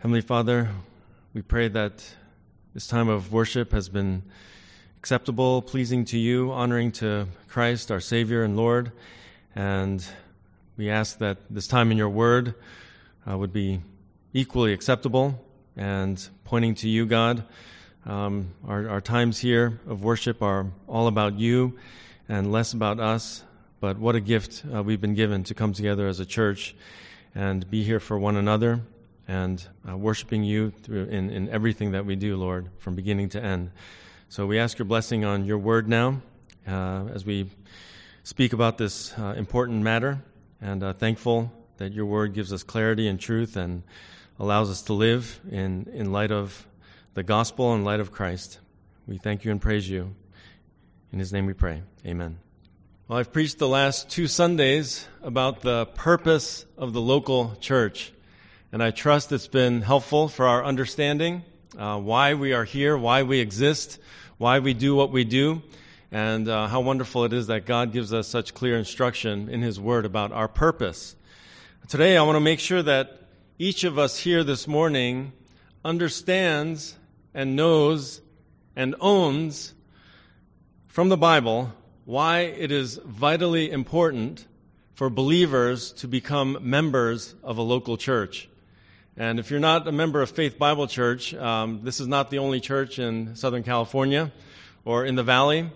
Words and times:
Heavenly 0.00 0.20
Father, 0.20 0.70
we 1.34 1.42
pray 1.42 1.66
that 1.66 2.14
this 2.72 2.86
time 2.86 3.08
of 3.08 3.32
worship 3.32 3.72
has 3.72 3.88
been 3.88 4.22
acceptable, 4.96 5.60
pleasing 5.60 6.04
to 6.04 6.16
you, 6.16 6.52
honoring 6.52 6.92
to 6.92 7.26
Christ, 7.48 7.90
our 7.90 7.98
Savior 7.98 8.44
and 8.44 8.56
Lord. 8.56 8.92
And 9.56 10.06
we 10.76 10.88
ask 10.88 11.18
that 11.18 11.38
this 11.50 11.66
time 11.66 11.90
in 11.90 11.98
your 11.98 12.10
word 12.10 12.54
uh, 13.28 13.36
would 13.36 13.52
be 13.52 13.80
equally 14.32 14.72
acceptable 14.72 15.44
and 15.76 16.28
pointing 16.44 16.76
to 16.76 16.88
you, 16.88 17.04
God. 17.04 17.42
Um, 18.06 18.52
our, 18.68 18.88
our 18.88 19.00
times 19.00 19.40
here 19.40 19.80
of 19.88 20.04
worship 20.04 20.42
are 20.44 20.66
all 20.86 21.08
about 21.08 21.40
you 21.40 21.76
and 22.28 22.52
less 22.52 22.72
about 22.72 23.00
us. 23.00 23.42
But 23.80 23.98
what 23.98 24.14
a 24.14 24.20
gift 24.20 24.62
uh, 24.72 24.80
we've 24.80 25.00
been 25.00 25.14
given 25.14 25.42
to 25.42 25.54
come 25.54 25.72
together 25.72 26.06
as 26.06 26.20
a 26.20 26.24
church 26.24 26.76
and 27.34 27.68
be 27.68 27.82
here 27.82 27.98
for 27.98 28.16
one 28.16 28.36
another 28.36 28.82
and 29.28 29.64
uh, 29.88 29.96
worshiping 29.96 30.42
you 30.42 30.72
in, 30.88 31.30
in 31.30 31.48
everything 31.50 31.92
that 31.92 32.06
we 32.06 32.16
do, 32.16 32.36
Lord, 32.36 32.70
from 32.78 32.94
beginning 32.94 33.28
to 33.30 33.42
end. 33.42 33.70
So 34.30 34.46
we 34.46 34.58
ask 34.58 34.78
your 34.78 34.86
blessing 34.86 35.24
on 35.24 35.44
your 35.44 35.58
word 35.58 35.86
now 35.86 36.22
uh, 36.66 37.04
as 37.12 37.24
we 37.24 37.50
speak 38.24 38.52
about 38.52 38.78
this 38.78 39.16
uh, 39.18 39.34
important 39.36 39.82
matter, 39.82 40.22
and 40.60 40.82
uh, 40.82 40.92
thankful 40.92 41.52
that 41.76 41.92
your 41.92 42.06
word 42.06 42.32
gives 42.34 42.52
us 42.52 42.62
clarity 42.62 43.06
and 43.06 43.20
truth 43.20 43.56
and 43.56 43.82
allows 44.38 44.70
us 44.70 44.82
to 44.82 44.92
live 44.92 45.40
in, 45.50 45.88
in 45.92 46.10
light 46.10 46.32
of 46.32 46.66
the 47.14 47.22
gospel 47.22 47.74
and 47.74 47.84
light 47.84 48.00
of 48.00 48.10
Christ. 48.10 48.58
We 49.06 49.18
thank 49.18 49.44
you 49.44 49.50
and 49.50 49.60
praise 49.60 49.88
you. 49.88 50.14
In 51.12 51.18
his 51.18 51.32
name 51.32 51.46
we 51.46 51.54
pray. 51.54 51.82
Amen. 52.04 52.38
Well, 53.06 53.18
I've 53.18 53.32
preached 53.32 53.58
the 53.58 53.68
last 53.68 54.10
two 54.10 54.26
Sundays 54.26 55.08
about 55.22 55.62
the 55.62 55.86
purpose 55.86 56.66
of 56.76 56.92
the 56.92 57.00
local 57.00 57.56
church 57.60 58.12
and 58.70 58.82
I 58.82 58.90
trust 58.90 59.32
it's 59.32 59.46
been 59.46 59.80
helpful 59.80 60.28
for 60.28 60.46
our 60.46 60.62
understanding 60.62 61.42
uh, 61.78 61.98
why 61.98 62.34
we 62.34 62.52
are 62.52 62.64
here, 62.64 62.98
why 62.98 63.22
we 63.22 63.40
exist, 63.40 63.98
why 64.36 64.58
we 64.58 64.74
do 64.74 64.94
what 64.94 65.10
we 65.10 65.24
do, 65.24 65.62
and 66.12 66.46
uh, 66.46 66.66
how 66.66 66.80
wonderful 66.80 67.24
it 67.24 67.32
is 67.32 67.46
that 67.46 67.64
God 67.64 67.92
gives 67.92 68.12
us 68.12 68.28
such 68.28 68.52
clear 68.52 68.76
instruction 68.76 69.48
in 69.48 69.62
His 69.62 69.80
Word 69.80 70.04
about 70.04 70.32
our 70.32 70.48
purpose. 70.48 71.16
Today, 71.88 72.18
I 72.18 72.22
want 72.22 72.36
to 72.36 72.40
make 72.40 72.60
sure 72.60 72.82
that 72.82 73.22
each 73.58 73.84
of 73.84 73.98
us 73.98 74.18
here 74.18 74.44
this 74.44 74.68
morning 74.68 75.32
understands 75.82 76.96
and 77.32 77.56
knows 77.56 78.20
and 78.76 78.94
owns 79.00 79.72
from 80.88 81.08
the 81.08 81.16
Bible 81.16 81.72
why 82.04 82.40
it 82.40 82.70
is 82.70 83.00
vitally 83.02 83.70
important 83.70 84.46
for 84.92 85.08
believers 85.08 85.90
to 85.92 86.06
become 86.06 86.58
members 86.60 87.34
of 87.42 87.56
a 87.56 87.62
local 87.62 87.96
church. 87.96 88.48
And 89.20 89.40
if 89.40 89.50
you're 89.50 89.58
not 89.58 89.88
a 89.88 89.90
member 89.90 90.22
of 90.22 90.30
Faith 90.30 90.60
Bible 90.60 90.86
Church, 90.86 91.34
um, 91.34 91.80
this 91.82 91.98
is 91.98 92.06
not 92.06 92.30
the 92.30 92.38
only 92.38 92.60
church 92.60 93.00
in 93.00 93.34
Southern 93.34 93.64
California 93.64 94.30
or 94.84 95.04
in 95.04 95.16
the 95.16 95.24
Valley. 95.24 95.72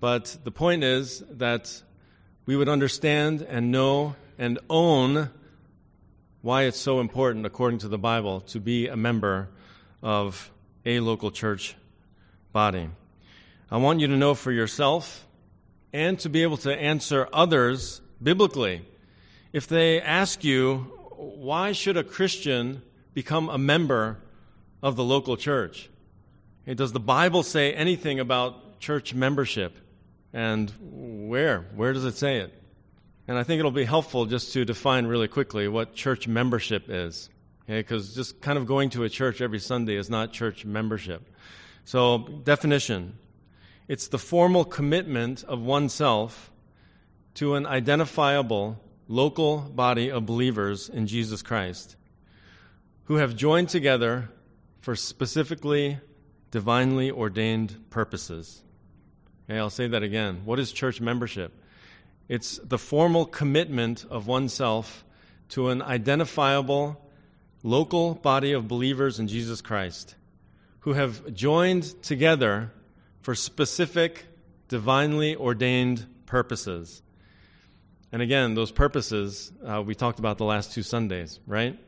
But 0.00 0.38
the 0.44 0.50
point 0.50 0.82
is 0.82 1.22
that 1.32 1.82
we 2.46 2.56
would 2.56 2.70
understand 2.70 3.42
and 3.42 3.70
know 3.70 4.16
and 4.38 4.58
own 4.70 5.28
why 6.40 6.62
it's 6.62 6.78
so 6.78 7.00
important, 7.00 7.44
according 7.44 7.80
to 7.80 7.88
the 7.88 7.98
Bible, 7.98 8.40
to 8.40 8.60
be 8.60 8.88
a 8.88 8.96
member 8.96 9.50
of 10.02 10.50
a 10.86 11.00
local 11.00 11.30
church 11.30 11.76
body. 12.52 12.88
I 13.70 13.76
want 13.76 14.00
you 14.00 14.06
to 14.06 14.16
know 14.16 14.32
for 14.32 14.52
yourself 14.52 15.26
and 15.92 16.18
to 16.20 16.30
be 16.30 16.42
able 16.42 16.56
to 16.58 16.74
answer 16.74 17.28
others 17.30 18.00
biblically. 18.22 18.86
If 19.52 19.66
they 19.66 20.00
ask 20.00 20.42
you, 20.42 20.95
why 21.16 21.72
should 21.72 21.96
a 21.96 22.04
Christian 22.04 22.82
become 23.14 23.48
a 23.48 23.58
member 23.58 24.18
of 24.82 24.96
the 24.96 25.04
local 25.04 25.36
church? 25.36 25.90
does 26.74 26.92
the 26.92 27.00
Bible 27.00 27.42
say 27.44 27.72
anything 27.72 28.18
about 28.18 28.80
church 28.80 29.14
membership? 29.14 29.76
And 30.32 30.72
where? 30.80 31.66
Where 31.76 31.92
does 31.92 32.04
it 32.04 32.16
say 32.16 32.38
it? 32.38 32.52
And 33.28 33.38
I 33.38 33.42
think 33.42 33.60
it'll 33.60 33.70
be 33.70 33.84
helpful 33.84 34.26
just 34.26 34.52
to 34.52 34.64
define 34.64 35.06
really 35.06 35.28
quickly 35.28 35.68
what 35.68 35.94
church 35.94 36.26
membership 36.26 36.86
is. 36.88 37.30
Because 37.66 38.10
okay? 38.10 38.16
just 38.16 38.40
kind 38.40 38.58
of 38.58 38.66
going 38.66 38.90
to 38.90 39.04
a 39.04 39.08
church 39.08 39.40
every 39.40 39.58
Sunday 39.58 39.96
is 39.96 40.10
not 40.10 40.32
church 40.32 40.64
membership. 40.64 41.28
So, 41.84 42.18
definition 42.18 43.18
it's 43.88 44.08
the 44.08 44.18
formal 44.18 44.64
commitment 44.64 45.44
of 45.44 45.60
oneself 45.60 46.50
to 47.34 47.54
an 47.54 47.66
identifiable 47.66 48.80
local 49.08 49.58
body 49.58 50.10
of 50.10 50.26
believers 50.26 50.88
in 50.88 51.06
Jesus 51.06 51.42
Christ 51.42 51.96
who 53.04 53.16
have 53.16 53.36
joined 53.36 53.68
together 53.68 54.30
for 54.80 54.96
specifically 54.96 55.98
divinely 56.50 57.10
ordained 57.10 57.76
purposes. 57.90 58.62
Okay, 59.48 59.58
I'll 59.58 59.70
say 59.70 59.86
that 59.88 60.02
again. 60.02 60.42
What 60.44 60.58
is 60.58 60.72
church 60.72 61.00
membership? 61.00 61.52
It's 62.28 62.58
the 62.58 62.78
formal 62.78 63.26
commitment 63.26 64.04
of 64.10 64.26
oneself 64.26 65.04
to 65.50 65.68
an 65.68 65.82
identifiable 65.82 67.00
local 67.62 68.14
body 68.14 68.52
of 68.52 68.66
believers 68.66 69.20
in 69.20 69.28
Jesus 69.28 69.60
Christ 69.60 70.16
who 70.80 70.94
have 70.94 71.32
joined 71.34 72.02
together 72.02 72.72
for 73.20 73.34
specific 73.34 74.26
divinely 74.68 75.34
ordained 75.36 76.06
purposes. 76.26 77.02
And 78.12 78.22
again, 78.22 78.54
those 78.54 78.70
purposes 78.70 79.52
uh, 79.64 79.82
we 79.82 79.94
talked 79.94 80.18
about 80.18 80.38
the 80.38 80.44
last 80.44 80.72
two 80.72 80.82
Sundays, 80.82 81.40
right? 81.46 81.78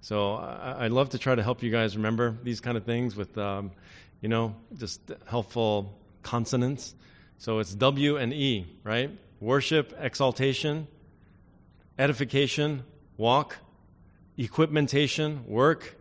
So 0.00 0.34
I, 0.34 0.84
would 0.84 0.92
love 0.92 1.10
to 1.10 1.18
try 1.18 1.34
to 1.34 1.42
help 1.42 1.62
you 1.62 1.70
guys 1.70 1.96
remember 1.96 2.36
these 2.42 2.60
kind 2.60 2.76
of 2.76 2.84
things 2.84 3.16
with, 3.16 3.36
um, 3.36 3.72
you 4.20 4.28
know, 4.28 4.54
just 4.76 5.00
helpful 5.26 5.98
consonants. 6.22 6.94
So 7.38 7.58
it's 7.58 7.74
W 7.74 8.16
and 8.16 8.32
E, 8.32 8.66
right? 8.84 9.10
Worship, 9.40 9.96
exaltation, 10.00 10.86
edification, 11.98 12.84
walk, 13.16 13.56
equipmentation, 14.36 15.44
work, 15.46 15.96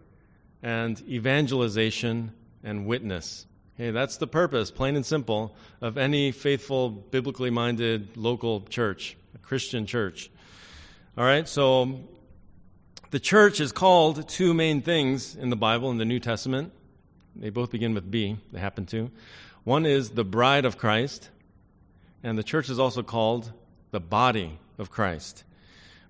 and 0.62 1.02
evangelization 1.08 2.32
and 2.64 2.86
witness. 2.86 3.46
Okay, 3.76 3.92
that's 3.92 4.18
the 4.18 4.28
purpose, 4.28 4.72
plain 4.72 4.96
and 4.96 5.06
simple, 5.06 5.56
of 5.82 5.98
any 5.98 6.32
faithful, 6.32 6.90
biblically 6.90 7.52
minded 7.52 8.18
local 8.18 8.62
church, 8.62 9.18
Christian 9.48 9.86
church. 9.86 10.30
All 11.18 11.24
right, 11.24 11.48
so 11.48 12.02
the 13.12 13.20
church 13.20 13.62
is 13.62 13.72
called 13.72 14.28
two 14.28 14.54
main 14.54 14.82
things 14.82 15.38
in 15.38 15.50
the 15.50 15.56
Bible, 15.56 15.90
in 15.90 15.98
the 15.98 16.04
New 16.04 16.20
Testament. 16.20 16.74
They 17.34 17.50
both 17.50 17.72
begin 17.72 17.94
with 17.94 18.12
B, 18.12 18.38
they 18.52 18.60
happen 18.60 18.86
to. 18.88 19.10
One 19.64 19.86
is 19.86 20.10
the 20.10 20.26
bride 20.26 20.66
of 20.66 20.78
Christ, 20.78 21.30
and 22.24 22.38
the 22.38 22.44
church 22.44 22.70
is 22.70 22.78
also 22.78 23.04
called 23.04 23.54
the 23.92 24.02
body 24.02 24.60
of 24.78 24.92
Christ. 24.92 25.46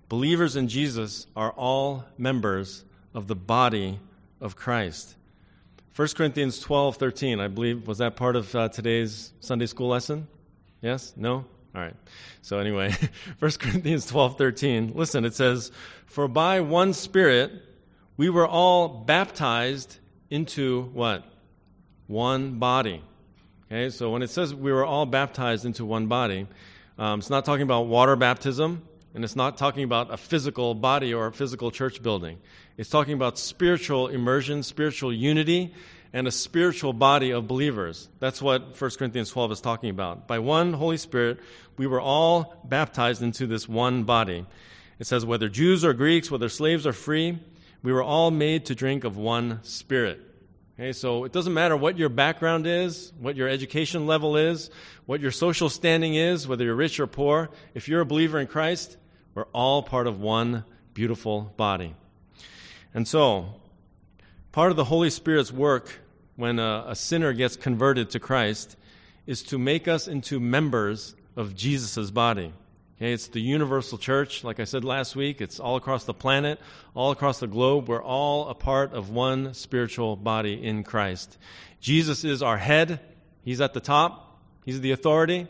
Believers 0.08 0.56
in 0.56 0.66
Jesus 0.66 1.28
are 1.36 1.52
all 1.52 2.06
members 2.18 2.84
of 3.14 3.28
the 3.28 3.36
body 3.36 4.00
of 4.40 4.56
Christ. 4.56 5.14
1 5.94 6.08
Corinthians 6.16 6.58
12, 6.58 6.96
13, 6.96 7.38
I 7.38 7.46
believe, 7.46 7.86
was 7.86 7.98
that 7.98 8.16
part 8.16 8.34
of 8.34 8.52
uh, 8.56 8.68
today's 8.68 9.32
Sunday 9.38 9.66
school 9.66 9.88
lesson? 9.88 10.26
Yes? 10.82 11.12
No? 11.16 11.44
All 11.74 11.80
right. 11.80 11.94
So 12.42 12.58
anyway, 12.58 12.94
1 13.38 13.50
Corinthians 13.52 14.06
12, 14.06 14.38
13. 14.38 14.92
Listen, 14.94 15.24
it 15.24 15.34
says, 15.34 15.70
For 16.06 16.28
by 16.28 16.60
one 16.60 16.92
Spirit 16.92 17.52
we 18.16 18.28
were 18.28 18.46
all 18.46 18.88
baptized 18.88 19.98
into 20.28 20.82
what? 20.92 21.24
One 22.08 22.58
body. 22.58 23.02
Okay, 23.66 23.90
so 23.90 24.10
when 24.10 24.22
it 24.22 24.30
says 24.30 24.54
we 24.54 24.72
were 24.72 24.84
all 24.84 25.06
baptized 25.06 25.64
into 25.64 25.84
one 25.84 26.06
body, 26.06 26.46
um, 26.98 27.20
it's 27.20 27.30
not 27.30 27.44
talking 27.44 27.62
about 27.62 27.82
water 27.82 28.16
baptism, 28.16 28.82
and 29.14 29.24
it's 29.24 29.36
not 29.36 29.56
talking 29.56 29.84
about 29.84 30.12
a 30.12 30.16
physical 30.16 30.74
body 30.74 31.14
or 31.14 31.26
a 31.26 31.32
physical 31.32 31.70
church 31.70 32.02
building. 32.02 32.38
It's 32.76 32.88
talking 32.90 33.14
about 33.14 33.38
spiritual 33.38 34.08
immersion, 34.08 34.62
spiritual 34.62 35.12
unity, 35.12 35.74
and 36.12 36.26
a 36.26 36.32
spiritual 36.32 36.92
body 36.92 37.30
of 37.30 37.46
believers. 37.46 38.08
That's 38.18 38.40
what 38.40 38.80
1 38.80 38.90
Corinthians 38.92 39.30
12 39.30 39.52
is 39.52 39.60
talking 39.60 39.90
about. 39.90 40.26
By 40.26 40.38
one 40.38 40.72
Holy 40.72 40.96
Spirit, 40.96 41.40
we 41.76 41.86
were 41.86 42.00
all 42.00 42.60
baptized 42.64 43.22
into 43.22 43.46
this 43.46 43.68
one 43.68 44.04
body. 44.04 44.46
It 44.98 45.06
says, 45.06 45.24
whether 45.24 45.48
Jews 45.48 45.84
or 45.84 45.92
Greeks, 45.92 46.30
whether 46.30 46.48
slaves 46.48 46.86
or 46.86 46.92
free, 46.92 47.38
we 47.82 47.92
were 47.92 48.02
all 48.02 48.30
made 48.30 48.66
to 48.66 48.74
drink 48.74 49.04
of 49.04 49.16
one 49.16 49.60
Spirit. 49.62 50.20
Okay, 50.78 50.92
so 50.92 51.24
it 51.24 51.32
doesn't 51.32 51.54
matter 51.54 51.76
what 51.76 51.98
your 51.98 52.08
background 52.08 52.66
is, 52.66 53.12
what 53.18 53.34
your 53.34 53.48
education 53.48 54.06
level 54.06 54.36
is, 54.36 54.70
what 55.06 55.20
your 55.20 55.32
social 55.32 55.68
standing 55.68 56.14
is, 56.14 56.46
whether 56.46 56.64
you're 56.64 56.76
rich 56.76 57.00
or 57.00 57.08
poor. 57.08 57.50
If 57.74 57.88
you're 57.88 58.00
a 58.00 58.06
believer 58.06 58.38
in 58.38 58.46
Christ, 58.46 58.96
we're 59.34 59.46
all 59.52 59.82
part 59.82 60.06
of 60.06 60.20
one 60.20 60.64
beautiful 60.94 61.52
body. 61.56 61.96
And 62.94 63.08
so, 63.08 63.54
Part 64.58 64.72
of 64.72 64.76
the 64.76 64.86
Holy 64.86 65.08
Spirit's 65.08 65.52
work 65.52 66.00
when 66.34 66.58
a, 66.58 66.86
a 66.88 66.96
sinner 66.96 67.32
gets 67.32 67.54
converted 67.54 68.10
to 68.10 68.18
Christ 68.18 68.76
is 69.24 69.44
to 69.44 69.56
make 69.56 69.86
us 69.86 70.08
into 70.08 70.40
members 70.40 71.14
of 71.36 71.54
Jesus' 71.54 72.10
body. 72.10 72.52
Okay, 72.96 73.12
it's 73.12 73.28
the 73.28 73.40
universal 73.40 73.98
church. 73.98 74.42
Like 74.42 74.58
I 74.58 74.64
said 74.64 74.82
last 74.82 75.14
week, 75.14 75.40
it's 75.40 75.60
all 75.60 75.76
across 75.76 76.02
the 76.02 76.12
planet, 76.12 76.58
all 76.92 77.12
across 77.12 77.38
the 77.38 77.46
globe. 77.46 77.88
We're 77.88 78.02
all 78.02 78.48
a 78.48 78.54
part 78.54 78.94
of 78.94 79.10
one 79.10 79.54
spiritual 79.54 80.16
body 80.16 80.54
in 80.54 80.82
Christ. 80.82 81.38
Jesus 81.80 82.24
is 82.24 82.42
our 82.42 82.58
head. 82.58 82.98
He's 83.44 83.60
at 83.60 83.74
the 83.74 83.80
top. 83.80 84.40
He's 84.64 84.80
the 84.80 84.90
authority, 84.90 85.46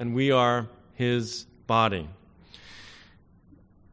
and 0.00 0.16
we 0.16 0.32
are 0.32 0.66
his 0.94 1.46
body. 1.68 2.08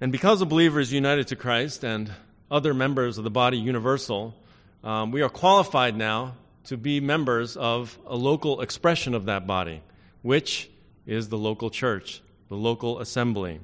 And 0.01 0.11
because 0.11 0.41
a 0.41 0.47
believer 0.47 0.79
is 0.79 0.91
united 0.91 1.27
to 1.27 1.35
Christ 1.35 1.83
and 1.83 2.11
other 2.49 2.73
members 2.73 3.19
of 3.19 3.23
the 3.23 3.29
body 3.29 3.59
universal, 3.59 4.33
um, 4.85 5.11
we 5.11 5.23
are 5.23 5.29
qualified 5.29 5.97
now 5.97 6.35
to 6.65 6.77
be 6.77 6.99
members 6.99 7.57
of 7.57 7.97
a 8.05 8.15
local 8.15 8.61
expression 8.61 9.15
of 9.15 9.25
that 9.25 9.47
body, 9.47 9.81
which 10.21 10.69
is 11.07 11.29
the 11.29 11.37
local 11.37 11.71
church, 11.71 12.21
the 12.49 12.55
local 12.55 12.99
assembly. 12.99 13.59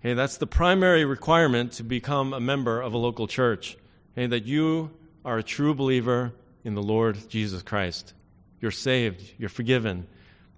Okay, 0.00 0.12
that's 0.12 0.36
the 0.36 0.46
primary 0.46 1.06
requirement 1.06 1.72
to 1.72 1.82
become 1.82 2.34
a 2.34 2.40
member 2.40 2.82
of 2.82 2.92
a 2.92 2.98
local 2.98 3.26
church. 3.26 3.78
Okay, 4.12 4.26
that 4.26 4.44
you 4.44 4.90
are 5.24 5.38
a 5.38 5.42
true 5.42 5.74
believer 5.74 6.32
in 6.64 6.74
the 6.74 6.82
Lord 6.82 7.30
Jesus 7.30 7.62
Christ. 7.62 8.12
You're 8.60 8.70
saved, 8.70 9.32
you're 9.38 9.48
forgiven, 9.48 10.06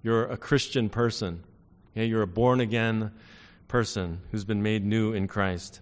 you're 0.02 0.25
a 0.26 0.37
Christian 0.37 0.88
person. 0.88 1.44
Okay, 1.93 2.06
you're 2.06 2.23
a 2.23 2.26
born 2.26 2.61
again 2.61 3.12
person 3.69 4.23
who's 4.32 4.44
been 4.44 4.62
made 4.62 4.85
new 4.85 5.12
in 5.12 5.29
Christ. 5.29 5.81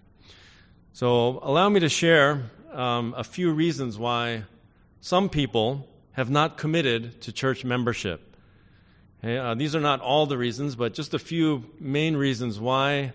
So, 0.91 1.39
allow 1.41 1.69
me 1.69 1.79
to 1.79 1.89
share 1.89 2.43
um, 2.75 3.13
a 3.17 3.23
few 3.23 3.51
reasons 3.51 3.97
why 3.97 4.43
some 5.01 5.29
people 5.29 5.87
have 6.13 6.29
not 6.29 6.57
committed 6.57 7.21
to 7.21 7.31
church 7.31 7.65
membership. 7.65 8.35
Okay, 9.23 9.37
uh, 9.37 9.55
these 9.55 9.75
are 9.75 9.79
not 9.79 10.01
all 10.01 10.25
the 10.25 10.37
reasons, 10.37 10.75
but 10.75 10.93
just 10.93 11.13
a 11.13 11.19
few 11.19 11.65
main 11.79 12.15
reasons 12.17 12.59
why 12.59 13.13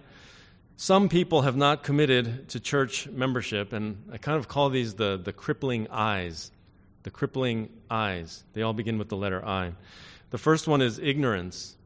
some 0.77 1.09
people 1.09 1.43
have 1.43 1.57
not 1.57 1.83
committed 1.83 2.49
to 2.51 2.61
church 2.61 3.09
membership. 3.09 3.73
And 3.73 4.05
I 4.13 4.19
kind 4.19 4.39
of 4.39 4.49
call 4.49 4.71
these 4.71 4.95
the, 4.95 5.21
the 5.23 5.33
crippling 5.33 5.89
eyes. 5.91 6.51
The 7.03 7.11
crippling 7.11 7.69
eyes. 7.91 8.45
They 8.55 8.63
all 8.63 8.73
begin 8.73 8.99
with 8.99 9.09
the 9.09 9.17
letter 9.17 9.45
I. 9.45 9.73
The 10.31 10.39
first 10.39 10.69
one 10.69 10.83
is 10.83 10.99
ignorance. 10.99 11.77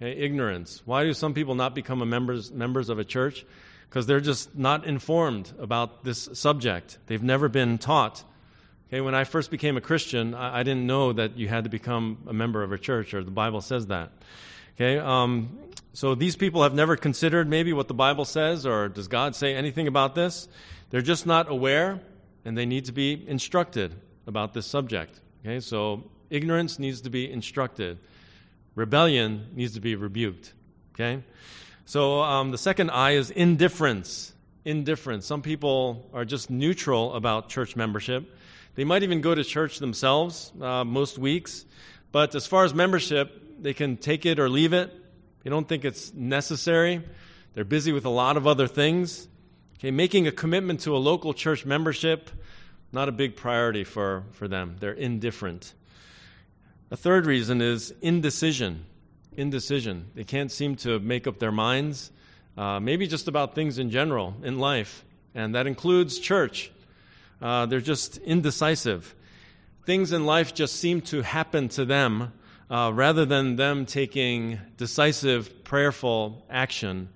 Okay, 0.00 0.12
ignorance. 0.12 0.82
Why 0.84 1.04
do 1.04 1.14
some 1.14 1.34
people 1.34 1.54
not 1.54 1.74
become 1.74 2.06
members, 2.08 2.52
members 2.52 2.88
of 2.88 2.98
a 2.98 3.04
church? 3.04 3.46
Because 3.88 4.06
they're 4.06 4.20
just 4.20 4.56
not 4.56 4.84
informed 4.84 5.52
about 5.58 6.04
this 6.04 6.28
subject. 6.32 6.98
They've 7.06 7.22
never 7.22 7.48
been 7.48 7.78
taught 7.78 8.24
Okay, 8.88 9.00
when 9.00 9.16
I 9.16 9.24
first 9.24 9.50
became 9.50 9.76
a 9.76 9.80
Christian, 9.80 10.32
I, 10.32 10.60
I, 10.60 10.62
didn't 10.62 10.86
know 10.86 11.12
that 11.12 11.36
you 11.36 11.48
had 11.48 11.64
to 11.64 11.70
become 11.70 12.18
a 12.28 12.32
member 12.32 12.62
of 12.62 12.70
a 12.70 12.78
church, 12.78 13.14
or 13.14 13.24
the 13.24 13.32
Bible 13.32 13.60
says 13.60 13.88
that. 13.88 14.12
Okay, 14.76 14.98
um, 14.98 15.58
so 15.92 16.14
these 16.14 16.36
people 16.36 16.62
have 16.62 16.72
never 16.72 16.96
considered 16.96 17.48
maybe 17.48 17.72
what 17.72 17.88
the 17.88 17.94
Bible 17.94 18.24
says, 18.24 18.64
or 18.64 18.88
does 18.88 19.08
God 19.08 19.34
say 19.34 19.56
anything 19.56 19.88
about 19.88 20.14
this? 20.14 20.48
They're 20.90 21.02
just 21.02 21.26
not 21.26 21.50
aware, 21.50 22.00
and 22.44 22.56
they 22.56 22.64
need 22.64 22.84
to 22.84 22.92
be 22.92 23.24
instructed 23.26 23.92
about 24.24 24.54
this 24.54 24.66
subject. 24.66 25.20
Okay, 25.44 25.58
so 25.58 26.04
ignorance 26.30 26.78
needs 26.78 27.00
to 27.00 27.10
be 27.10 27.28
instructed, 27.28 27.98
rebellion 28.76 29.48
needs 29.52 29.74
to 29.74 29.80
be 29.80 29.96
rebuked. 29.96 30.52
Okay, 30.94 31.24
so 31.86 32.20
um, 32.20 32.50
the 32.50 32.58
second 32.58 32.90
I 32.90 33.12
is 33.12 33.30
indifference. 33.30 34.34
Indifference. 34.64 35.24
Some 35.24 35.40
people 35.40 36.10
are 36.12 36.24
just 36.24 36.50
neutral 36.50 37.14
about 37.14 37.48
church 37.48 37.76
membership 37.76 38.30
they 38.76 38.84
might 38.84 39.02
even 39.02 39.22
go 39.22 39.34
to 39.34 39.42
church 39.42 39.78
themselves 39.78 40.52
uh, 40.60 40.84
most 40.84 41.18
weeks, 41.18 41.64
but 42.12 42.34
as 42.34 42.46
far 42.46 42.64
as 42.64 42.74
membership, 42.74 43.62
they 43.62 43.72
can 43.72 43.96
take 43.96 44.26
it 44.26 44.38
or 44.38 44.50
leave 44.50 44.74
it. 44.74 44.92
They 45.42 45.50
don't 45.50 45.66
think 45.66 45.84
it's 45.84 46.12
necessary. 46.12 47.02
They're 47.54 47.64
busy 47.64 47.92
with 47.92 48.04
a 48.04 48.10
lot 48.10 48.36
of 48.36 48.46
other 48.46 48.66
things. 48.66 49.28
Okay, 49.78 49.90
making 49.90 50.26
a 50.26 50.32
commitment 50.32 50.80
to 50.80 50.94
a 50.94 50.98
local 50.98 51.32
church 51.32 51.64
membership, 51.64 52.30
not 52.92 53.08
a 53.08 53.12
big 53.12 53.34
priority 53.34 53.82
for, 53.82 54.24
for 54.32 54.46
them. 54.46 54.76
They're 54.78 54.92
indifferent. 54.92 55.72
A 56.90 56.96
third 56.96 57.24
reason 57.24 57.62
is 57.62 57.94
indecision. 58.02 58.84
Indecision. 59.36 60.10
They 60.14 60.24
can't 60.24 60.50
seem 60.50 60.76
to 60.76 60.98
make 60.98 61.26
up 61.26 61.38
their 61.38 61.52
minds, 61.52 62.10
uh, 62.56 62.80
maybe 62.80 63.06
just 63.06 63.28
about 63.28 63.54
things 63.54 63.78
in 63.78 63.90
general 63.90 64.34
in 64.42 64.58
life, 64.58 65.04
and 65.34 65.54
that 65.54 65.66
includes 65.66 66.18
church. 66.18 66.70
Uh, 67.40 67.66
they're 67.66 67.80
just 67.80 68.16
indecisive. 68.18 69.14
Things 69.84 70.12
in 70.12 70.26
life 70.26 70.54
just 70.54 70.76
seem 70.76 71.00
to 71.02 71.22
happen 71.22 71.68
to 71.70 71.84
them 71.84 72.32
uh, 72.70 72.90
rather 72.94 73.24
than 73.24 73.56
them 73.56 73.86
taking 73.86 74.58
decisive, 74.76 75.64
prayerful 75.64 76.44
action 76.50 77.08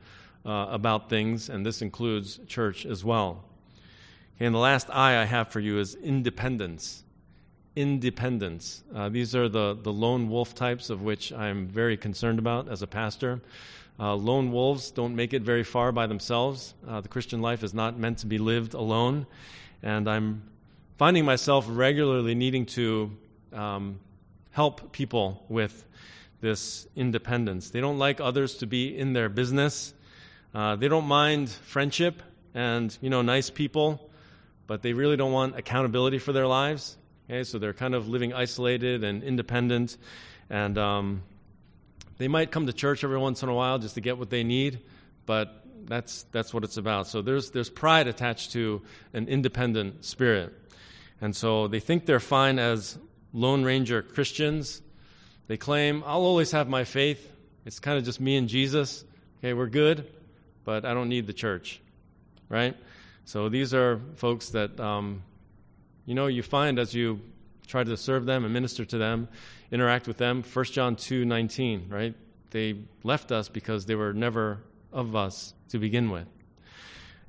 uh, 0.45 0.67
about 0.71 1.09
things, 1.09 1.49
and 1.49 1.67
this 1.67 1.83
includes 1.83 2.39
church 2.47 2.87
as 2.87 3.05
well. 3.05 3.45
Okay, 4.37 4.47
and 4.47 4.55
the 4.55 4.61
last 4.61 4.89
I 4.91 5.21
I 5.21 5.25
have 5.25 5.49
for 5.49 5.61
you 5.61 5.79
is 5.79 5.95
independence. 5.95 7.03
Independence. 7.77 8.83
Uh, 8.95 9.09
these 9.09 9.35
are 9.35 9.49
the, 9.49 9.79
the 9.81 9.93
lone 9.93 10.29
wolf 10.29 10.55
types 10.55 10.91
of 10.91 11.03
which 11.03 11.33
I'm 11.33 11.69
very 11.69 11.97
concerned 11.97 12.39
about 12.39 12.69
as 12.69 12.83
a 12.83 12.87
pastor. 12.87 13.41
Uh, 13.99 14.15
lone 14.15 14.51
wolves 14.51 14.91
don't 14.91 15.15
make 15.15 15.33
it 15.33 15.43
very 15.43 15.63
far 15.63 15.93
by 15.93 16.07
themselves. 16.07 16.75
Uh, 16.89 17.01
the 17.01 17.09
Christian 17.09 17.41
life 17.41 17.63
is 17.63 17.75
not 17.75 17.99
meant 17.99 18.19
to 18.19 18.27
be 18.27 18.39
lived 18.39 18.75
alone 18.75 19.27
and 19.83 20.09
I'm 20.09 20.43
finding 20.99 21.25
myself 21.25 21.67
regularly 21.69 22.35
needing 22.35 22.67
to 22.67 23.17
um, 23.53 24.01
help 24.51 24.93
people 24.93 25.45
with 25.49 25.87
this 26.41 26.87
independence. 26.97 27.71
They 27.71 27.81
don't 27.81 27.99
like 27.99 28.21
others 28.21 28.57
to 28.57 28.67
be 28.67 28.97
in 28.97 29.13
their 29.13 29.29
business. 29.29 29.95
Uh, 30.55 30.77
they 30.77 30.89
don't 30.89 31.07
mind 31.07 31.51
friendship 31.51 32.23
and 32.55 32.97
you 33.01 33.11
know 33.11 33.23
nice 33.23 33.51
people, 33.51 34.11
but 34.67 34.83
they 34.83 34.93
really 34.93 35.17
don't 35.17 35.33
want 35.33 35.57
accountability 35.57 36.19
for 36.19 36.33
their 36.33 36.47
lives. 36.47 36.97
Okay, 37.31 37.45
so 37.45 37.61
they're 37.61 37.73
kind 37.73 37.95
of 37.95 38.09
living 38.09 38.33
isolated 38.33 39.05
and 39.05 39.23
independent, 39.23 39.97
and 40.51 40.77
um, 40.77 41.23
they 42.19 42.27
might 42.27 42.51
come 42.51 42.67
to 42.67 42.73
church 42.73 43.05
every 43.05 43.19
once 43.19 43.45
in 43.45 43.49
a 43.49 43.55
while 43.55 43.79
just 43.79 43.95
to 43.95 44.01
get 44.01 44.19
what 44.19 44.31
they 44.31 44.43
need, 44.43 44.81
but 45.27 45.65
that's, 45.87 46.25
that's 46.33 46.53
what 46.53 46.65
it's 46.65 46.77
about. 46.77 47.07
So 47.07 47.23
there's, 47.23 47.53
there's 47.53 47.71
pride 47.71 48.09
attached 48.09 48.51
to 48.55 48.83
an 49.13 49.29
independent 49.29 50.05
spirit. 50.05 50.53
And 51.21 51.37
so 51.37 51.69
they 51.69 51.79
think 51.79 52.05
they're 52.05 52.19
fine 52.19 52.59
as 52.59 52.99
Lone 53.33 53.63
Ranger 53.63 54.03
Christians. 54.03 54.83
They 55.47 55.57
claim, 55.57 56.03
I'll 56.05 56.23
always 56.23 56.51
have 56.51 56.69
my 56.69 56.83
faith. 56.83 57.31
It's 57.65 57.79
kind 57.79 57.97
of 57.97 58.03
just 58.03 58.19
me 58.21 58.39
and 58.39 58.49
Jesus. 58.49 59.05
Okay, 59.39 59.53
we're 59.53 59.69
good, 59.69 60.05
but 60.65 60.85
I 60.85 60.95
don't 60.95 61.09
need 61.09 61.29
the 61.29 61.33
church. 61.33 61.81
Right? 62.49 62.77
So 63.25 63.49
these 63.49 63.73
are 63.73 64.01
folks 64.17 64.49
that, 64.49 64.81
um, 64.81 65.23
you 66.07 66.15
know, 66.15 66.27
you 66.27 66.43
find 66.43 66.79
as 66.79 66.95
you 66.95 67.21
try 67.67 67.85
to 67.85 67.97
serve 67.97 68.27
them 68.27 68.45
and 68.45 68.53
minister 68.53 68.85
to 68.85 68.99
them, 68.99 69.29
interact 69.71 70.09
with 70.09 70.19
them. 70.19 70.43
1 70.43 70.65
John 70.67 70.97
2 70.97 71.25
19, 71.25 71.87
right? 71.89 72.15
They 72.51 72.81
left 73.05 73.31
us 73.31 73.49
because 73.49 73.87
they 73.87 73.95
were 73.95 74.13
never 74.13 74.59
of 74.93 75.15
us 75.15 75.55
to 75.69 75.79
begin 75.79 76.11
with. 76.11 76.27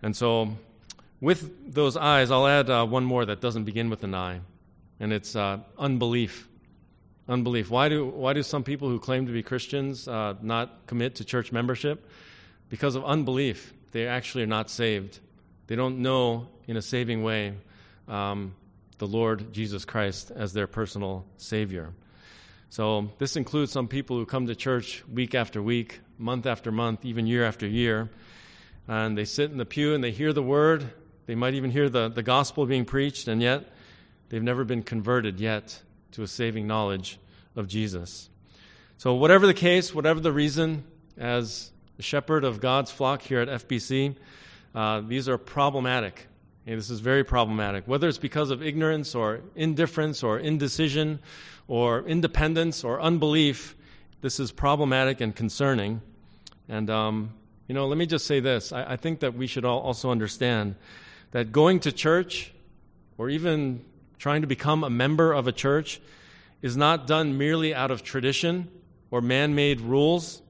And 0.01 0.15
so, 0.15 0.57
with 1.19 1.73
those 1.73 1.95
eyes, 1.95 2.31
I'll 2.31 2.47
add 2.47 2.69
uh, 2.69 2.85
one 2.85 3.03
more 3.03 3.25
that 3.25 3.39
doesn't 3.39 3.65
begin 3.65 3.89
with 3.91 4.03
an 4.03 4.15
I, 4.15 4.41
and 4.99 5.13
it's 5.13 5.35
uh, 5.35 5.59
unbelief. 5.77 6.47
Unbelief. 7.29 7.69
Why 7.69 7.87
do, 7.87 8.07
why 8.07 8.33
do 8.33 8.41
some 8.41 8.63
people 8.63 8.89
who 8.89 8.99
claim 8.99 9.27
to 9.27 9.31
be 9.31 9.43
Christians 9.43 10.07
uh, 10.07 10.33
not 10.41 10.87
commit 10.87 11.15
to 11.15 11.23
church 11.23 11.51
membership? 11.51 12.09
Because 12.67 12.95
of 12.95 13.05
unbelief. 13.05 13.73
They 13.91 14.07
actually 14.07 14.43
are 14.43 14.47
not 14.47 14.69
saved. 14.69 15.19
They 15.67 15.75
don't 15.75 15.99
know 15.99 16.47
in 16.67 16.77
a 16.77 16.81
saving 16.81 17.23
way 17.23 17.53
um, 18.07 18.55
the 19.01 19.07
Lord 19.07 19.51
Jesus 19.51 19.83
Christ 19.83 20.29
as 20.29 20.53
their 20.53 20.67
personal 20.67 21.25
Savior. 21.37 21.89
So, 22.69 23.09
this 23.17 23.35
includes 23.35 23.71
some 23.71 23.87
people 23.87 24.15
who 24.15 24.27
come 24.27 24.45
to 24.45 24.53
church 24.53 25.03
week 25.11 25.33
after 25.33 25.59
week, 25.59 26.01
month 26.19 26.45
after 26.45 26.71
month, 26.71 27.03
even 27.03 27.25
year 27.25 27.43
after 27.43 27.65
year. 27.65 28.11
And 28.87 29.17
they 29.17 29.25
sit 29.25 29.49
in 29.49 29.57
the 29.57 29.65
pew 29.65 29.95
and 29.95 30.03
they 30.03 30.11
hear 30.11 30.33
the 30.33 30.43
word. 30.43 30.93
They 31.25 31.33
might 31.33 31.55
even 31.55 31.71
hear 31.71 31.89
the, 31.89 32.09
the 32.09 32.21
gospel 32.21 32.67
being 32.67 32.85
preached, 32.85 33.27
and 33.27 33.41
yet 33.41 33.73
they've 34.29 34.43
never 34.43 34.63
been 34.63 34.83
converted 34.83 35.39
yet 35.39 35.81
to 36.11 36.21
a 36.21 36.27
saving 36.27 36.67
knowledge 36.67 37.17
of 37.55 37.67
Jesus. 37.67 38.29
So, 38.99 39.15
whatever 39.15 39.47
the 39.47 39.55
case, 39.55 39.95
whatever 39.95 40.19
the 40.19 40.31
reason, 40.31 40.83
as 41.17 41.71
the 41.97 42.03
shepherd 42.03 42.43
of 42.43 42.61
God's 42.61 42.91
flock 42.91 43.23
here 43.23 43.39
at 43.39 43.47
FBC, 43.67 44.15
uh, 44.75 45.01
these 45.01 45.27
are 45.27 45.39
problematic. 45.39 46.27
Okay, 46.63 46.75
this 46.75 46.91
is 46.91 46.99
very 46.99 47.23
problematic. 47.23 47.87
Whether 47.87 48.07
it's 48.07 48.19
because 48.19 48.51
of 48.51 48.61
ignorance 48.61 49.15
or 49.15 49.41
indifference 49.55 50.21
or 50.21 50.37
indecision 50.37 51.19
or 51.67 52.03
independence 52.03 52.83
or 52.83 53.01
unbelief, 53.01 53.75
this 54.21 54.39
is 54.39 54.51
problematic 54.51 55.21
and 55.21 55.35
concerning. 55.35 56.01
And, 56.69 56.87
um, 56.91 57.33
you 57.67 57.73
know, 57.73 57.87
let 57.87 57.97
me 57.97 58.05
just 58.05 58.27
say 58.27 58.39
this. 58.39 58.71
I, 58.71 58.93
I 58.93 58.95
think 58.95 59.21
that 59.21 59.33
we 59.33 59.47
should 59.47 59.65
all 59.65 59.79
also 59.79 60.11
understand 60.11 60.75
that 61.31 61.51
going 61.51 61.79
to 61.79 61.91
church 61.91 62.53
or 63.17 63.27
even 63.27 63.83
trying 64.19 64.41
to 64.41 64.47
become 64.47 64.83
a 64.83 64.89
member 64.89 65.33
of 65.33 65.47
a 65.47 65.51
church 65.51 65.99
is 66.61 66.77
not 66.77 67.07
done 67.07 67.39
merely 67.39 67.73
out 67.73 67.89
of 67.89 68.03
tradition 68.03 68.69
or 69.09 69.19
man 69.19 69.55
made 69.55 69.81
rules. 69.81 70.43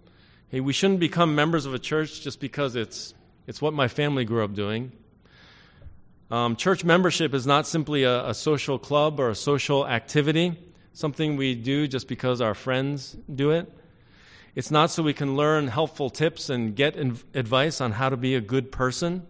Hey, 0.49 0.59
we 0.59 0.73
shouldn't 0.73 0.99
become 0.99 1.35
members 1.35 1.65
of 1.65 1.73
a 1.73 1.79
church 1.79 2.19
just 2.19 2.41
because 2.41 2.75
it's, 2.75 3.13
it's 3.47 3.61
what 3.61 3.73
my 3.73 3.87
family 3.87 4.25
grew 4.25 4.43
up 4.43 4.53
doing. 4.53 4.91
Um, 6.31 6.55
church 6.55 6.85
membership 6.85 7.33
is 7.33 7.45
not 7.45 7.67
simply 7.67 8.03
a, 8.03 8.29
a 8.29 8.33
social 8.33 8.79
club 8.79 9.19
or 9.19 9.29
a 9.29 9.35
social 9.35 9.85
activity, 9.85 10.57
something 10.93 11.35
we 11.35 11.55
do 11.55 11.89
just 11.89 12.07
because 12.07 12.39
our 12.39 12.53
friends 12.53 13.17
do 13.35 13.51
it. 13.51 13.69
It's 14.55 14.71
not 14.71 14.91
so 14.91 15.03
we 15.03 15.11
can 15.11 15.35
learn 15.35 15.67
helpful 15.67 16.09
tips 16.09 16.49
and 16.49 16.73
get 16.73 16.95
inv- 16.95 17.25
advice 17.33 17.81
on 17.81 17.91
how 17.91 18.07
to 18.07 18.15
be 18.15 18.35
a 18.35 18.39
good 18.39 18.71
person. 18.71 19.27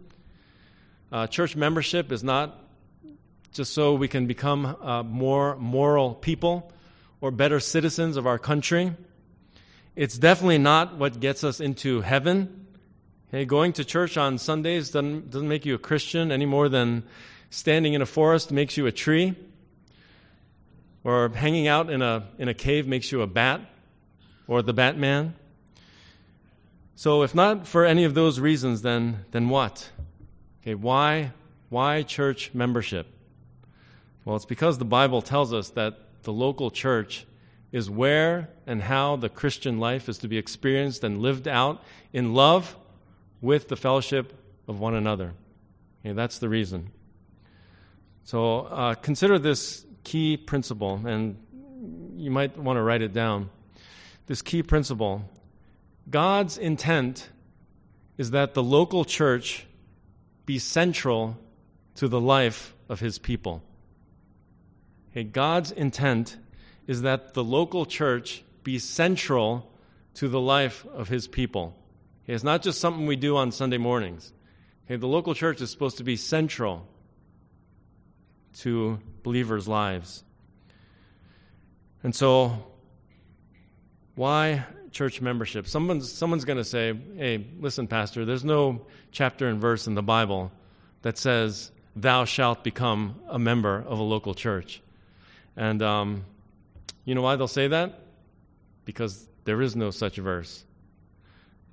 Uh, 1.11 1.25
church 1.25 1.55
membership 1.55 2.11
is 2.11 2.23
not 2.23 2.59
just 3.51 3.73
so 3.73 3.95
we 3.95 4.07
can 4.07 4.27
become 4.27 4.77
uh, 4.79 5.01
more 5.01 5.55
moral 5.55 6.13
people 6.13 6.71
or 7.19 7.31
better 7.31 7.59
citizens 7.59 8.15
of 8.15 8.27
our 8.27 8.37
country. 8.37 8.93
It's 9.95 10.19
definitely 10.19 10.59
not 10.59 10.97
what 10.97 11.19
gets 11.19 11.43
us 11.43 11.59
into 11.59 12.01
heaven. 12.01 12.60
Hey, 13.31 13.45
going 13.45 13.71
to 13.73 13.85
church 13.85 14.17
on 14.17 14.37
Sundays 14.37 14.91
doesn't, 14.91 15.29
doesn't 15.31 15.47
make 15.47 15.65
you 15.65 15.73
a 15.73 15.77
Christian 15.77 16.33
any 16.33 16.45
more 16.45 16.67
than 16.67 17.03
standing 17.49 17.93
in 17.93 18.01
a 18.01 18.05
forest 18.05 18.51
makes 18.51 18.75
you 18.75 18.87
a 18.87 18.91
tree, 18.91 19.35
or 21.05 21.29
hanging 21.29 21.65
out 21.65 21.89
in 21.89 22.01
a, 22.01 22.27
in 22.37 22.49
a 22.49 22.53
cave 22.53 22.87
makes 22.87 23.09
you 23.09 23.21
a 23.21 23.27
bat 23.27 23.61
or 24.49 24.61
the 24.61 24.73
Batman. 24.73 25.33
So, 26.95 27.23
if 27.23 27.33
not 27.33 27.65
for 27.65 27.85
any 27.85 28.03
of 28.03 28.15
those 28.15 28.41
reasons, 28.41 28.81
then, 28.81 29.23
then 29.31 29.47
what? 29.47 29.89
Okay, 30.61 30.75
why, 30.75 31.31
why 31.69 32.03
church 32.03 32.53
membership? 32.53 33.07
Well, 34.25 34.35
it's 34.35 34.43
because 34.43 34.77
the 34.77 34.83
Bible 34.83 35.21
tells 35.21 35.53
us 35.53 35.69
that 35.69 35.99
the 36.23 36.33
local 36.33 36.69
church 36.69 37.25
is 37.71 37.89
where 37.89 38.49
and 38.67 38.81
how 38.81 39.15
the 39.15 39.29
Christian 39.29 39.79
life 39.79 40.09
is 40.09 40.17
to 40.17 40.27
be 40.27 40.37
experienced 40.37 41.01
and 41.05 41.21
lived 41.21 41.47
out 41.47 41.81
in 42.11 42.33
love 42.33 42.75
with 43.41 43.67
the 43.67 43.75
fellowship 43.75 44.33
of 44.67 44.79
one 44.79 44.93
another. 44.93 45.33
Okay, 46.03 46.13
that's 46.13 46.39
the 46.39 46.49
reason. 46.49 46.91
So 48.23 48.61
uh, 48.61 48.95
consider 48.95 49.39
this 49.39 49.85
key 50.03 50.37
principle, 50.37 51.01
and 51.05 51.37
you 52.15 52.31
might 52.31 52.57
want 52.57 52.77
to 52.77 52.81
write 52.81 53.01
it 53.01 53.13
down. 53.13 53.49
This 54.27 54.41
key 54.41 54.63
principle 54.63 55.23
God's 56.09 56.57
intent 56.57 57.29
is 58.17 58.31
that 58.31 58.53
the 58.53 58.63
local 58.63 59.05
church 59.05 59.65
be 60.45 60.59
central 60.59 61.37
to 61.95 62.07
the 62.07 62.19
life 62.19 62.73
of 62.89 62.99
his 62.99 63.17
people. 63.17 63.63
Okay, 65.11 65.23
God's 65.23 65.71
intent 65.71 66.37
is 66.87 67.01
that 67.01 67.33
the 67.33 67.43
local 67.43 67.85
church 67.85 68.43
be 68.63 68.79
central 68.79 69.71
to 70.15 70.27
the 70.27 70.39
life 70.39 70.85
of 70.93 71.09
his 71.09 71.27
people. 71.27 71.75
Okay, 72.31 72.35
it's 72.35 72.45
not 72.45 72.61
just 72.61 72.79
something 72.79 73.07
we 73.07 73.17
do 73.17 73.35
on 73.35 73.51
Sunday 73.51 73.77
mornings. 73.77 74.31
Okay, 74.85 74.95
the 74.95 75.05
local 75.05 75.35
church 75.35 75.59
is 75.59 75.69
supposed 75.69 75.97
to 75.97 76.05
be 76.05 76.15
central 76.15 76.87
to 78.59 78.99
believers' 79.21 79.67
lives. 79.67 80.23
And 82.03 82.15
so, 82.15 82.63
why 84.15 84.63
church 84.91 85.19
membership? 85.19 85.67
Someone's, 85.67 86.09
someone's 86.09 86.45
going 86.45 86.55
to 86.55 86.63
say, 86.63 86.97
hey, 87.17 87.45
listen, 87.59 87.85
Pastor, 87.87 88.23
there's 88.23 88.45
no 88.45 88.85
chapter 89.11 89.49
and 89.49 89.59
verse 89.59 89.85
in 89.85 89.95
the 89.95 90.01
Bible 90.01 90.53
that 91.01 91.17
says, 91.17 91.69
thou 91.97 92.23
shalt 92.23 92.63
become 92.63 93.19
a 93.27 93.39
member 93.39 93.83
of 93.85 93.99
a 93.99 94.03
local 94.03 94.33
church. 94.33 94.81
And 95.57 95.81
um, 95.81 96.23
you 97.03 97.13
know 97.13 97.23
why 97.23 97.35
they'll 97.35 97.49
say 97.49 97.67
that? 97.67 97.99
Because 98.85 99.27
there 99.43 99.61
is 99.61 99.75
no 99.75 99.91
such 99.91 100.15
verse. 100.15 100.63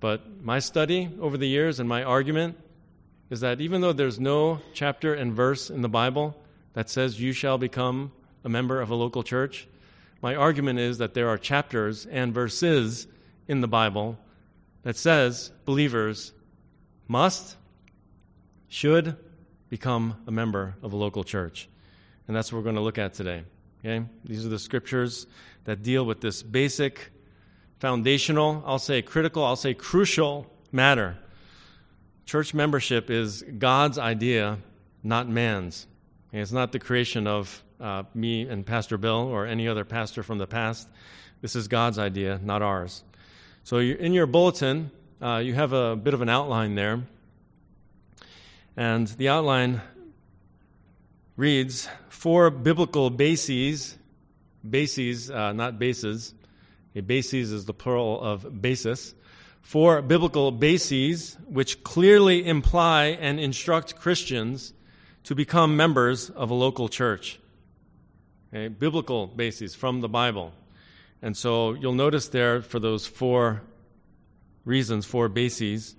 But 0.01 0.43
my 0.43 0.59
study 0.59 1.11
over 1.21 1.37
the 1.37 1.49
years 1.49 1.81
and 1.81 1.89
my 1.89 2.03
argument 2.03 2.57
is 3.31 3.41
that 3.41 3.61
even 3.61 3.81
though 3.81 3.93
there's 3.93 4.21
no 4.21 4.61
chapter 4.73 5.13
and 5.15 5.33
verse 5.33 5.71
in 5.71 5.83
the 5.83 5.89
Bible 5.89 6.37
that 6.75 6.89
says 6.89 7.21
you 7.21 7.33
shall 7.33 7.59
become 7.59 8.13
a 8.45 8.49
member 8.49 8.81
of 8.81 8.91
a 8.91 8.95
local 8.95 9.23
church, 9.23 9.67
my 10.23 10.35
argument 10.35 10.79
is 10.79 10.99
that 10.99 11.15
there 11.15 11.29
are 11.29 11.39
chapters 11.39 12.07
and 12.07 12.33
verses 12.33 13.07
in 13.47 13.61
the 13.61 13.69
Bible 13.69 14.19
that 14.83 14.97
says 14.97 15.51
believers 15.65 16.33
must, 17.07 17.57
should 18.69 19.17
become 19.69 20.17
a 20.27 20.31
member 20.31 20.77
of 20.83 20.93
a 20.93 20.97
local 20.97 21.25
church. 21.25 21.69
And 22.27 22.37
that's 22.37 22.53
what 22.53 22.59
we're 22.59 22.65
going 22.65 22.77
to 22.77 22.83
look 22.83 22.99
at 22.99 23.15
today. 23.15 23.45
Okay? 23.81 24.05
These 24.25 24.45
are 24.45 24.49
the 24.49 24.59
scriptures 24.59 25.27
that 25.65 25.83
deal 25.83 26.05
with 26.05 26.21
this 26.21 26.43
basic, 26.43 27.11
foundational, 27.79 28.63
I'll 28.67 28.79
say 28.79 29.03
critical, 29.03 29.45
I'll 29.45 29.57
say 29.57 29.75
crucial 29.75 30.47
matter. 30.73 31.17
Church 32.27 32.53
membership 32.53 33.11
is 33.11 33.43
God's 33.43 33.99
idea, 33.99 34.59
not 35.03 35.29
man's. 35.29 35.87
It's 36.33 36.53
not 36.53 36.73
the 36.73 36.79
creation 36.79 37.27
of 37.27 37.63
uh, 37.81 38.03
me 38.15 38.43
and 38.43 38.67
Pastor 38.67 38.99
Bill 38.99 39.29
or 39.29 39.47
any 39.47 39.69
other 39.69 39.85
pastor 39.85 40.23
from 40.23 40.39
the 40.39 40.47
past. 40.47 40.89
This 41.41 41.57
is 41.57 41.69
God's 41.69 41.99
idea, 41.99 42.41
not 42.43 42.63
ours. 42.63 43.05
So, 43.65 43.79
in 43.79 44.13
your 44.13 44.27
bulletin, 44.27 44.91
uh, 45.23 45.37
you 45.37 45.55
have 45.55 45.73
a 45.73 45.97
bit 45.97 46.15
of 46.15 46.21
an 46.21 46.29
outline 46.29 46.75
there. 46.75 47.03
And 48.77 49.07
the 49.07 49.29
outline 49.29 49.81
reads 51.37 51.89
Four 52.09 52.51
biblical 52.51 53.11
bases, 53.11 53.97
bases, 54.69 55.31
uh, 55.31 55.53
not 55.53 55.79
bases. 55.79 56.35
A 56.99 57.03
bases 57.03 57.53
is 57.53 57.65
the 57.67 57.73
plural 57.73 58.21
of 58.21 58.61
basis. 58.61 59.15
Four 59.63 60.03
biblical 60.03 60.51
bases 60.51 61.37
which 61.47 61.85
clearly 61.85 62.45
imply 62.45 63.17
and 63.21 63.39
instruct 63.39 63.95
Christians 63.97 64.73
to 65.25 65.35
become 65.37 65.77
members 65.77 66.29
of 66.31 66.51
a 66.51 66.55
local 66.55 66.89
church. 66.89 67.39
Okay, 68.53 68.67
biblical 68.67 69.29
bases 69.29 69.77
from 69.77 70.01
the 70.01 70.09
Bible. 70.09 70.53
And 71.23 71.37
so 71.37 71.75
you'll 71.75 71.93
notice 71.93 72.29
there 72.29 72.63
for 72.63 72.81
those 72.81 73.07
four 73.07 73.63
reasons, 74.65 75.07
four 75.07 75.29
bases, 75.29 75.95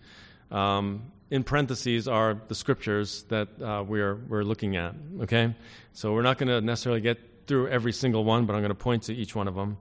um, 0.52 1.12
in 1.30 1.44
parentheses 1.44 2.08
are 2.08 2.42
the 2.48 2.56
scriptures 2.56 3.24
that 3.30 3.48
uh, 3.62 3.84
we're, 3.88 4.16
we're 4.16 4.44
looking 4.44 4.76
at. 4.76 4.96
Okay? 5.22 5.56
So 5.94 6.14
we're 6.14 6.24
not 6.24 6.40
going 6.40 6.50
to 6.50 6.60
necessarily 6.60 7.02
get 7.02 7.20
through 7.48 7.70
every 7.70 7.94
single 7.94 8.24
one, 8.26 8.46
but 8.46 8.54
I'm 8.54 8.62
going 8.62 8.70
to 8.70 8.76
point 8.76 9.04
to 9.04 9.16
each 9.16 9.36
one 9.36 9.48
of 9.48 9.56
them. 9.56 9.78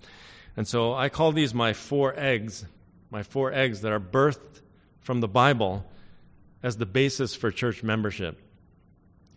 And 0.58 0.66
so 0.66 0.92
I 0.92 1.08
call 1.08 1.30
these 1.30 1.54
my 1.54 1.72
four 1.72 2.12
eggs, 2.18 2.66
my 3.12 3.22
four 3.22 3.52
eggs 3.52 3.82
that 3.82 3.92
are 3.92 4.00
birthed 4.00 4.60
from 5.02 5.20
the 5.20 5.28
Bible 5.28 5.86
as 6.64 6.76
the 6.76 6.84
basis 6.84 7.36
for 7.36 7.52
church 7.52 7.84
membership. 7.84 8.36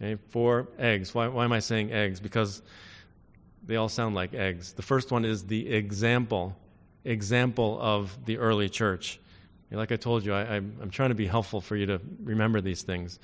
Okay? 0.02 0.20
Four 0.30 0.70
eggs. 0.80 1.14
Why, 1.14 1.28
why 1.28 1.44
am 1.44 1.52
I 1.52 1.60
saying 1.60 1.94
eggs? 1.94 2.20
Because 2.20 2.64
they 3.64 3.76
all 3.76 3.88
sound 3.88 4.16
like 4.16 4.34
eggs. 4.34 4.74
The 4.74 4.82
first 4.82 5.12
one 5.12 5.24
is 5.24 5.46
the 5.46 5.72
example, 5.72 6.58
example 7.06 7.78
of 7.80 8.26
the 8.26 8.40
early 8.40 8.68
church. 8.68 9.20
Like 9.70 9.92
I 9.92 9.98
told 9.98 10.26
you, 10.26 10.34
I, 10.34 10.56
am 10.56 10.90
trying 10.90 11.10
to 11.10 11.16
be 11.16 11.28
helpful 11.28 11.62
for 11.62 11.76
you 11.76 11.86
to 11.86 12.02
remember 12.24 12.62
these 12.62 12.82
things. 12.82 13.20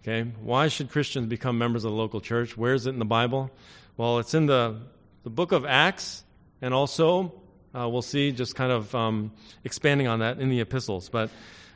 Okay? 0.00 0.22
Why 0.40 0.68
should 0.68 0.90
Christians 0.90 1.26
become 1.26 1.58
members 1.58 1.84
of 1.84 1.90
the 1.90 1.98
local 1.98 2.22
church? 2.22 2.56
Where 2.56 2.72
is 2.72 2.86
it 2.86 2.94
in 2.94 2.98
the 2.98 3.04
Bible? 3.04 3.50
Well, 3.98 4.20
it's 4.20 4.32
in 4.32 4.46
the, 4.46 4.78
the 5.22 5.28
book 5.28 5.52
of 5.52 5.66
Acts, 5.66 6.24
and 6.62 6.72
also 6.72 7.41
uh, 7.74 7.88
we'll 7.88 8.02
see 8.02 8.32
just 8.32 8.54
kind 8.54 8.70
of 8.70 8.94
um, 8.94 9.32
expanding 9.64 10.06
on 10.06 10.18
that 10.20 10.38
in 10.38 10.50
the 10.50 10.60
epistles. 10.60 11.08
But 11.08 11.30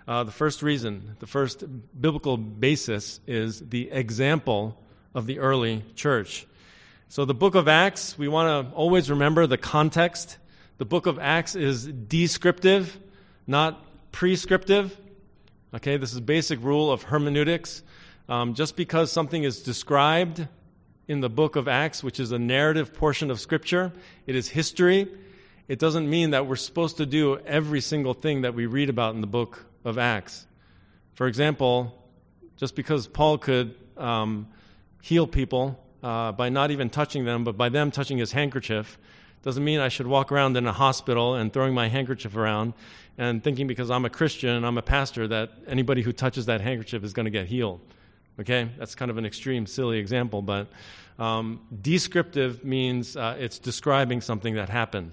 uh, 0.06 0.24
the 0.24 0.32
first 0.32 0.62
reason, 0.62 1.16
the 1.18 1.26
first 1.26 1.64
biblical 2.00 2.36
basis 2.36 3.20
is 3.26 3.60
the 3.60 3.90
example 3.90 4.78
of 5.14 5.26
the 5.26 5.38
early 5.38 5.82
church. 5.94 6.46
So, 7.08 7.24
the 7.24 7.34
book 7.34 7.54
of 7.54 7.68
Acts, 7.68 8.18
we 8.18 8.28
want 8.28 8.68
to 8.68 8.74
always 8.74 9.10
remember 9.10 9.46
the 9.46 9.56
context. 9.56 10.38
The 10.78 10.84
book 10.84 11.06
of 11.06 11.18
Acts 11.18 11.54
is 11.54 11.86
descriptive, 11.86 12.98
not 13.46 13.84
prescriptive. 14.12 14.96
Okay, 15.72 15.96
this 15.96 16.12
is 16.12 16.20
basic 16.20 16.62
rule 16.62 16.90
of 16.90 17.04
hermeneutics. 17.04 17.82
Um, 18.28 18.54
just 18.54 18.76
because 18.76 19.12
something 19.12 19.44
is 19.44 19.62
described 19.62 20.48
in 21.08 21.20
the 21.20 21.28
book 21.28 21.54
of 21.54 21.68
Acts, 21.68 22.02
which 22.02 22.18
is 22.18 22.32
a 22.32 22.38
narrative 22.38 22.92
portion 22.92 23.30
of 23.30 23.40
Scripture, 23.40 23.92
it 24.26 24.34
is 24.34 24.48
history. 24.48 25.08
It 25.68 25.80
doesn't 25.80 26.08
mean 26.08 26.30
that 26.30 26.46
we're 26.46 26.54
supposed 26.54 26.98
to 26.98 27.06
do 27.06 27.38
every 27.38 27.80
single 27.80 28.14
thing 28.14 28.42
that 28.42 28.54
we 28.54 28.66
read 28.66 28.88
about 28.88 29.16
in 29.16 29.20
the 29.20 29.26
book 29.26 29.66
of 29.84 29.98
Acts. 29.98 30.46
For 31.14 31.26
example, 31.26 31.92
just 32.56 32.76
because 32.76 33.08
Paul 33.08 33.38
could 33.38 33.74
um, 33.96 34.46
heal 35.02 35.26
people 35.26 35.82
uh, 36.04 36.30
by 36.32 36.50
not 36.50 36.70
even 36.70 36.88
touching 36.88 37.24
them, 37.24 37.42
but 37.42 37.56
by 37.56 37.68
them 37.68 37.90
touching 37.90 38.18
his 38.18 38.30
handkerchief, 38.30 38.96
doesn't 39.42 39.64
mean 39.64 39.80
I 39.80 39.88
should 39.88 40.06
walk 40.06 40.30
around 40.30 40.56
in 40.56 40.68
a 40.68 40.72
hospital 40.72 41.34
and 41.34 41.52
throwing 41.52 41.74
my 41.74 41.88
handkerchief 41.88 42.36
around 42.36 42.72
and 43.18 43.42
thinking 43.42 43.66
because 43.66 43.90
I'm 43.90 44.04
a 44.04 44.10
Christian 44.10 44.50
and 44.50 44.64
I'm 44.64 44.78
a 44.78 44.82
pastor 44.82 45.26
that 45.28 45.50
anybody 45.66 46.02
who 46.02 46.12
touches 46.12 46.46
that 46.46 46.60
handkerchief 46.60 47.02
is 47.02 47.12
going 47.12 47.24
to 47.24 47.30
get 47.30 47.46
healed. 47.46 47.80
Okay? 48.38 48.68
That's 48.78 48.94
kind 48.94 49.10
of 49.10 49.18
an 49.18 49.26
extreme, 49.26 49.66
silly 49.66 49.98
example, 49.98 50.42
but 50.42 50.68
um, 51.18 51.60
descriptive 51.82 52.64
means 52.64 53.16
uh, 53.16 53.36
it's 53.38 53.58
describing 53.58 54.20
something 54.20 54.54
that 54.54 54.68
happened. 54.68 55.12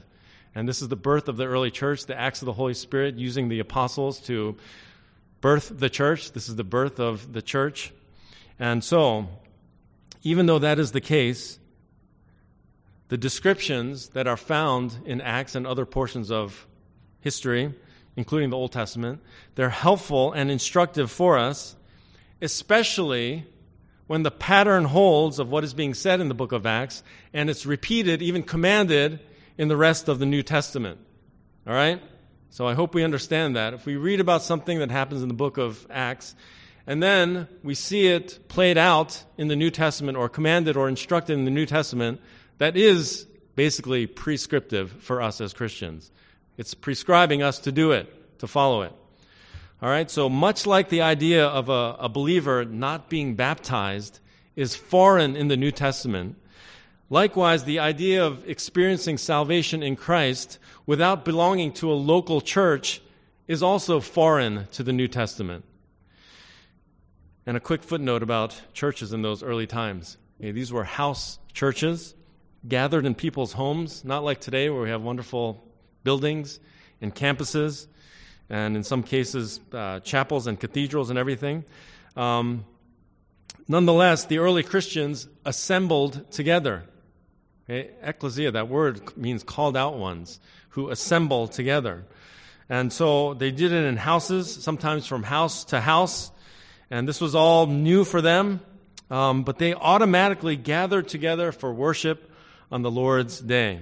And 0.56 0.68
this 0.68 0.82
is 0.82 0.88
the 0.90 0.96
birth 0.96 1.28
of 1.28 1.38
the 1.38 1.46
early 1.46 1.72
church, 1.72 2.06
the 2.06 2.20
acts 2.20 2.42
of 2.42 2.46
the 2.46 2.54
Holy 2.54 2.74
Spirit 2.74 3.16
using 3.16 3.50
the 3.50 3.60
apostles 3.60 4.20
to 4.22 4.56
birth 5.42 5.72
the 5.76 5.90
church. 5.90 6.32
This 6.32 6.48
is 6.48 6.56
the 6.56 6.64
birth 6.64 7.00
of 7.00 7.34
the 7.34 7.42
church. 7.42 7.92
And 8.60 8.84
so, 8.84 9.28
even 10.22 10.46
though 10.46 10.60
that 10.60 10.80
is 10.80 10.92
the 10.92 11.02
case, 11.02 11.60
the 13.10 13.18
descriptions 13.18 14.10
that 14.10 14.28
are 14.28 14.38
found 14.38 14.98
in 15.06 15.22
Acts 15.22 15.56
and 15.56 15.68
other 15.68 15.86
portions 15.86 16.32
of 16.32 16.68
history, 17.20 17.74
including 18.16 18.50
the 18.50 18.58
Old 18.58 18.72
Testament, 18.72 19.22
they're 19.56 19.70
helpful 19.70 20.32
and 20.34 20.52
instructive 20.52 21.12
for 21.12 21.38
us, 21.38 21.76
especially 22.42 23.46
when 24.08 24.24
the 24.24 24.32
pattern 24.32 24.86
holds 24.86 25.40
of 25.40 25.50
what 25.50 25.64
is 25.64 25.74
being 25.74 25.94
said 25.94 26.22
in 26.22 26.28
the 26.28 26.34
book 26.34 26.52
of 26.52 26.66
Acts 26.66 27.04
and 27.34 27.50
it's 27.50 27.66
repeated, 27.66 28.22
even 28.22 28.44
commanded, 28.44 29.20
in 29.58 29.68
the 29.68 29.78
rest 29.78 30.08
of 30.08 30.20
the 30.20 30.26
New 30.26 30.44
Testament. 30.44 31.00
All 31.68 31.74
right? 31.74 32.02
So 32.50 32.68
I 32.68 32.74
hope 32.74 32.94
we 32.94 33.04
understand 33.04 33.56
that. 33.56 33.74
If 33.74 33.86
we 33.86 33.96
read 33.96 34.20
about 34.20 34.44
something 34.44 34.80
that 34.80 34.92
happens 34.92 35.22
in 35.22 35.28
the 35.28 35.34
book 35.34 35.58
of 35.58 35.88
Acts, 35.90 36.36
and 36.86 37.02
then 37.02 37.48
we 37.64 37.74
see 37.76 38.08
it 38.08 38.40
played 38.48 38.78
out 38.78 39.24
in 39.38 39.48
the 39.48 39.56
New 39.56 39.72
Testament 39.72 40.18
or 40.18 40.30
commanded 40.30 40.76
or 40.76 40.88
instructed 40.88 41.34
in 41.34 41.46
the 41.46 41.52
New 41.52 41.66
Testament, 41.66 42.20
that 42.58 42.76
is 42.76 43.26
basically 43.56 44.06
prescriptive 44.06 44.92
for 44.92 45.22
us 45.22 45.40
as 45.42 45.54
Christians. 45.54 46.12
It's 46.58 46.74
prescribing 46.74 47.42
us 47.42 47.60
to 47.60 47.72
do 47.72 47.92
it, 47.92 48.40
to 48.40 48.48
follow 48.48 48.82
it. 48.82 48.94
All 49.82 49.90
right, 49.90 50.10
so 50.10 50.30
much 50.30 50.66
like 50.66 50.90
the 50.90 51.02
idea 51.02 51.46
of 51.46 51.70
a, 51.70 51.96
a 52.00 52.10
believer 52.10 52.64
not 52.64 53.10
being 53.10 53.36
baptized 53.36 54.20
is 54.56 54.76
foreign 54.76 55.36
in 55.36 55.48
the 55.48 55.58
New 55.58 55.72
Testament, 55.72 56.38
likewise, 57.14 57.64
the 57.64 57.78
idea 57.78 58.26
of 58.26 58.50
experiencing 58.50 59.20
salvation 59.20 59.84
in 59.84 59.96
Christ 59.96 60.58
without 60.88 61.24
belonging 61.24 61.72
to 61.74 61.92
a 61.92 61.94
local 61.94 62.42
church 62.42 63.02
is 63.48 63.62
also 63.62 64.00
foreign 64.00 64.68
to 64.72 64.82
the 64.82 64.92
New 64.92 65.08
Testament. 65.08 65.64
And 67.46 67.56
a 67.56 67.60
quick 67.60 67.84
footnote 67.84 68.24
about 68.24 68.60
churches 68.74 69.14
in 69.14 69.22
those 69.22 69.44
early 69.44 69.68
times. 69.68 70.18
Okay, 70.40 70.52
these 70.52 70.74
were 70.74 70.84
house 70.84 71.38
churches 71.54 72.16
gathered 72.68 73.06
in 73.06 73.14
people's 73.14 73.54
homes, 73.54 74.04
not 74.04 74.24
like 74.24 74.40
today 74.40 74.70
where 74.70 74.82
we 74.82 74.90
have 74.90 75.04
wonderful 75.04 75.64
buildings 76.04 76.60
and 77.00 77.14
campuses 77.14 77.88
and 78.50 78.76
in 78.76 78.84
some 78.84 79.04
cases, 79.04 79.60
uh, 79.72 80.00
chapels 80.00 80.48
and 80.48 80.60
cathedrals 80.60 81.10
and 81.10 81.20
everything. 81.20 81.64
Um, 82.16 82.66
nonetheless, 83.68 84.26
the 84.26 84.40
early 84.40 84.64
Christians 84.64 85.28
assembled 85.46 86.32
together. 86.32 86.86
Okay? 87.66 87.92
Ecclesia, 88.02 88.52
that 88.52 88.68
word 88.68 89.16
means 89.18 89.44
called 89.44 89.78
out 89.78 89.98
ones 89.98 90.40
who 90.70 90.90
assemble 90.90 91.48
together. 91.48 92.06
And 92.70 92.92
so 92.92 93.34
they 93.34 93.52
did 93.52 93.72
it 93.72 93.86
in 93.86 93.98
houses, 93.98 94.52
sometimes 94.52 95.06
from 95.06 95.24
house 95.24 95.64
to 95.66 95.82
house. 95.82 96.32
And 96.90 97.08
this 97.08 97.22
was 97.22 97.36
all 97.36 97.68
new 97.68 98.04
for 98.04 98.22
them. 98.22 98.62
Um, 99.12 99.44
but 99.44 99.60
they 99.60 99.74
automatically 99.74 100.56
gathered 100.56 101.08
together 101.08 101.52
for 101.52 101.74
worship 101.74 102.32
on 102.72 102.82
the 102.82 102.90
Lord's 102.90 103.40
day. 103.40 103.82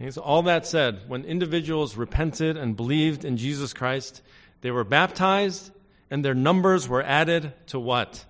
Okay, 0.00 0.10
so, 0.10 0.20
all 0.20 0.42
that 0.42 0.66
said, 0.66 1.00
when 1.08 1.24
individuals 1.24 1.96
repented 1.96 2.56
and 2.56 2.76
believed 2.76 3.24
in 3.24 3.38
Jesus 3.38 3.72
Christ, 3.72 4.22
they 4.60 4.70
were 4.70 4.84
baptized 4.84 5.70
and 6.10 6.24
their 6.24 6.34
numbers 6.34 6.88
were 6.88 7.02
added 7.02 7.52
to 7.68 7.80
what? 7.80 8.24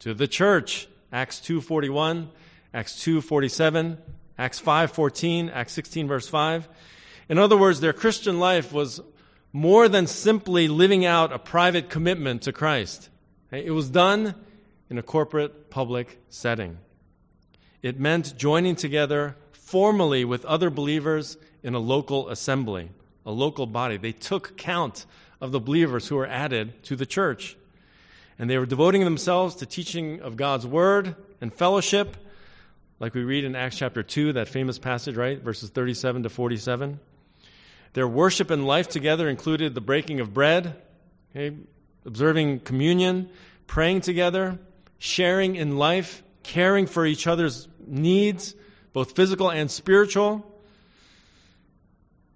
To 0.00 0.12
the 0.12 0.28
church. 0.28 0.88
Acts 1.12 1.40
2:41, 1.40 2.28
Acts 2.76 3.02
2:47, 3.02 3.96
Acts 4.36 4.60
5:14, 4.60 5.48
Acts 5.48 5.72
16 5.72 6.06
verse 6.06 6.28
5. 6.28 6.68
In 7.26 7.38
other 7.38 7.56
words, 7.56 7.80
their 7.80 7.94
Christian 7.94 8.38
life 8.38 8.70
was 8.70 9.00
more 9.50 9.88
than 9.88 10.06
simply 10.06 10.68
living 10.68 11.02
out 11.06 11.32
a 11.32 11.38
private 11.38 11.88
commitment 11.88 12.42
to 12.42 12.52
Christ. 12.52 13.08
It 13.50 13.72
was 13.72 13.88
done 13.88 14.34
in 14.90 14.98
a 14.98 15.02
corporate 15.02 15.70
public 15.70 16.18
setting. 16.28 16.76
It 17.80 17.98
meant 17.98 18.36
joining 18.36 18.76
together 18.76 19.36
formally 19.52 20.22
with 20.26 20.44
other 20.44 20.68
believers 20.68 21.38
in 21.62 21.72
a 21.72 21.78
local 21.78 22.28
assembly, 22.28 22.90
a 23.24 23.32
local 23.32 23.66
body. 23.66 23.96
They 23.96 24.12
took 24.12 24.58
count 24.58 25.06
of 25.40 25.50
the 25.50 25.60
believers 25.60 26.08
who 26.08 26.16
were 26.16 26.26
added 26.26 26.82
to 26.84 26.94
the 26.94 27.06
church. 27.06 27.56
And 28.38 28.50
they 28.50 28.58
were 28.58 28.66
devoting 28.66 29.04
themselves 29.04 29.54
to 29.54 29.64
teaching 29.64 30.20
of 30.20 30.36
God's 30.36 30.66
word 30.66 31.16
and 31.40 31.54
fellowship, 31.54 32.18
like 32.98 33.14
we 33.14 33.24
read 33.24 33.44
in 33.44 33.54
Acts 33.54 33.76
chapter 33.76 34.02
2, 34.02 34.34
that 34.34 34.48
famous 34.48 34.78
passage, 34.78 35.16
right? 35.16 35.40
Verses 35.40 35.70
37 35.70 36.22
to 36.22 36.30
47. 36.30 36.98
Their 37.92 38.08
worship 38.08 38.50
and 38.50 38.66
life 38.66 38.88
together 38.88 39.28
included 39.28 39.74
the 39.74 39.80
breaking 39.80 40.20
of 40.20 40.32
bread, 40.32 40.76
okay, 41.30 41.56
observing 42.04 42.60
communion, 42.60 43.28
praying 43.66 44.02
together, 44.02 44.58
sharing 44.98 45.56
in 45.56 45.76
life, 45.76 46.22
caring 46.42 46.86
for 46.86 47.04
each 47.04 47.26
other's 47.26 47.68
needs, 47.86 48.54
both 48.92 49.12
physical 49.12 49.50
and 49.50 49.70
spiritual. 49.70 50.44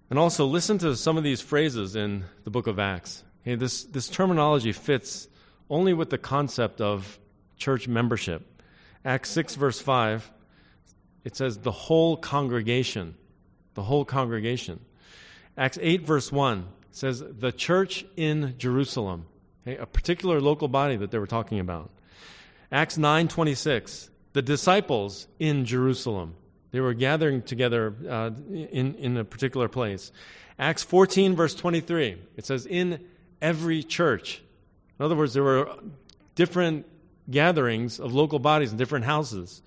And 0.09 0.19
also, 0.19 0.45
listen 0.45 0.77
to 0.79 0.95
some 0.95 1.17
of 1.17 1.23
these 1.23 1.41
phrases 1.41 1.95
in 1.95 2.25
the 2.43 2.49
book 2.49 2.67
of 2.67 2.77
Acts. 2.77 3.23
Okay, 3.43 3.55
this, 3.55 3.83
this 3.85 4.09
terminology 4.09 4.73
fits 4.73 5.27
only 5.69 5.93
with 5.93 6.09
the 6.09 6.17
concept 6.17 6.81
of 6.81 7.19
church 7.57 7.87
membership. 7.87 8.61
Acts 9.03 9.29
6, 9.31 9.55
verse 9.55 9.79
5, 9.79 10.31
it 11.23 11.35
says, 11.35 11.59
the 11.59 11.71
whole 11.71 12.17
congregation. 12.17 13.15
The 13.73 13.83
whole 13.83 14.05
congregation. 14.05 14.79
Acts 15.57 15.77
8, 15.81 16.01
verse 16.05 16.31
1 16.31 16.67
says, 16.91 17.23
the 17.25 17.51
church 17.51 18.05
in 18.15 18.55
Jerusalem. 18.57 19.25
Okay, 19.67 19.77
a 19.77 19.85
particular 19.85 20.41
local 20.41 20.67
body 20.67 20.95
that 20.97 21.11
they 21.11 21.19
were 21.19 21.27
talking 21.27 21.59
about. 21.59 21.91
Acts 22.71 22.97
9, 22.97 23.27
26, 23.27 24.09
the 24.33 24.41
disciples 24.41 25.27
in 25.39 25.65
Jerusalem. 25.65 26.35
They 26.71 26.79
were 26.79 26.93
gathering 26.93 27.41
together 27.41 27.93
uh, 28.09 28.31
in, 28.49 28.95
in 28.95 29.17
a 29.17 29.25
particular 29.25 29.67
place. 29.67 30.11
Acts 30.57 30.83
14, 30.83 31.35
verse 31.35 31.53
23, 31.53 32.17
it 32.37 32.45
says, 32.45 32.65
in 32.65 33.03
every 33.41 33.83
church. 33.83 34.41
In 34.99 35.05
other 35.05 35.15
words, 35.15 35.33
there 35.33 35.43
were 35.43 35.69
different 36.35 36.85
gatherings 37.29 37.99
of 37.99 38.13
local 38.13 38.39
bodies 38.39 38.71
in 38.71 38.77
different 38.77 39.05
houses. 39.05 39.61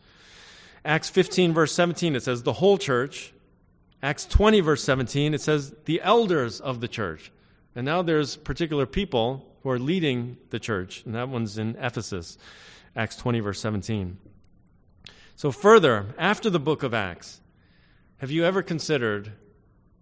Acts 0.84 1.08
15, 1.08 1.54
verse 1.54 1.72
17, 1.72 2.14
it 2.14 2.22
says, 2.22 2.42
the 2.42 2.54
whole 2.54 2.76
church. 2.76 3.32
Acts 4.02 4.26
20, 4.26 4.60
verse 4.60 4.84
17, 4.84 5.32
it 5.32 5.40
says, 5.40 5.74
the 5.86 6.02
elders 6.02 6.60
of 6.60 6.80
the 6.80 6.88
church. 6.88 7.32
And 7.74 7.86
now 7.86 8.02
there's 8.02 8.36
particular 8.36 8.84
people 8.84 9.46
who 9.62 9.70
are 9.70 9.78
leading 9.78 10.36
the 10.50 10.58
church, 10.58 11.02
and 11.06 11.14
that 11.14 11.28
one's 11.30 11.56
in 11.56 11.74
Ephesus, 11.76 12.36
Acts 12.94 13.16
20, 13.16 13.40
verse 13.40 13.60
17. 13.60 14.18
So, 15.36 15.50
further, 15.50 16.06
after 16.18 16.50
the 16.50 16.60
book 16.60 16.82
of 16.82 16.94
Acts, 16.94 17.40
have 18.18 18.30
you 18.30 18.44
ever 18.44 18.62
considered 18.62 19.32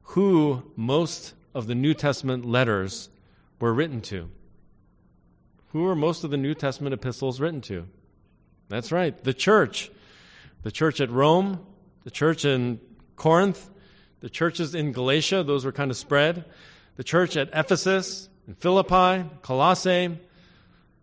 who 0.03 0.71
most 0.77 1.33
of 1.55 1.69
the 1.69 1.75
New 1.75 1.95
Testament 1.95 2.45
letters 2.45 3.09
were 3.61 3.73
written 3.73 4.01
to? 4.03 4.31
Who 5.69 5.87
are 5.87 5.97
most 5.97 6.23
of 6.23 6.31
the 6.31 6.37
New 6.37 6.55
Testament 6.55 6.93
epistles 6.93 7.41
written 7.41 7.63
to? 7.63 7.87
That's 8.69 8.93
right, 8.93 9.23
the 9.25 9.33
church. 9.33 9.91
The 10.63 10.71
church 10.71 11.01
at 11.01 11.11
Rome, 11.11 11.65
the 12.05 12.11
church 12.11 12.45
in 12.45 12.81
Corinth, 13.17 13.71
the 14.21 14.31
churches 14.31 14.75
in 14.75 14.93
Galatia, 14.93 15.43
those 15.43 15.65
were 15.65 15.73
kind 15.73 15.91
of 15.91 15.97
spread, 15.97 16.45
the 16.97 17.05
church 17.05 17.37
at 17.37 17.49
Ephesus, 17.53 18.29
in 18.47 18.55
Philippi, 18.55 19.29
Colossae, 19.43 20.19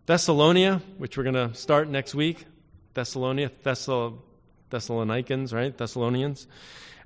Thessalonia, 0.06 0.82
which 0.98 1.16
we're 1.16 1.24
going 1.24 1.34
to 1.34 1.54
start 1.54 1.88
next 1.88 2.14
week, 2.14 2.44
Thessalonia, 2.94 3.50
Thessal, 3.50 4.18
Thessalonians, 4.70 5.52
right? 5.52 5.76
Thessalonians. 5.76 6.46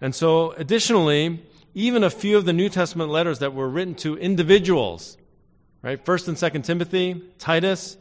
And 0.01 0.15
so, 0.15 0.53
additionally, 0.53 1.45
even 1.75 2.05
a 2.05 2.11
few 2.11 2.37
of 2.37 2.45
the 2.45 2.53
New 2.53 2.69
Testament 2.69 3.11
letters 3.11 3.41
that 3.41 3.53
were 3.53 3.69
written 3.69 3.95
to 3.97 4.17
individuals, 4.17 5.17
right? 5.83 6.05
First 6.05 6.29
and 6.29 6.39
Second 6.39 6.63
Timothy, 6.63 7.23
Titus. 7.39 7.97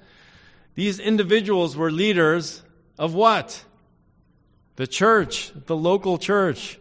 These 0.76 1.00
individuals 1.00 1.76
were 1.76 1.92
leaders 1.92 2.64
of 2.98 3.14
what? 3.14 3.64
The 4.76 4.88
church, 4.88 5.52
the 5.68 5.76
local 5.76 6.18
church. 6.18 6.80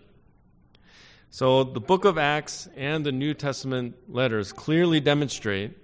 So 1.29 1.63
the 1.65 1.81
book 1.81 2.07
of 2.07 2.17
Acts 2.17 2.69
and 2.75 3.05
the 3.05 3.13
New 3.13 3.35
Testament 3.35 3.97
letters 4.09 4.53
clearly 4.53 4.99
demonstrate 4.99 5.77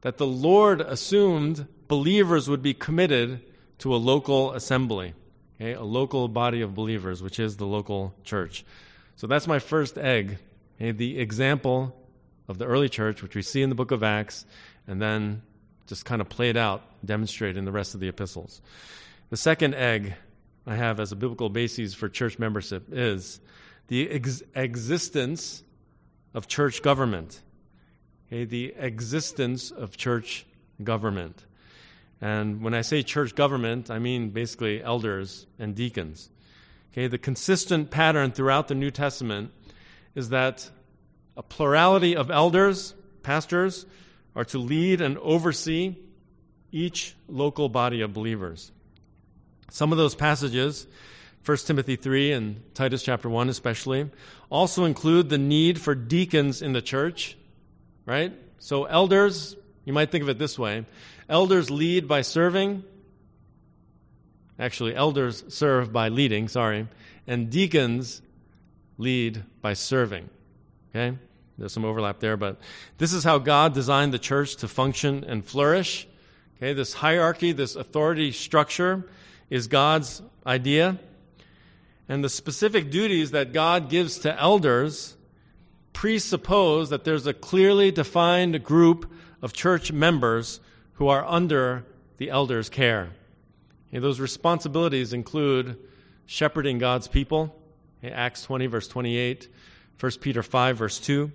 that 0.00 0.16
the 0.16 0.26
Lord 0.26 0.80
assumed 0.80 1.66
believers 1.86 2.48
would 2.48 2.62
be 2.62 2.72
committed 2.72 3.42
to 3.78 3.94
a 3.94 3.96
local 3.96 4.52
assembly, 4.52 5.12
okay, 5.60 5.74
a 5.74 5.82
local 5.82 6.28
body 6.28 6.62
of 6.62 6.74
believers, 6.74 7.22
which 7.22 7.38
is 7.38 7.58
the 7.58 7.66
local 7.66 8.14
church. 8.24 8.64
So 9.16 9.26
that's 9.26 9.46
my 9.46 9.58
first 9.58 9.98
egg, 9.98 10.38
okay, 10.76 10.92
the 10.92 11.18
example 11.18 11.94
of 12.48 12.56
the 12.56 12.64
early 12.64 12.88
church, 12.88 13.22
which 13.22 13.34
we 13.34 13.42
see 13.42 13.60
in 13.60 13.68
the 13.68 13.74
book 13.74 13.90
of 13.90 14.02
Acts, 14.02 14.46
and 14.86 15.00
then 15.00 15.42
just 15.86 16.06
kind 16.06 16.22
of 16.22 16.28
played 16.30 16.56
out, 16.56 16.82
demonstrated 17.04 17.58
in 17.58 17.66
the 17.66 17.72
rest 17.72 17.94
of 17.94 18.00
the 18.00 18.08
epistles. 18.08 18.62
The 19.28 19.36
second 19.36 19.74
egg 19.74 20.14
I 20.66 20.76
have 20.76 21.00
as 21.00 21.12
a 21.12 21.16
biblical 21.16 21.48
basis 21.48 21.94
for 21.94 22.08
church 22.08 22.38
membership 22.38 22.86
is 22.92 23.40
the 23.88 24.10
ex- 24.10 24.42
existence 24.54 25.62
of 26.34 26.46
church 26.46 26.82
government. 26.82 27.40
Okay, 28.26 28.44
the 28.44 28.74
existence 28.76 29.70
of 29.70 29.96
church 29.96 30.46
government. 30.82 31.44
And 32.20 32.62
when 32.62 32.74
I 32.74 32.82
say 32.82 33.02
church 33.02 33.34
government, 33.34 33.90
I 33.90 33.98
mean 33.98 34.30
basically 34.30 34.82
elders 34.82 35.46
and 35.58 35.74
deacons. 35.74 36.30
Okay, 36.92 37.06
the 37.06 37.18
consistent 37.18 37.90
pattern 37.90 38.32
throughout 38.32 38.68
the 38.68 38.74
New 38.74 38.90
Testament 38.90 39.52
is 40.14 40.28
that 40.28 40.70
a 41.36 41.42
plurality 41.42 42.14
of 42.14 42.30
elders, 42.30 42.94
pastors, 43.22 43.86
are 44.36 44.44
to 44.44 44.58
lead 44.58 45.00
and 45.00 45.16
oversee 45.18 45.96
each 46.70 47.16
local 47.28 47.68
body 47.68 48.00
of 48.00 48.12
believers. 48.12 48.72
Some 49.70 49.92
of 49.92 49.98
those 49.98 50.14
passages, 50.14 50.86
1 51.46 51.56
Timothy 51.58 51.96
3 51.96 52.32
and 52.32 52.62
Titus 52.74 53.02
chapter 53.02 53.30
1 53.30 53.48
especially, 53.48 54.10
also 54.50 54.84
include 54.84 55.30
the 55.30 55.38
need 55.38 55.80
for 55.80 55.94
deacons 55.94 56.60
in 56.60 56.72
the 56.72 56.82
church, 56.82 57.36
right? 58.04 58.32
So, 58.58 58.84
elders, 58.84 59.56
you 59.84 59.92
might 59.92 60.10
think 60.10 60.22
of 60.22 60.28
it 60.28 60.38
this 60.38 60.58
way 60.58 60.84
elders 61.28 61.70
lead 61.70 62.08
by 62.08 62.20
serving. 62.20 62.82
Actually, 64.58 64.94
elders 64.94 65.44
serve 65.48 65.92
by 65.92 66.08
leading, 66.08 66.48
sorry. 66.48 66.88
And 67.26 67.48
deacons 67.48 68.20
lead 68.98 69.44
by 69.62 69.72
serving. 69.72 70.28
Okay? 70.90 71.16
There's 71.56 71.72
some 71.72 71.84
overlap 71.84 72.20
there, 72.20 72.36
but 72.36 72.58
this 72.98 73.12
is 73.12 73.22
how 73.22 73.38
God 73.38 73.72
designed 73.72 74.12
the 74.12 74.18
church 74.18 74.56
to 74.56 74.68
function 74.68 75.24
and 75.24 75.44
flourish. 75.44 76.08
Okay, 76.56 76.72
this 76.72 76.94
hierarchy, 76.94 77.52
this 77.52 77.76
authority 77.76 78.32
structure 78.32 79.08
is 79.50 79.66
God's 79.66 80.22
idea. 80.46 80.98
And 82.08 82.24
the 82.24 82.28
specific 82.28 82.90
duties 82.90 83.32
that 83.32 83.52
God 83.52 83.90
gives 83.90 84.18
to 84.20 84.40
elders 84.40 85.16
presuppose 85.92 86.90
that 86.90 87.04
there's 87.04 87.26
a 87.26 87.34
clearly 87.34 87.90
defined 87.90 88.64
group 88.64 89.12
of 89.42 89.52
church 89.52 89.92
members 89.92 90.60
who 90.94 91.08
are 91.08 91.24
under 91.26 91.84
the 92.16 92.30
elder's 92.30 92.68
care. 92.68 93.10
And 93.92 94.02
those 94.02 94.20
responsibilities 94.20 95.12
include 95.12 95.76
shepherding 96.26 96.78
God's 96.78 97.08
people, 97.08 97.56
Acts 98.02 98.44
20, 98.44 98.66
verse 98.66 98.88
28, 98.88 99.48
1 99.98 100.12
Peter 100.20 100.42
5, 100.42 100.78
verse 100.78 100.98
2, 101.00 101.30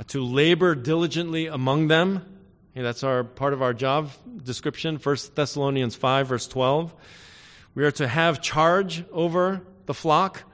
uh, 0.00 0.02
to 0.08 0.24
labor 0.24 0.74
diligently 0.74 1.46
among 1.46 1.88
them, 1.88 2.24
that's 2.74 3.04
our 3.04 3.22
part 3.22 3.52
of 3.52 3.60
our 3.60 3.74
job 3.74 4.10
description, 4.42 4.96
1 4.96 5.16
Thessalonians 5.34 5.94
5, 5.94 6.26
verse 6.26 6.48
12. 6.48 6.94
We 7.74 7.84
are 7.84 7.90
to 7.92 8.06
have 8.06 8.42
charge 8.42 9.04
over 9.12 9.62
the 9.86 9.94
flock, 9.94 10.44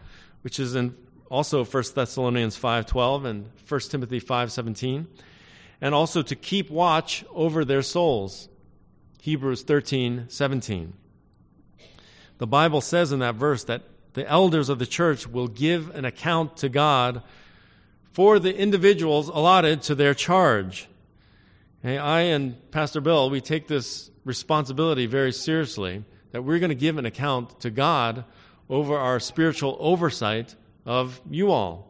which 0.42 0.60
is 0.60 0.74
in 0.74 0.94
also 1.30 1.64
1 1.64 1.94
Thessalonians 1.94 2.56
5:12 2.56 3.24
and 3.24 3.50
1 3.66 3.90
Timothy 3.90 4.20
5:17, 4.20 5.06
and 5.80 5.94
also 5.94 6.22
to 6.22 6.36
keep 6.36 6.70
watch 6.70 7.24
over 7.30 7.64
their 7.64 7.82
souls. 7.82 8.48
Hebrews 9.20 9.64
13:17. 9.64 10.92
The 12.38 12.46
Bible 12.46 12.80
says 12.80 13.10
in 13.10 13.18
that 13.18 13.34
verse 13.34 13.64
that 13.64 13.82
the 14.14 14.28
elders 14.28 14.68
of 14.68 14.78
the 14.78 14.86
church 14.86 15.26
will 15.26 15.48
give 15.48 15.94
an 15.94 16.04
account 16.04 16.56
to 16.58 16.68
God 16.68 17.22
for 18.12 18.38
the 18.38 18.56
individuals 18.56 19.28
allotted 19.28 19.82
to 19.82 19.94
their 19.94 20.14
charge. 20.14 20.88
Hey, 21.82 21.98
I 21.98 22.22
and 22.22 22.70
Pastor 22.70 23.00
Bill, 23.00 23.28
we 23.28 23.40
take 23.40 23.66
this 23.66 24.10
responsibility 24.24 25.06
very 25.06 25.32
seriously 25.32 26.04
that 26.32 26.42
we're 26.42 26.58
going 26.58 26.68
to 26.70 26.74
give 26.74 26.98
an 26.98 27.06
account 27.06 27.60
to 27.60 27.70
God 27.70 28.24
over 28.68 28.96
our 28.96 29.18
spiritual 29.18 29.76
oversight 29.80 30.54
of 30.84 31.20
you 31.30 31.50
all. 31.50 31.88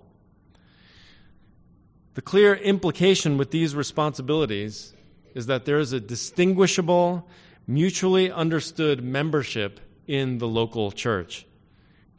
The 2.15 2.23
clear 2.23 2.55
implication 2.55 3.39
with 3.39 3.51
these 3.51 3.75
responsibilities 3.75 4.95
is 5.35 5.47
that 5.47 5.65
there 5.65 5.79
is 5.79 5.93
a 5.93 6.01
distinguishable, 6.01 7.29
mutually 7.67 8.31
understood 8.31 9.05
membership 9.05 9.81
in 10.07 10.39
the 10.39 10.49
local 10.49 10.91
church. 10.91 11.47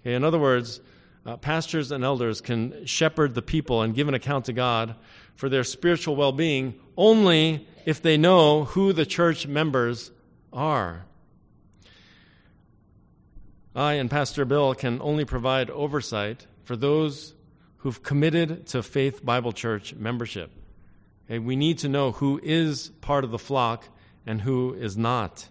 Okay, 0.01 0.13
in 0.13 0.23
other 0.23 0.39
words, 0.39 0.79
uh, 1.25 1.35
pastors 1.37 1.91
and 1.91 2.03
elders 2.03 2.39
can 2.39 2.85
shepherd 2.85 3.35
the 3.35 3.41
people 3.41 3.81
and 3.81 3.93
give 3.93 4.07
an 4.07 4.13
account 4.13 4.45
to 4.45 4.53
God 4.53 4.95
for 5.35 5.49
their 5.49 5.63
spiritual 5.63 6.15
well 6.15 6.31
being 6.31 6.79
only 6.95 7.67
if 7.85 8.01
they 8.01 8.17
know 8.17 8.63
who 8.65 8.93
the 8.93 9.05
church 9.05 9.47
members 9.47 10.11
are. 10.53 11.05
I 13.75 13.93
and 13.93 14.09
Pastor 14.09 14.45
Bill 14.45 14.73
can 14.73 14.99
only 15.01 15.25
provide 15.25 15.69
oversight 15.69 16.47
for 16.63 16.75
those 16.75 17.35
who've 17.77 18.01
committed 18.01 18.67
to 18.67 18.83
Faith 18.83 19.23
Bible 19.23 19.51
Church 19.51 19.93
membership. 19.95 20.51
Okay, 21.25 21.39
we 21.39 21.55
need 21.55 21.77
to 21.79 21.89
know 21.89 22.11
who 22.11 22.39
is 22.41 22.89
part 23.01 23.23
of 23.23 23.31
the 23.31 23.37
flock 23.37 23.87
and 24.25 24.41
who 24.41 24.73
is 24.73 24.97
not. 24.97 25.47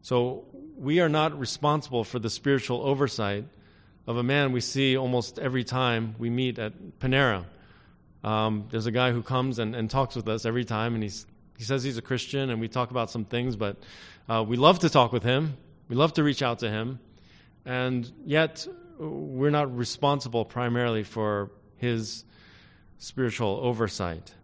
So 0.00 0.44
we 0.78 1.00
are 1.00 1.08
not 1.08 1.38
responsible 1.38 2.04
for 2.04 2.18
the 2.18 2.30
spiritual 2.30 2.80
oversight 2.82 3.44
of 4.06 4.16
a 4.16 4.22
man 4.22 4.52
we 4.52 4.60
see 4.60 4.96
almost 4.96 5.38
every 5.38 5.64
time 5.64 6.14
we 6.18 6.30
meet 6.30 6.58
at 6.58 6.72
Panera. 7.00 7.44
Um, 8.24 8.66
there's 8.70 8.86
a 8.86 8.90
guy 8.90 9.12
who 9.12 9.22
comes 9.22 9.58
and, 9.58 9.76
and 9.76 9.90
talks 9.90 10.16
with 10.16 10.28
us 10.28 10.46
every 10.46 10.64
time, 10.64 10.94
and 10.94 11.02
he's, 11.02 11.26
he 11.58 11.64
says 11.64 11.82
he's 11.82 11.98
a 11.98 12.02
Christian, 12.02 12.50
and 12.50 12.60
we 12.60 12.68
talk 12.68 12.90
about 12.90 13.10
some 13.10 13.24
things, 13.24 13.56
but 13.56 13.76
uh, 14.28 14.44
we 14.46 14.56
love 14.56 14.78
to 14.80 14.90
talk 14.90 15.12
with 15.12 15.22
him. 15.22 15.56
We 15.88 15.96
love 15.96 16.14
to 16.14 16.22
reach 16.24 16.42
out 16.42 16.60
to 16.60 16.70
him. 16.70 16.98
And 17.66 18.10
yet, 18.24 18.66
we're 18.98 19.50
not 19.50 19.76
responsible 19.76 20.44
primarily 20.44 21.02
for 21.02 21.50
his 21.76 22.24
spiritual 22.98 23.58
oversight. 23.62 24.34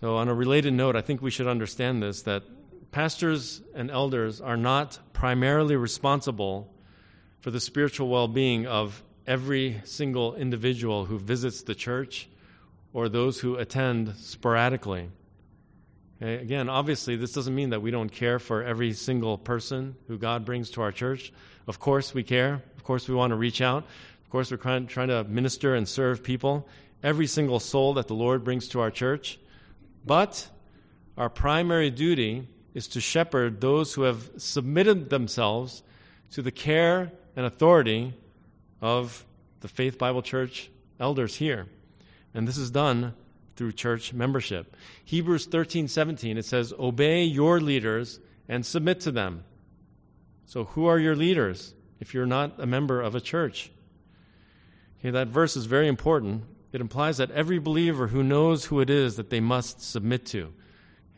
So, 0.00 0.16
on 0.16 0.28
a 0.28 0.34
related 0.34 0.72
note, 0.72 0.94
I 0.94 1.00
think 1.00 1.20
we 1.20 1.32
should 1.32 1.48
understand 1.48 2.00
this 2.00 2.22
that 2.22 2.44
pastors 2.92 3.60
and 3.74 3.90
elders 3.90 4.40
are 4.40 4.56
not 4.56 5.00
primarily 5.12 5.74
responsible 5.74 6.72
for 7.40 7.50
the 7.50 7.60
spiritual 7.60 8.08
well 8.08 8.28
being 8.28 8.66
of 8.66 9.02
every 9.26 9.80
single 9.84 10.36
individual 10.36 11.06
who 11.06 11.18
visits 11.18 11.62
the 11.62 11.74
church 11.74 12.28
or 12.92 13.08
those 13.08 13.40
who 13.40 13.56
attend 13.56 14.14
sporadically. 14.16 15.10
Okay? 16.20 16.36
Again, 16.36 16.68
obviously, 16.68 17.16
this 17.16 17.32
doesn't 17.32 17.54
mean 17.54 17.70
that 17.70 17.80
we 17.80 17.90
don't 17.90 18.10
care 18.10 18.38
for 18.38 18.62
every 18.62 18.92
single 18.92 19.38
person 19.38 19.96
who 20.06 20.18
God 20.18 20.44
brings 20.44 20.70
to 20.70 20.82
our 20.82 20.92
church. 20.92 21.32
Of 21.66 21.78
course, 21.78 22.14
we 22.14 22.22
care. 22.22 22.62
Of 22.76 22.84
course, 22.84 23.08
we 23.08 23.14
want 23.14 23.30
to 23.30 23.36
reach 23.36 23.60
out. 23.60 23.84
Of 24.24 24.30
course, 24.30 24.50
we're 24.50 24.56
trying, 24.56 24.86
trying 24.86 25.08
to 25.08 25.24
minister 25.24 25.74
and 25.74 25.88
serve 25.88 26.22
people, 26.22 26.68
every 27.02 27.26
single 27.26 27.60
soul 27.60 27.94
that 27.94 28.08
the 28.08 28.14
Lord 28.14 28.44
brings 28.44 28.68
to 28.68 28.80
our 28.80 28.90
church. 28.90 29.38
But 30.04 30.48
our 31.16 31.30
primary 31.30 31.90
duty 31.90 32.48
is 32.74 32.88
to 32.88 33.00
shepherd 33.00 33.60
those 33.60 33.94
who 33.94 34.02
have 34.02 34.30
submitted 34.36 35.10
themselves 35.10 35.82
to 36.32 36.42
the 36.42 36.50
care 36.50 37.10
and 37.36 37.46
authority 37.46 38.14
of 38.80 39.24
the 39.60 39.68
Faith 39.68 39.98
Bible 39.98 40.22
Church 40.22 40.70
elders 41.00 41.36
here. 41.36 41.66
And 42.34 42.46
this 42.46 42.58
is 42.58 42.70
done 42.70 43.14
through 43.58 43.72
church 43.72 44.14
membership. 44.14 44.76
Hebrews 45.04 45.46
13, 45.46 45.88
17, 45.88 46.38
it 46.38 46.44
says, 46.44 46.72
Obey 46.78 47.24
your 47.24 47.60
leaders 47.60 48.20
and 48.48 48.64
submit 48.64 49.00
to 49.00 49.10
them. 49.10 49.44
So, 50.46 50.64
who 50.64 50.86
are 50.86 50.98
your 50.98 51.16
leaders 51.16 51.74
if 52.00 52.14
you're 52.14 52.24
not 52.24 52.54
a 52.58 52.66
member 52.66 53.02
of 53.02 53.16
a 53.16 53.20
church? 53.20 53.70
Okay, 55.00 55.10
that 55.10 55.28
verse 55.28 55.56
is 55.56 55.66
very 55.66 55.88
important. 55.88 56.44
It 56.72 56.80
implies 56.80 57.16
that 57.16 57.32
every 57.32 57.58
believer 57.58 58.06
who 58.06 58.22
knows 58.22 58.66
who 58.66 58.80
it 58.80 58.88
is 58.88 59.16
that 59.16 59.28
they 59.28 59.40
must 59.40 59.82
submit 59.82 60.24
to. 60.26 60.52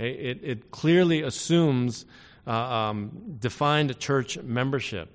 Okay, 0.01 0.13
it, 0.13 0.41
it 0.43 0.71
clearly 0.71 1.21
assumes 1.21 2.07
uh, 2.47 2.51
um, 2.51 3.37
defined 3.39 3.99
church 3.99 4.39
membership. 4.39 5.11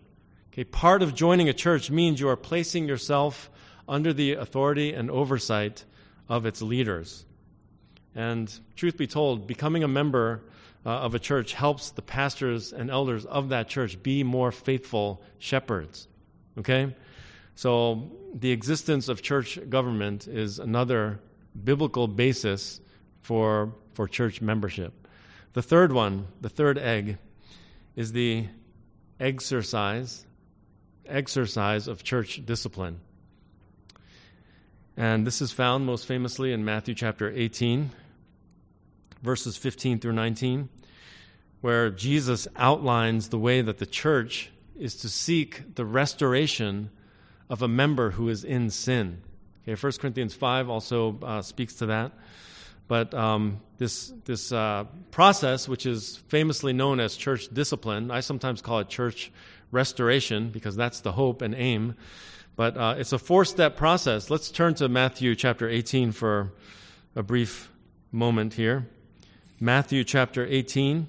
Okay, 0.53 0.63
part 0.63 1.01
of 1.01 1.15
joining 1.15 1.49
a 1.49 1.53
church 1.53 1.89
means 1.89 2.19
you 2.19 2.29
are 2.29 2.37
placing 2.37 2.87
yourself 2.87 3.49
under 3.87 4.13
the 4.13 4.33
authority 4.33 4.93
and 4.93 5.09
oversight 5.09 5.85
of 6.29 6.45
its 6.45 6.61
leaders. 6.61 7.25
And 8.13 8.51
truth 8.75 8.97
be 8.97 9.07
told, 9.07 9.47
becoming 9.47 9.83
a 9.83 9.87
member 9.87 10.41
uh, 10.85 10.89
of 10.89 11.15
a 11.15 11.19
church 11.19 11.53
helps 11.53 11.91
the 11.91 12.01
pastors 12.01 12.71
and 12.71 12.89
elders 12.89 13.25
of 13.25 13.49
that 13.49 13.67
church 13.67 14.01
be 14.01 14.23
more 14.23 14.51
faithful 14.51 15.21
shepherds. 15.37 16.07
Okay? 16.57 16.95
So 17.55 18.11
the 18.33 18.51
existence 18.51 19.09
of 19.09 19.21
church 19.21 19.59
government 19.69 20.27
is 20.27 20.59
another 20.59 21.19
biblical 21.63 22.07
basis 22.07 22.79
for, 23.21 23.73
for 23.93 24.07
church 24.07 24.41
membership. 24.41 25.07
The 25.53 25.61
third 25.61 25.91
one, 25.91 26.27
the 26.41 26.49
third 26.49 26.77
egg, 26.77 27.17
is 27.95 28.11
the 28.11 28.47
exercise 29.19 30.25
exercise 31.07 31.87
of 31.87 32.03
church 32.03 32.45
discipline. 32.45 32.99
And 34.97 35.27
this 35.27 35.41
is 35.41 35.51
found 35.51 35.85
most 35.85 36.05
famously 36.07 36.53
in 36.53 36.63
Matthew 36.63 36.95
chapter 36.95 37.29
18, 37.29 37.91
verses 39.21 39.57
15 39.57 39.99
through 39.99 40.13
19, 40.13 40.69
where 41.59 41.89
Jesus 41.89 42.47
outlines 42.55 43.27
the 43.27 43.37
way 43.37 43.61
that 43.61 43.79
the 43.79 43.85
church 43.85 44.51
is 44.79 44.95
to 44.97 45.09
seek 45.09 45.75
the 45.75 45.83
restoration 45.83 46.91
of 47.49 47.61
a 47.61 47.67
member 47.67 48.11
who 48.11 48.29
is 48.29 48.45
in 48.45 48.69
sin. 48.69 49.21
Okay, 49.63 49.75
1 49.75 49.93
Corinthians 49.99 50.33
5 50.33 50.69
also 50.69 51.19
uh, 51.21 51.41
speaks 51.41 51.73
to 51.75 51.87
that. 51.87 52.13
But 52.87 53.13
um, 53.13 53.59
this, 53.77 54.13
this 54.23 54.53
uh, 54.53 54.85
process, 55.11 55.67
which 55.67 55.85
is 55.85 56.17
famously 56.29 56.71
known 56.71 57.01
as 57.01 57.17
church 57.17 57.49
discipline, 57.53 58.11
I 58.11 58.21
sometimes 58.21 58.61
call 58.61 58.79
it 58.79 58.87
church 58.87 59.29
restoration 59.71 60.51
because 60.51 60.77
that's 60.77 61.01
the 61.01 61.11
hope 61.11 61.41
and 61.41 61.53
aim. 61.53 61.95
But 62.55 62.77
uh, 62.77 62.95
it's 62.97 63.11
a 63.11 63.19
four 63.19 63.43
step 63.43 63.75
process. 63.75 64.29
Let's 64.29 64.49
turn 64.49 64.75
to 64.75 64.87
Matthew 64.87 65.35
chapter 65.35 65.67
18 65.67 66.13
for 66.13 66.53
a 67.15 67.21
brief 67.21 67.69
moment 68.11 68.53
here. 68.53 68.87
Matthew 69.59 70.03
chapter 70.03 70.45
18. 70.45 71.07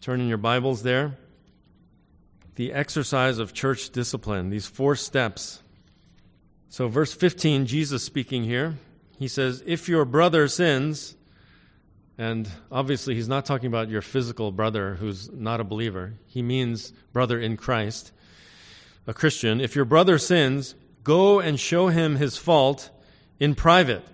Turn 0.00 0.20
in 0.20 0.28
your 0.28 0.38
Bibles 0.38 0.82
there. 0.82 1.16
The 2.56 2.72
exercise 2.72 3.38
of 3.38 3.52
church 3.52 3.90
discipline, 3.90 4.50
these 4.50 4.66
four 4.66 4.96
steps. 4.96 5.62
So, 6.68 6.88
verse 6.88 7.12
15, 7.12 7.66
Jesus 7.66 8.02
speaking 8.02 8.44
here, 8.44 8.74
he 9.18 9.28
says, 9.28 9.62
If 9.66 9.88
your 9.88 10.04
brother 10.04 10.46
sins, 10.48 11.16
and 12.18 12.48
obviously 12.70 13.14
he's 13.14 13.28
not 13.28 13.46
talking 13.46 13.66
about 13.66 13.88
your 13.88 14.02
physical 14.02 14.52
brother 14.52 14.94
who's 14.94 15.30
not 15.32 15.60
a 15.60 15.64
believer, 15.64 16.14
he 16.26 16.42
means 16.42 16.92
brother 17.12 17.38
in 17.38 17.56
Christ, 17.56 18.12
a 19.06 19.14
Christian. 19.14 19.60
If 19.60 19.76
your 19.76 19.84
brother 19.84 20.18
sins, 20.18 20.74
go 21.04 21.40
and 21.40 21.58
show 21.58 21.88
him 21.88 22.16
his 22.16 22.36
fault 22.36 22.90
in 23.38 23.54
private. 23.54 24.04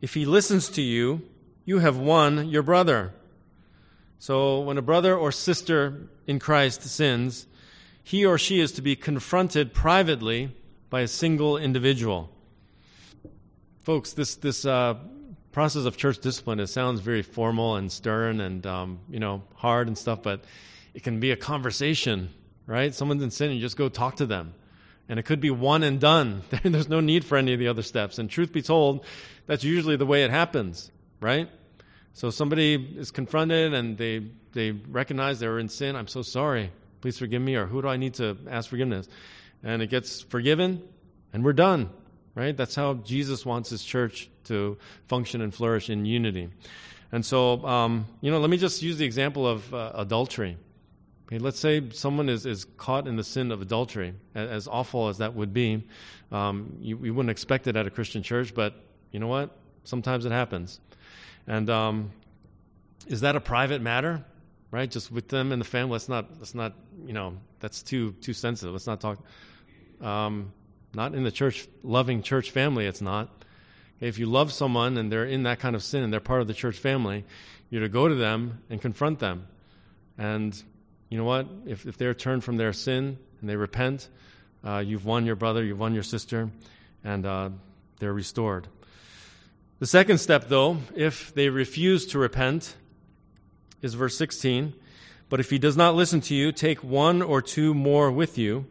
If 0.00 0.14
he 0.14 0.24
listens 0.24 0.68
to 0.70 0.82
you, 0.82 1.22
you 1.64 1.80
have 1.80 1.96
won 1.96 2.48
your 2.48 2.62
brother. 2.62 3.12
So, 4.18 4.60
when 4.60 4.78
a 4.78 4.82
brother 4.82 5.14
or 5.14 5.30
sister 5.30 6.08
in 6.26 6.38
Christ 6.38 6.82
sins, 6.82 7.46
he 8.02 8.24
or 8.24 8.38
she 8.38 8.58
is 8.58 8.72
to 8.72 8.82
be 8.82 8.96
confronted 8.96 9.74
privately 9.74 10.50
by 10.90 11.02
a 11.02 11.08
single 11.08 11.56
individual. 11.56 12.30
Folks, 13.82 14.12
this, 14.12 14.34
this 14.36 14.64
uh, 14.64 14.94
process 15.52 15.84
of 15.84 15.96
church 15.96 16.18
discipline, 16.18 16.58
it 16.58 16.68
sounds 16.68 17.00
very 17.00 17.22
formal 17.22 17.76
and 17.76 17.92
stern 17.92 18.40
and, 18.40 18.66
um, 18.66 19.00
you 19.08 19.20
know, 19.20 19.42
hard 19.56 19.88
and 19.88 19.96
stuff, 19.96 20.22
but 20.22 20.44
it 20.94 21.02
can 21.02 21.20
be 21.20 21.30
a 21.30 21.36
conversation, 21.36 22.30
right? 22.68 22.94
Someone's 22.94 23.24
in 23.24 23.32
sin, 23.32 23.50
you 23.50 23.60
just 23.60 23.76
go 23.76 23.88
talk 23.88 24.14
to 24.16 24.26
them. 24.26 24.54
And 25.08 25.18
it 25.18 25.24
could 25.24 25.40
be 25.40 25.50
one 25.50 25.82
and 25.82 25.98
done. 25.98 26.42
There's 26.62 26.88
no 26.88 27.00
need 27.00 27.24
for 27.24 27.36
any 27.36 27.52
of 27.52 27.58
the 27.58 27.66
other 27.66 27.82
steps. 27.82 28.20
And 28.20 28.30
truth 28.30 28.52
be 28.52 28.62
told, 28.62 29.04
that's 29.46 29.64
usually 29.64 29.96
the 29.96 30.06
way 30.06 30.22
it 30.22 30.30
happens, 30.30 30.92
right? 31.20 31.48
So 32.12 32.30
somebody 32.30 32.74
is 32.96 33.10
confronted 33.10 33.74
and 33.74 33.98
they, 33.98 34.30
they 34.52 34.70
recognize 34.70 35.40
they're 35.40 35.58
in 35.58 35.68
sin. 35.68 35.96
I'm 35.96 36.06
so 36.06 36.22
sorry. 36.22 36.70
Please 37.00 37.18
forgive 37.18 37.42
me. 37.42 37.56
Or 37.56 37.66
who 37.66 37.82
do 37.82 37.88
I 37.88 37.96
need 37.96 38.14
to 38.14 38.36
ask 38.48 38.70
forgiveness? 38.70 39.08
And 39.64 39.82
it 39.82 39.88
gets 39.88 40.20
forgiven 40.20 40.82
and 41.32 41.44
we're 41.44 41.54
done 41.54 41.90
right? 42.38 42.56
That's 42.56 42.76
how 42.76 42.94
Jesus 42.94 43.44
wants 43.44 43.70
his 43.70 43.82
church 43.82 44.30
to 44.44 44.78
function 45.08 45.40
and 45.40 45.52
flourish 45.52 45.90
in 45.90 46.06
unity. 46.06 46.48
And 47.10 47.26
so, 47.26 47.64
um, 47.66 48.06
you 48.20 48.30
know, 48.30 48.38
let 48.38 48.48
me 48.48 48.56
just 48.56 48.80
use 48.80 48.96
the 48.96 49.04
example 49.04 49.46
of 49.46 49.74
uh, 49.74 49.92
adultery. 49.94 50.56
Okay, 51.28 51.38
let's 51.38 51.60
say 51.60 51.90
someone 51.90 52.30
is, 52.30 52.46
is 52.46 52.64
caught 52.64 53.06
in 53.06 53.16
the 53.16 53.24
sin 53.24 53.52
of 53.52 53.60
adultery, 53.60 54.14
as 54.34 54.66
awful 54.66 55.08
as 55.08 55.18
that 55.18 55.34
would 55.34 55.52
be. 55.52 55.84
Um, 56.32 56.78
you, 56.80 56.98
you, 57.02 57.12
wouldn't 57.12 57.30
expect 57.30 57.66
it 57.66 57.76
at 57.76 57.86
a 57.86 57.90
Christian 57.90 58.22
church, 58.22 58.54
but 58.54 58.74
you 59.12 59.20
know 59.20 59.26
what? 59.26 59.54
Sometimes 59.84 60.24
it 60.24 60.32
happens. 60.32 60.80
And 61.46 61.68
um, 61.68 62.12
is 63.06 63.20
that 63.20 63.36
a 63.36 63.40
private 63.40 63.82
matter? 63.82 64.24
Right, 64.70 64.90
just 64.90 65.12
with 65.12 65.28
them 65.28 65.52
and 65.52 65.60
the 65.60 65.66
family. 65.66 65.92
Let's 65.92 66.08
not. 66.08 66.30
Let's 66.38 66.54
not. 66.54 66.74
You 67.06 67.14
know, 67.14 67.38
that's 67.60 67.82
too 67.82 68.12
too 68.20 68.34
sensitive. 68.34 68.72
Let's 68.72 68.86
not 68.86 69.00
talk. 69.00 69.18
Um, 70.00 70.52
not 70.94 71.14
in 71.14 71.24
the 71.24 71.30
church, 71.30 71.68
loving 71.82 72.22
church 72.22 72.50
family, 72.50 72.86
it's 72.86 73.00
not. 73.00 73.44
If 74.00 74.18
you 74.18 74.26
love 74.26 74.52
someone 74.52 74.96
and 74.96 75.10
they're 75.10 75.24
in 75.24 75.42
that 75.42 75.58
kind 75.58 75.74
of 75.74 75.82
sin 75.82 76.02
and 76.02 76.12
they're 76.12 76.20
part 76.20 76.40
of 76.40 76.46
the 76.46 76.54
church 76.54 76.78
family, 76.78 77.24
you're 77.70 77.82
to 77.82 77.88
go 77.88 78.08
to 78.08 78.14
them 78.14 78.62
and 78.70 78.80
confront 78.80 79.18
them. 79.18 79.46
And 80.16 80.62
you 81.08 81.18
know 81.18 81.24
what? 81.24 81.46
If, 81.66 81.86
if 81.86 81.96
they're 81.96 82.14
turned 82.14 82.44
from 82.44 82.56
their 82.56 82.72
sin 82.72 83.18
and 83.40 83.48
they 83.48 83.56
repent, 83.56 84.08
uh, 84.64 84.78
you've 84.78 85.06
won 85.06 85.24
your 85.24 85.36
brother, 85.36 85.64
you've 85.64 85.78
won 85.78 85.94
your 85.94 86.02
sister, 86.02 86.50
and 87.04 87.24
uh, 87.24 87.50
they're 87.98 88.12
restored. 88.12 88.68
The 89.78 89.86
second 89.86 90.18
step, 90.18 90.48
though, 90.48 90.78
if 90.94 91.32
they 91.34 91.48
refuse 91.48 92.06
to 92.06 92.18
repent, 92.18 92.76
is 93.80 93.94
verse 93.94 94.18
16. 94.18 94.74
But 95.28 95.40
if 95.40 95.50
he 95.50 95.58
does 95.58 95.76
not 95.76 95.94
listen 95.94 96.20
to 96.22 96.34
you, 96.34 96.52
take 96.52 96.82
one 96.82 97.22
or 97.22 97.40
two 97.40 97.74
more 97.74 98.10
with 98.10 98.38
you 98.38 98.66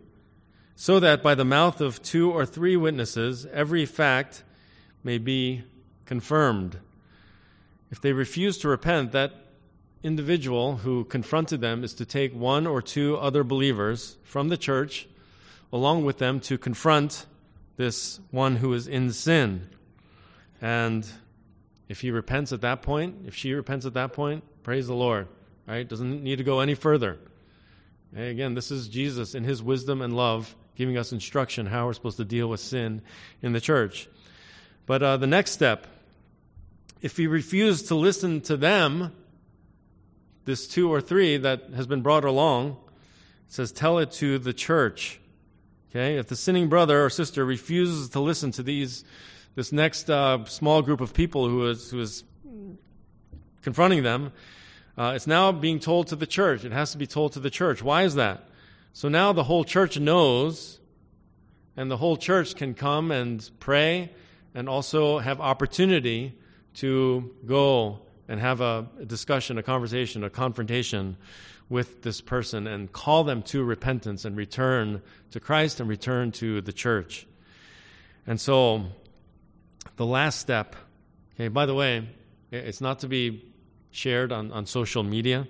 so 0.76 1.00
that 1.00 1.24
by 1.24 1.34
the 1.34 1.46
mouth 1.46 1.82
of 1.82 2.04
two 2.04 2.32
or 2.32 2.46
three 2.46 2.78
witnesses 2.78 3.48
every 3.52 3.86
fact 3.86 4.44
may 5.04 5.18
be 5.18 5.64
confirmed. 6.06 6.78
If 7.90 8.00
they 8.02 8.14
refuse 8.14 8.58
to 8.60 8.68
repent, 8.68 9.12
that 9.14 9.34
individual 10.04 10.78
who 10.78 11.04
confronted 11.06 11.62
them 11.62 11.84
is 11.84 11.94
to 11.96 12.06
take 12.06 12.34
one 12.34 12.68
or 12.68 12.82
two 12.82 13.18
other 13.18 13.44
believers 13.44 14.18
from 14.24 14.50
the 14.50 14.58
church 14.58 15.08
along 15.72 16.06
with 16.06 16.18
them 16.18 16.40
to 16.40 16.58
confront 16.58 17.26
this 17.76 18.20
one 18.32 18.58
who 18.58 18.74
is 18.74 18.88
in 18.88 19.12
sin. 19.12 19.70
And 20.62 21.08
if 21.90 22.02
he 22.02 22.12
repents 22.12 22.52
at 22.52 22.62
that 22.62 22.82
point, 22.82 23.26
if 23.26 23.36
she 23.36 23.54
repents 23.54 23.86
at 23.86 23.94
that 23.94 24.14
point, 24.14 24.44
praise 24.64 24.88
the 24.88 24.96
Lord, 24.96 25.28
right? 25.68 25.88
Doesn't 25.88 26.24
need 26.24 26.38
to 26.38 26.44
go 26.44 26.60
any 26.60 26.74
further. 26.74 27.18
And 28.16 28.26
again, 28.26 28.54
this 28.56 28.72
is 28.72 28.88
Jesus 28.88 29.36
in 29.36 29.44
his 29.44 29.62
wisdom 29.62 30.02
and 30.02 30.16
love 30.16 30.56
giving 30.76 30.98
us 30.98 31.12
instruction 31.12 31.66
how 31.66 31.88
we're 31.88 31.94
supposed 31.94 32.18
to 32.18 32.26
deal 32.26 32.48
with 32.48 32.60
sin 32.60 33.02
in 33.42 33.54
the 33.54 33.62
church. 33.62 34.08
But 34.86 35.04
uh, 35.04 35.18
the 35.18 35.28
next 35.28 35.52
step, 35.52 35.88
if 37.02 37.18
we 37.18 37.28
refuse 37.28 37.84
to 37.84 37.96
listen 37.96 38.42
to 38.42 38.56
them, 38.56 39.12
this 40.48 40.66
two 40.66 40.90
or 40.92 41.02
three 41.02 41.36
that 41.36 41.72
has 41.76 41.88
been 41.88 42.02
brought 42.02 42.24
along, 42.24 42.78
says, 43.50 43.70
tell 43.70 44.00
it 44.00 44.12
to 44.14 44.40
the 44.40 44.54
church. 44.54 45.20
Okay, 45.92 46.16
if 46.16 46.28
the 46.28 46.38
sinning 46.38 46.70
brother 46.70 47.04
or 47.04 47.10
sister 47.10 47.44
refuses 47.44 48.08
to 48.10 48.22
listen 48.22 48.52
to 48.52 48.64
these, 48.64 49.04
this 49.56 49.74
next 49.74 50.10
uh, 50.10 50.46
small 50.46 50.82
group 50.82 51.02
of 51.02 51.14
people 51.14 51.50
who 51.50 51.68
is, 51.68 51.92
who 51.92 52.00
is 52.00 52.24
confronting 53.62 54.04
them, 54.04 54.32
uh, 54.98 55.12
it's 55.16 55.28
now 55.28 55.52
being 55.52 55.80
told 55.82 56.08
to 56.08 56.16
the 56.16 56.26
church. 56.26 56.64
It 56.64 56.72
has 56.72 56.94
to 56.94 56.98
be 56.98 57.06
told 57.06 57.34
to 57.34 57.42
the 57.42 57.50
church. 57.50 57.84
Why 57.84 58.04
is 58.04 58.16
that? 58.16 58.48
So 58.94 59.10
now 59.10 59.34
the 59.34 59.44
whole 59.44 59.66
church 59.66 60.00
knows, 60.00 60.80
and 61.76 61.92
the 61.92 61.98
whole 61.98 62.16
church 62.16 62.56
can 62.56 62.74
come 62.74 63.12
and 63.12 63.50
pray 63.60 64.12
and 64.56 64.70
also 64.70 65.20
have 65.20 65.42
opportunity 65.42 66.38
to 66.76 67.36
go 67.46 68.00
and 68.28 68.40
have 68.40 68.62
a 68.62 68.88
discussion, 69.06 69.58
a 69.58 69.64
conversation, 69.64 70.24
a 70.24 70.30
confrontation 70.30 71.18
with 71.70 72.02
this 72.04 72.22
person 72.22 72.68
and 72.68 72.92
call 72.92 73.24
them 73.24 73.42
to 73.42 73.64
repentance 73.64 74.26
and 74.26 74.38
return 74.38 75.02
to 75.32 75.40
Christ 75.40 75.80
and 75.80 75.90
return 75.90 76.32
to 76.34 76.62
the 76.62 76.72
church. 76.74 77.28
And 78.26 78.40
so 78.40 78.86
the 79.96 80.06
last 80.06 80.40
step, 80.40 80.76
okay, 81.36 81.48
by 81.48 81.66
the 81.66 81.74
way, 81.74 82.08
it's 82.52 82.82
not 82.82 83.00
to 83.00 83.08
be 83.08 83.54
shared 83.92 84.32
on, 84.32 84.52
on 84.52 84.66
social 84.66 85.04
media. 85.04 85.48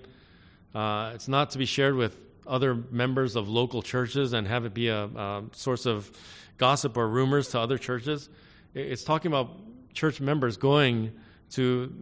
Uh, 0.73 1.11
it's 1.13 1.27
not 1.27 1.51
to 1.51 1.57
be 1.57 1.65
shared 1.65 1.95
with 1.95 2.23
other 2.45 2.75
members 2.75 3.35
of 3.35 3.49
local 3.49 3.81
churches 3.81 4.33
and 4.33 4.47
have 4.47 4.65
it 4.65 4.73
be 4.73 4.87
a, 4.87 5.05
a 5.05 5.43
source 5.51 5.85
of 5.85 6.11
gossip 6.57 6.97
or 6.97 7.07
rumors 7.07 7.49
to 7.49 7.59
other 7.59 7.77
churches. 7.77 8.29
It's 8.73 9.03
talking 9.03 9.31
about 9.31 9.49
church 9.93 10.21
members 10.21 10.57
going 10.57 11.11
to 11.51 11.93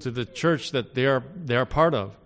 to 0.00 0.10
the 0.10 0.24
church 0.24 0.72
that 0.72 0.94
they 0.94 1.06
are 1.06 1.22
they 1.36 1.56
are 1.56 1.66
part 1.66 1.94
of. 1.94 2.16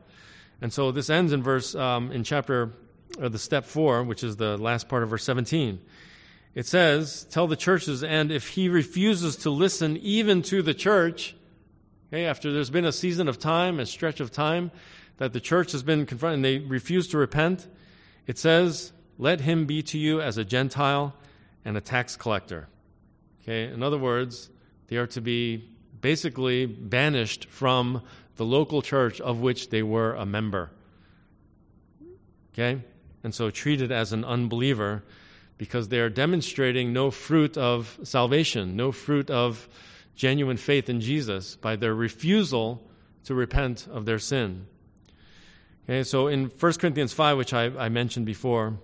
And 0.60 0.72
so 0.72 0.90
this 0.90 1.10
ends 1.10 1.32
in 1.32 1.42
verse 1.42 1.74
um, 1.74 2.10
in 2.12 2.24
chapter 2.24 2.72
or 3.18 3.28
the 3.28 3.38
step 3.38 3.64
four, 3.64 4.02
which 4.02 4.24
is 4.24 4.37
the 4.37 4.56
last 4.56 4.88
part 4.88 5.02
of 5.02 5.10
verse 5.10 5.24
17. 5.24 5.80
It 6.54 6.66
says, 6.66 7.24
"Tell 7.30 7.46
the 7.46 7.56
churches, 7.56 8.02
and 8.02 8.30
if 8.30 8.48
he 8.48 8.68
refuses 8.68 9.37
to 9.37 9.50
listen 9.50 9.96
even 9.98 10.42
to 10.42 10.62
the 10.62 10.74
church, 10.74 11.34
okay, 12.08 12.24
after 12.24 12.52
there's 12.52 12.70
been 12.70 12.84
a 12.84 12.92
season 12.92 13.28
of 13.28 13.38
time, 13.38 13.80
a 13.80 13.87
stretch 13.87 14.20
of 14.20 14.30
time, 14.30 14.70
that 15.18 15.32
the 15.32 15.40
church 15.40 15.72
has 15.72 15.82
been 15.82 16.06
confronted 16.06 16.37
and 16.37 16.44
they 16.44 16.58
refuse 16.58 17.08
to 17.08 17.18
repent, 17.18 17.66
it 18.26 18.38
says, 18.38 18.92
Let 19.18 19.40
him 19.40 19.66
be 19.66 19.82
to 19.82 19.98
you 19.98 20.20
as 20.20 20.38
a 20.38 20.44
Gentile 20.44 21.14
and 21.64 21.76
a 21.76 21.80
tax 21.80 22.16
collector. 22.16 22.68
Okay, 23.42 23.64
in 23.64 23.82
other 23.82 23.98
words, 23.98 24.50
they 24.88 24.96
are 24.96 25.06
to 25.08 25.20
be 25.20 25.68
basically 26.05 26.67
banished 26.67 27.47
from 27.47 28.03
the 28.37 28.45
local 28.45 28.83
church 28.83 29.23
of 29.23 29.40
which 29.40 29.71
they 29.71 29.83
were 29.83 30.12
a 30.12 30.27
member. 30.27 30.71
Okay? 32.53 32.83
And 33.23 33.35
so 33.35 33.49
treated 33.49 33.90
as 33.90 34.12
an 34.12 34.23
unbeliever 34.23 35.03
because 35.57 35.88
they 35.88 35.99
are 36.01 36.11
demonstrating 36.11 36.93
no 36.93 37.11
fruit 37.11 37.57
of 37.57 37.99
salvation, 38.03 38.77
no 38.77 38.93
fruit 38.93 39.31
of 39.31 39.67
genuine 40.14 40.59
faith 40.59 40.90
in 40.90 41.01
Jesus 41.01 41.57
by 41.57 41.75
their 41.75 41.95
refusal 41.95 42.87
to 43.25 43.35
repent 43.35 43.88
of 43.90 44.05
their 44.05 44.19
sin. 44.19 44.67
Okay, 45.85 46.03
so 46.03 46.27
in 46.27 46.51
1 46.51 46.73
Corinthians 46.75 47.14
5, 47.14 47.38
which 47.38 47.55
I, 47.55 47.64
I 47.79 47.88
mentioned 47.88 48.27
before, 48.27 48.75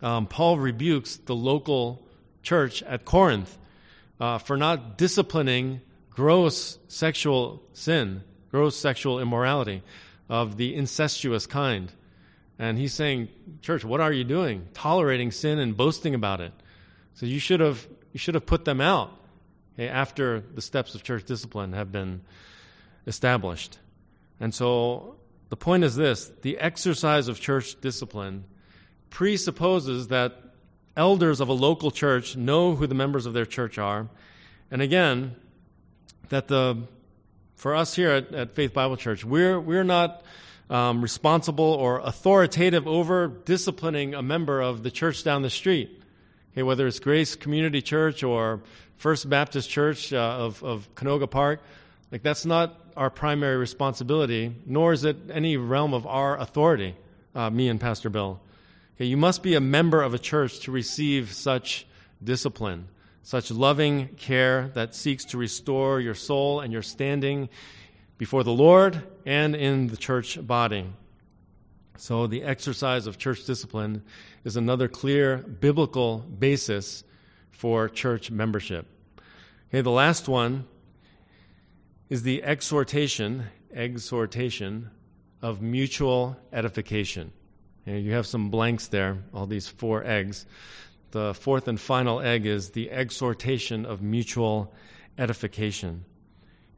um, 0.00 0.28
Paul 0.28 0.58
rebukes 0.58 1.16
the 1.16 1.34
local 1.34 2.06
church 2.44 2.80
at 2.84 3.04
Corinth 3.04 3.58
uh, 4.20 4.38
for 4.38 4.56
not 4.56 4.96
disciplining 4.96 5.80
gross 6.14 6.78
sexual 6.88 7.62
sin, 7.72 8.22
gross 8.50 8.76
sexual 8.76 9.20
immorality 9.20 9.82
of 10.28 10.56
the 10.56 10.74
incestuous 10.74 11.46
kind. 11.46 11.92
And 12.58 12.78
he's 12.78 12.92
saying, 12.92 13.28
Church, 13.60 13.84
what 13.84 14.00
are 14.00 14.12
you 14.12 14.24
doing? 14.24 14.68
Tolerating 14.74 15.30
sin 15.30 15.58
and 15.58 15.76
boasting 15.76 16.14
about 16.14 16.40
it. 16.40 16.52
So 17.14 17.26
you 17.26 17.38
should 17.38 17.60
have, 17.60 17.86
you 18.12 18.18
should 18.18 18.34
have 18.34 18.46
put 18.46 18.64
them 18.64 18.80
out 18.80 19.10
okay, 19.74 19.88
after 19.88 20.40
the 20.40 20.62
steps 20.62 20.94
of 20.94 21.02
church 21.02 21.24
discipline 21.24 21.72
have 21.72 21.90
been 21.90 22.22
established. 23.06 23.78
And 24.38 24.54
so 24.54 25.16
the 25.48 25.56
point 25.56 25.84
is 25.84 25.96
this 25.96 26.30
the 26.42 26.58
exercise 26.58 27.28
of 27.28 27.40
church 27.40 27.80
discipline 27.80 28.44
presupposes 29.10 30.08
that 30.08 30.38
elders 30.96 31.40
of 31.40 31.48
a 31.48 31.52
local 31.52 31.90
church 31.90 32.36
know 32.36 32.74
who 32.74 32.86
the 32.86 32.94
members 32.94 33.26
of 33.26 33.32
their 33.32 33.46
church 33.46 33.78
are. 33.78 34.08
And 34.70 34.80
again, 34.80 35.36
that 36.28 36.48
the 36.48 36.78
for 37.54 37.74
us 37.74 37.94
here 37.94 38.10
at, 38.10 38.34
at 38.34 38.54
Faith 38.54 38.72
Bible 38.72 38.96
Church, 38.96 39.24
we're 39.24 39.60
we're 39.60 39.84
not 39.84 40.22
um, 40.70 41.02
responsible 41.02 41.64
or 41.64 42.00
authoritative 42.00 42.88
over 42.88 43.28
disciplining 43.28 44.14
a 44.14 44.22
member 44.22 44.60
of 44.60 44.82
the 44.82 44.90
church 44.90 45.22
down 45.22 45.42
the 45.42 45.50
street. 45.50 46.00
Okay, 46.52 46.62
whether 46.62 46.86
it's 46.86 46.98
Grace 46.98 47.36
Community 47.36 47.80
Church 47.80 48.22
or 48.22 48.60
First 48.96 49.28
Baptist 49.28 49.70
Church 49.70 50.12
uh, 50.12 50.16
of, 50.16 50.62
of 50.62 50.94
Canoga 50.94 51.30
Park, 51.30 51.60
like 52.10 52.22
that's 52.22 52.44
not 52.44 52.78
our 52.96 53.10
primary 53.10 53.56
responsibility, 53.56 54.54
nor 54.66 54.92
is 54.92 55.04
it 55.04 55.16
any 55.30 55.56
realm 55.56 55.94
of 55.94 56.06
our 56.06 56.38
authority, 56.38 56.94
uh, 57.34 57.48
me 57.48 57.68
and 57.68 57.80
Pastor 57.80 58.10
Bill. 58.10 58.40
Okay, 58.96 59.06
you 59.06 59.16
must 59.16 59.42
be 59.42 59.54
a 59.54 59.60
member 59.60 60.02
of 60.02 60.14
a 60.14 60.18
church 60.18 60.60
to 60.60 60.70
receive 60.70 61.32
such 61.32 61.86
discipline, 62.22 62.88
such 63.22 63.50
loving 63.50 64.08
care 64.16 64.68
that 64.74 64.94
seeks 64.94 65.24
to 65.26 65.38
restore 65.38 66.00
your 66.00 66.14
soul 66.14 66.60
and 66.60 66.72
your 66.72 66.82
standing 66.82 67.48
before 68.18 68.44
the 68.44 68.52
Lord 68.52 69.02
and 69.24 69.54
in 69.54 69.88
the 69.88 69.96
church 69.96 70.44
body. 70.44 70.86
So, 71.96 72.26
the 72.26 72.42
exercise 72.42 73.06
of 73.06 73.18
church 73.18 73.44
discipline 73.44 74.02
is 74.44 74.56
another 74.56 74.88
clear 74.88 75.38
biblical 75.38 76.18
basis 76.18 77.04
for 77.50 77.88
church 77.88 78.30
membership. 78.30 78.86
Okay, 79.68 79.82
the 79.82 79.90
last 79.90 80.28
one 80.28 80.66
is 82.08 82.24
the 82.24 82.42
exhortation, 82.42 83.44
exhortation 83.72 84.90
of 85.40 85.62
mutual 85.62 86.36
edification. 86.52 87.32
You 87.86 88.12
have 88.12 88.26
some 88.26 88.50
blanks 88.50 88.86
there, 88.88 89.18
all 89.32 89.46
these 89.46 89.68
four 89.68 90.04
eggs. 90.04 90.46
The 91.12 91.34
fourth 91.34 91.68
and 91.68 91.78
final 91.78 92.20
egg 92.20 92.46
is 92.46 92.70
the 92.70 92.90
exhortation 92.90 93.84
of 93.84 94.00
mutual 94.00 94.72
edification. 95.18 96.06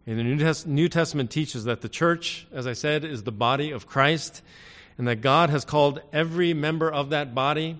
And 0.09 0.18
the 0.18 0.66
New 0.66 0.88
Testament 0.88 1.31
teaches 1.31 1.64
that 1.64 1.83
the 1.83 1.88
church, 1.88 2.49
as 2.53 2.66
I 2.66 2.73
said, 2.73 3.05
is 3.05 3.23
the 3.23 3.31
body 3.31 3.70
of 3.70 3.87
Christ, 3.87 4.42
and 4.99 5.07
that 5.07 5.20
God 5.20 5.51
has 5.51 5.64
called 5.64 6.01
every 6.12 6.53
member 6.53 6.90
of 6.90 7.11
that 7.11 7.33
body 7.33 7.79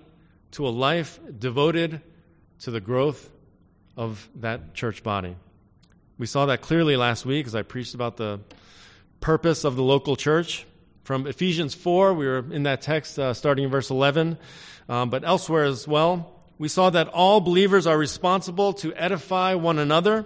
to 0.51 0.65
a 0.65 0.69
life 0.69 1.19
devoted 1.37 1.99
to 2.59 2.71
the 2.71 2.79
growth 2.79 3.33
of 3.97 4.29
that 4.35 4.73
church 4.73 5.03
body. 5.03 5.35
We 6.17 6.25
saw 6.25 6.45
that 6.45 6.61
clearly 6.61 6.95
last 6.95 7.25
week 7.25 7.47
as 7.47 7.53
I 7.53 7.63
preached 7.63 7.93
about 7.93 8.15
the 8.15 8.39
purpose 9.19 9.65
of 9.65 9.75
the 9.75 9.83
local 9.83 10.15
church. 10.15 10.65
From 11.03 11.27
Ephesians 11.27 11.75
4, 11.75 12.13
we 12.13 12.25
were 12.25 12.45
in 12.49 12.63
that 12.63 12.81
text 12.81 13.19
uh, 13.19 13.33
starting 13.33 13.65
in 13.65 13.69
verse 13.69 13.89
11, 13.89 14.37
um, 14.87 15.09
but 15.09 15.25
elsewhere 15.25 15.65
as 15.65 15.85
well. 15.85 16.31
We 16.57 16.67
saw 16.67 16.89
that 16.89 17.09
all 17.09 17.41
believers 17.41 17.85
are 17.85 17.97
responsible 17.97 18.73
to 18.73 18.93
edify 18.95 19.55
one 19.55 19.77
another, 19.77 20.25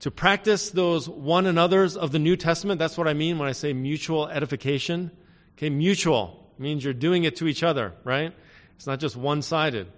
to 0.00 0.10
practice 0.10 0.70
those 0.70 1.08
one 1.08 1.46
another's 1.46 1.96
of 1.96 2.12
the 2.12 2.18
New 2.18 2.36
Testament. 2.36 2.78
That's 2.78 2.96
what 2.96 3.08
I 3.08 3.14
mean 3.14 3.38
when 3.38 3.48
I 3.48 3.52
say 3.52 3.72
mutual 3.72 4.28
edification. 4.28 5.10
Okay, 5.56 5.70
mutual 5.70 6.50
means 6.58 6.84
you're 6.84 6.94
doing 6.94 7.24
it 7.24 7.36
to 7.36 7.48
each 7.48 7.62
other, 7.62 7.92
right? 8.04 8.32
It's 8.76 8.86
not 8.86 9.00
just 9.00 9.16
one 9.16 9.42
sided. 9.42 9.88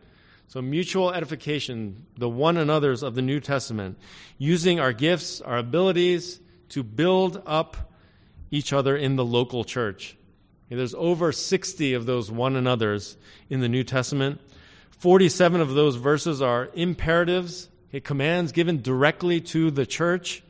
So, 0.48 0.60
mutual 0.60 1.12
edification, 1.12 2.06
the 2.16 2.28
one 2.28 2.56
another's 2.56 3.04
of 3.04 3.14
the 3.14 3.22
New 3.22 3.38
Testament, 3.38 3.98
using 4.36 4.80
our 4.80 4.92
gifts, 4.92 5.40
our 5.40 5.58
abilities 5.58 6.40
to 6.70 6.82
build 6.82 7.40
up 7.46 7.76
each 8.50 8.72
other 8.72 8.96
in 8.96 9.14
the 9.14 9.24
local 9.24 9.62
church. 9.62 10.16
Okay, 10.66 10.76
there's 10.76 10.94
over 10.94 11.30
60 11.30 11.94
of 11.94 12.06
those 12.06 12.32
one 12.32 12.56
another's 12.56 13.16
in 13.48 13.60
the 13.60 13.68
New 13.68 13.84
Testament. 13.84 14.40
47 15.00 15.62
of 15.62 15.72
those 15.72 15.96
verses 15.96 16.42
are 16.42 16.68
imperatives, 16.74 17.70
okay, 17.88 18.00
commands 18.00 18.52
given 18.52 18.82
directly 18.82 19.40
to 19.40 19.70
the 19.70 19.86
church. 19.86 20.42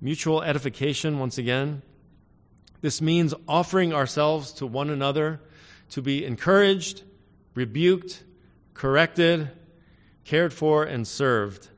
Mutual 0.00 0.40
edification, 0.40 1.18
once 1.18 1.36
again. 1.36 1.82
This 2.80 3.02
means 3.02 3.34
offering 3.48 3.92
ourselves 3.92 4.52
to 4.52 4.68
one 4.68 4.88
another 4.88 5.40
to 5.90 6.00
be 6.00 6.24
encouraged, 6.24 7.02
rebuked, 7.56 8.22
corrected, 8.72 9.50
cared 10.24 10.52
for, 10.52 10.84
and 10.84 11.04
served. 11.04 11.68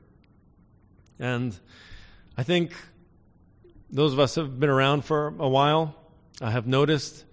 And 1.17 1.57
I 2.37 2.43
think 2.43 2.75
those 3.89 4.13
of 4.13 4.19
us 4.19 4.35
who 4.35 4.41
have 4.41 4.59
been 4.59 4.69
around 4.69 5.05
for 5.05 5.33
a 5.39 5.49
while 5.49 5.95
uh, 6.39 6.51
have 6.51 6.67
noticed 6.67 7.25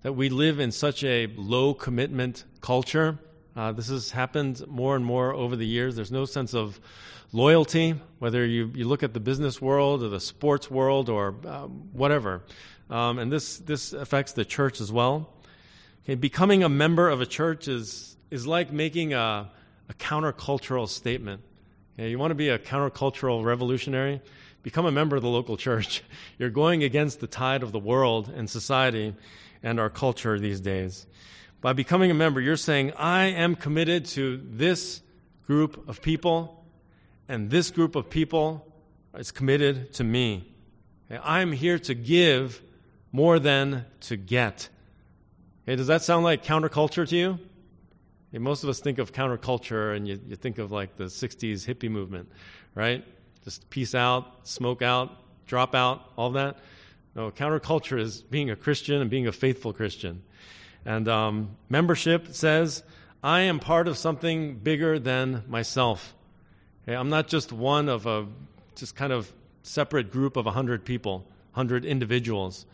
that 0.00 0.14
we 0.14 0.30
live 0.30 0.60
in 0.60 0.72
such 0.72 1.04
a 1.04 1.26
low 1.36 1.74
commitment 1.74 2.44
culture. 2.62 3.18
Uh, 3.58 3.72
this 3.72 3.88
has 3.88 4.12
happened 4.12 4.64
more 4.68 4.94
and 4.94 5.04
more 5.04 5.34
over 5.34 5.56
the 5.56 5.66
years. 5.66 5.96
There's 5.96 6.12
no 6.12 6.26
sense 6.26 6.54
of 6.54 6.78
loyalty, 7.32 7.96
whether 8.20 8.46
you, 8.46 8.70
you 8.72 8.86
look 8.86 9.02
at 9.02 9.14
the 9.14 9.18
business 9.20 9.60
world 9.60 10.04
or 10.04 10.08
the 10.08 10.20
sports 10.20 10.70
world 10.70 11.08
or 11.08 11.34
uh, 11.44 11.62
whatever. 11.62 12.44
Um, 12.88 13.18
and 13.18 13.32
this, 13.32 13.58
this 13.58 13.92
affects 13.92 14.30
the 14.34 14.44
church 14.44 14.80
as 14.80 14.92
well. 14.92 15.28
Okay, 16.04 16.14
becoming 16.14 16.62
a 16.62 16.68
member 16.68 17.08
of 17.08 17.20
a 17.20 17.26
church 17.26 17.66
is 17.66 18.16
is 18.30 18.46
like 18.46 18.70
making 18.70 19.12
a, 19.12 19.50
a 19.88 19.94
countercultural 19.94 20.88
statement. 20.88 21.42
Okay, 21.98 22.10
you 22.10 22.18
want 22.18 22.30
to 22.30 22.36
be 22.36 22.50
a 22.50 22.60
countercultural 22.60 23.44
revolutionary? 23.44 24.20
Become 24.62 24.86
a 24.86 24.92
member 24.92 25.16
of 25.16 25.22
the 25.22 25.28
local 25.28 25.56
church. 25.56 26.04
You're 26.38 26.50
going 26.50 26.84
against 26.84 27.18
the 27.18 27.26
tide 27.26 27.64
of 27.64 27.72
the 27.72 27.80
world 27.80 28.28
and 28.28 28.48
society 28.48 29.16
and 29.64 29.80
our 29.80 29.90
culture 29.90 30.38
these 30.38 30.60
days. 30.60 31.08
By 31.60 31.72
becoming 31.72 32.10
a 32.10 32.14
member, 32.14 32.40
you're 32.40 32.56
saying, 32.56 32.92
I 32.92 33.24
am 33.24 33.56
committed 33.56 34.04
to 34.06 34.40
this 34.44 35.02
group 35.44 35.88
of 35.88 36.00
people, 36.00 36.64
and 37.28 37.50
this 37.50 37.70
group 37.72 37.96
of 37.96 38.08
people 38.08 38.72
is 39.14 39.32
committed 39.32 39.92
to 39.94 40.04
me. 40.04 40.54
I'm 41.10 41.52
here 41.52 41.78
to 41.80 41.94
give 41.94 42.62
more 43.10 43.40
than 43.40 43.86
to 44.02 44.16
get. 44.16 44.68
Does 45.66 45.88
that 45.88 46.02
sound 46.02 46.24
like 46.24 46.44
counterculture 46.44 47.08
to 47.08 47.16
you? 47.16 47.38
Most 48.32 48.62
of 48.62 48.68
us 48.68 48.78
think 48.78 48.98
of 48.98 49.12
counterculture 49.12 49.96
and 49.96 50.06
you, 50.06 50.20
you 50.26 50.36
think 50.36 50.58
of 50.58 50.70
like 50.70 50.96
the 50.96 51.04
60s 51.04 51.66
hippie 51.66 51.90
movement, 51.90 52.30
right? 52.74 53.04
Just 53.44 53.68
peace 53.70 53.94
out, 53.94 54.46
smoke 54.46 54.82
out, 54.82 55.10
drop 55.46 55.74
out, 55.74 56.12
all 56.16 56.30
that. 56.30 56.58
No, 57.14 57.30
counterculture 57.30 57.98
is 57.98 58.22
being 58.22 58.50
a 58.50 58.56
Christian 58.56 59.00
and 59.00 59.10
being 59.10 59.26
a 59.26 59.32
faithful 59.32 59.72
Christian. 59.72 60.22
And 60.88 61.06
um, 61.06 61.56
membership 61.68 62.28
says, 62.30 62.82
I 63.22 63.40
am 63.40 63.60
part 63.60 63.88
of 63.88 63.98
something 63.98 64.54
bigger 64.54 64.98
than 64.98 65.44
myself. 65.46 66.14
Okay, 66.82 66.96
I'm 66.96 67.10
not 67.10 67.28
just 67.28 67.52
one 67.52 67.90
of 67.90 68.06
a 68.06 68.26
just 68.74 68.96
kind 68.96 69.12
of 69.12 69.30
separate 69.62 70.10
group 70.10 70.38
of 70.38 70.46
100 70.46 70.86
people, 70.86 71.26
100 71.52 71.84
individuals. 71.84 72.64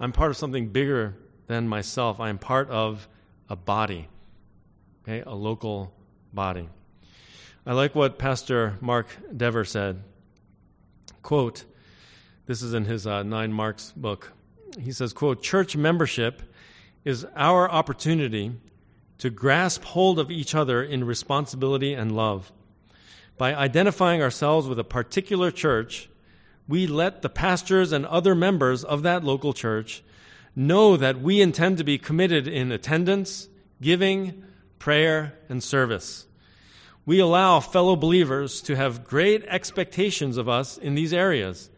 I'm 0.00 0.10
part 0.10 0.32
of 0.32 0.36
something 0.36 0.70
bigger 0.70 1.14
than 1.46 1.68
myself. 1.68 2.18
I 2.18 2.30
am 2.30 2.38
part 2.38 2.68
of 2.68 3.06
a 3.48 3.54
body 3.54 4.08
okay, 5.04 5.22
a 5.24 5.34
local 5.36 5.92
body. 6.32 6.68
I 7.64 7.74
like 7.74 7.94
what 7.94 8.18
Pastor 8.18 8.76
Mark 8.80 9.06
Dever 9.36 9.64
said. 9.64 10.02
Quote, 11.22 11.64
this 12.46 12.60
is 12.60 12.74
in 12.74 12.86
his 12.86 13.06
uh, 13.06 13.22
Nine 13.22 13.52
Marks 13.52 13.92
book. 13.94 14.32
He 14.80 14.90
says, 14.90 15.12
quote, 15.12 15.44
church 15.44 15.76
membership 15.76 16.42
is 17.04 17.26
our 17.36 17.70
opportunity 17.70 18.52
to 19.18 19.30
grasp 19.30 19.84
hold 19.84 20.18
of 20.18 20.30
each 20.30 20.54
other 20.54 20.82
in 20.82 21.04
responsibility 21.04 21.94
and 21.94 22.14
love. 22.14 22.52
By 23.38 23.54
identifying 23.54 24.22
ourselves 24.22 24.66
with 24.66 24.78
a 24.78 24.84
particular 24.84 25.50
church, 25.50 26.08
we 26.68 26.86
let 26.86 27.22
the 27.22 27.28
pastors 27.28 27.92
and 27.92 28.06
other 28.06 28.34
members 28.34 28.84
of 28.84 29.02
that 29.02 29.24
local 29.24 29.52
church 29.52 30.02
know 30.54 30.96
that 30.96 31.20
we 31.20 31.40
intend 31.40 31.78
to 31.78 31.84
be 31.84 31.98
committed 31.98 32.46
in 32.46 32.70
attendance, 32.70 33.48
giving, 33.80 34.44
prayer, 34.78 35.34
and 35.48 35.62
service. 35.62 36.26
We 37.04 37.18
allow 37.18 37.60
fellow 37.60 37.96
believers 37.96 38.60
to 38.62 38.76
have 38.76 39.04
great 39.04 39.44
expectations 39.46 40.36
of 40.36 40.48
us 40.48 40.78
in 40.78 40.94
these 40.94 41.12
areas, 41.12 41.70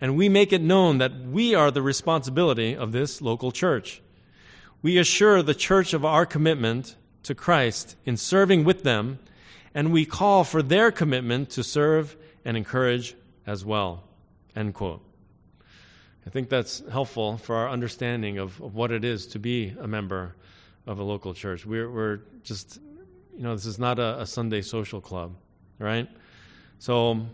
and 0.00 0.16
we 0.16 0.28
make 0.28 0.52
it 0.52 0.62
known 0.62 0.98
that 0.98 1.20
we 1.20 1.54
are 1.54 1.70
the 1.70 1.82
responsibility 1.82 2.76
of 2.76 2.92
this 2.92 3.20
local 3.20 3.50
church. 3.50 4.02
We 4.80 4.98
assure 4.98 5.42
the 5.42 5.54
church 5.54 5.92
of 5.92 6.04
our 6.04 6.24
commitment 6.24 6.96
to 7.24 7.34
Christ 7.34 7.96
in 8.04 8.16
serving 8.16 8.64
with 8.64 8.84
them, 8.84 9.18
and 9.74 9.92
we 9.92 10.04
call 10.04 10.44
for 10.44 10.62
their 10.62 10.90
commitment 10.90 11.50
to 11.50 11.64
serve 11.64 12.16
and 12.44 12.56
encourage 12.56 13.14
as 13.46 13.64
well. 13.64 14.04
End 14.54 14.74
quote. 14.74 15.02
I 16.26 16.30
think 16.30 16.48
that's 16.48 16.82
helpful 16.90 17.38
for 17.38 17.56
our 17.56 17.70
understanding 17.70 18.38
of, 18.38 18.60
of 18.60 18.74
what 18.74 18.92
it 18.92 19.04
is 19.04 19.26
to 19.28 19.38
be 19.38 19.74
a 19.80 19.88
member 19.88 20.34
of 20.86 20.98
a 20.98 21.02
local 21.02 21.34
church. 21.34 21.64
We're, 21.64 21.90
we're 21.90 22.20
just, 22.42 22.78
you 23.36 23.42
know, 23.42 23.54
this 23.54 23.66
is 23.66 23.78
not 23.78 23.98
a, 23.98 24.20
a 24.20 24.26
Sunday 24.26 24.62
social 24.62 25.00
club, 25.00 25.34
right? 25.78 26.08
So, 26.78 27.26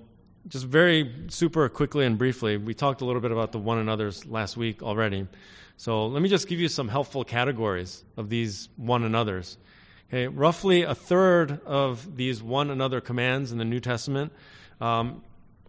just 0.49 0.67
very 0.67 1.13
super 1.29 1.69
quickly 1.69 2.05
and 2.05 2.19
briefly, 2.19 2.57
we 2.57 2.75
talked 2.75 3.01
a 3.01 3.05
little 3.05 3.21
bit 3.21 3.33
about 3.33 3.53
the 3.53 3.59
one 3.59 3.79
another's 3.79 4.27
last 4.27 4.57
week 4.57 4.83
already. 4.83 5.27
So, 5.77 6.07
let 6.07 6.23
me 6.23 6.29
just 6.29 6.47
give 6.47 6.61
you 6.61 6.69
some 6.69 6.89
helpful 6.89 7.25
categories 7.25 8.05
of 8.17 8.29
these 8.29 8.69
one 8.77 9.03
another's. 9.03 9.59
Okay, 10.09 10.29
roughly 10.29 10.83
a 10.83 10.95
third 10.95 11.61
of 11.67 12.17
these 12.17 12.43
one 12.43 12.71
another 12.71 13.01
commands 13.01 13.51
in 13.51 13.59
the 13.59 13.65
New 13.65 13.81
Testament 13.81 14.33
um, 14.81 15.23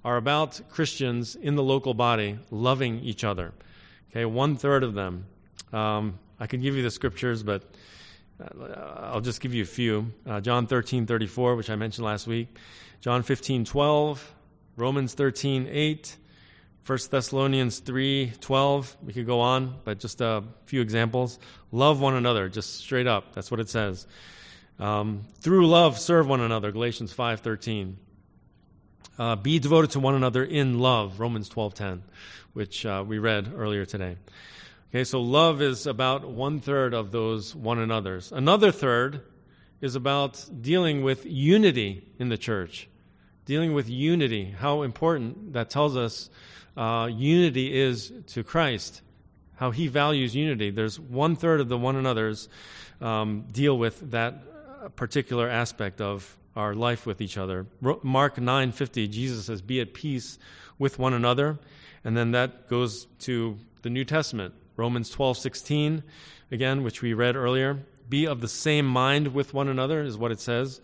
are 0.03 0.17
about 0.17 0.61
Christians 0.69 1.36
in 1.36 1.55
the 1.55 1.63
local 1.63 1.93
body 1.93 2.38
loving 2.51 2.99
each 2.99 3.23
other. 3.23 3.53
Okay, 4.11 4.26
one 4.26 4.55
third 4.55 4.84
of 4.84 4.93
them. 4.93 5.26
Um, 5.73 6.19
I 6.39 6.47
could 6.47 6.61
give 6.61 6.76
you 6.76 6.84
the 6.84 6.91
scriptures, 6.91 7.41
but 7.41 7.63
uh, 8.39 8.76
I'll 8.99 9.21
just 9.21 9.41
give 9.41 9.53
you 9.53 9.63
a 9.63 9.65
few. 9.65 10.11
Uh, 10.28 10.41
John 10.41 10.67
13, 10.67 11.05
34, 11.07 11.55
which 11.55 11.69
I 11.69 11.76
mentioned 11.76 12.05
last 12.05 12.28
week. 12.28 12.55
John 13.01 13.23
15, 13.23 13.65
12. 13.65 14.35
Romans 14.76 15.13
13, 15.13 15.67
8. 15.69 16.17
1 16.86 16.99
Thessalonians 17.09 17.80
3, 17.80 18.34
12. 18.39 18.97
We 19.03 19.13
could 19.13 19.26
go 19.26 19.39
on, 19.39 19.73
but 19.84 19.97
just 19.97 20.21
a 20.21 20.43
few 20.65 20.82
examples. 20.82 21.39
Love 21.71 21.99
one 21.99 22.13
another, 22.13 22.47
just 22.47 22.76
straight 22.76 23.07
up. 23.07 23.34
That's 23.34 23.49
what 23.49 23.59
it 23.59 23.69
says. 23.69 24.05
Um, 24.78 25.23
through 25.39 25.67
love, 25.67 25.97
serve 25.97 26.28
one 26.28 26.41
another. 26.41 26.71
Galatians 26.71 27.11
5, 27.11 27.39
13. 27.39 27.97
Uh, 29.17 29.36
be 29.36 29.57
devoted 29.57 29.91
to 29.91 29.99
one 29.99 30.13
another 30.13 30.43
in 30.43 30.78
love. 30.78 31.19
Romans 31.19 31.49
12, 31.49 31.73
10, 31.73 32.03
which 32.53 32.86
uh, 32.86 33.03
we 33.07 33.17
read 33.17 33.51
earlier 33.55 33.86
today. 33.86 34.17
Okay, 34.91 35.05
so 35.05 35.21
love 35.21 35.63
is 35.63 35.88
about 35.88 36.30
one 36.30 36.59
third 36.59 36.93
of 36.93 37.11
those 37.11 37.55
one 37.55 37.80
another's. 37.80 38.32
Another 38.32 38.71
third 38.71 39.21
is 39.82 39.95
about 39.95 40.45
dealing 40.61 41.03
with 41.03 41.26
unity 41.26 42.03
in 42.19 42.30
the 42.30 42.38
church. 42.38 42.89
Dealing 43.46 43.74
with 43.74 43.89
unity, 43.89 44.56
how 44.58 44.82
important 44.82 45.54
that 45.54 45.70
tells 45.70 45.96
us 45.96 46.30
uh, 46.76 47.10
unity 47.12 47.80
is 47.80 48.12
to 48.28 48.43
Christ, 48.43 49.02
how 49.58 49.72
he 49.72 49.88
values 49.88 50.36
unity. 50.36 50.72
There's 50.72 51.00
one 51.00 51.36
third 51.36 51.62
of 51.62 51.70
the 51.70 51.78
one 51.78 51.96
another's 51.96 52.50
um, 53.02 53.46
deal 53.52 53.78
with 53.78 54.12
that 54.12 54.96
particular 54.96 55.50
aspect 55.50 56.02
of 56.02 56.38
our 56.56 56.74
life 56.74 57.06
with 57.06 57.22
each 57.22 57.38
other. 57.38 57.66
Mark 57.82 58.38
9:50 58.38 59.10
Jesus 59.10 59.46
says 59.46 59.62
be 59.62 59.80
at 59.80 59.93
peace 59.93 60.39
with 60.80 60.98
one 60.98 61.14
another 61.14 61.60
and 62.04 62.16
then 62.16 62.32
that 62.32 62.70
goes 62.70 63.08
to 63.20 63.58
the 63.82 63.89
New 63.89 64.06
Testament 64.06 64.54
Romans 64.78 65.10
12:16 65.10 66.04
again, 66.52 66.84
which 66.84 67.02
we 67.02 67.14
read 67.14 67.36
earlier, 67.36 67.80
be 68.10 68.26
of 68.26 68.41
the 68.41 68.48
same 68.48 68.86
mind 68.86 69.34
with 69.34 69.54
one 69.54 69.68
another 69.68 70.02
is 70.02 70.18
what 70.18 70.32
it 70.32 70.39
says. 70.39 70.82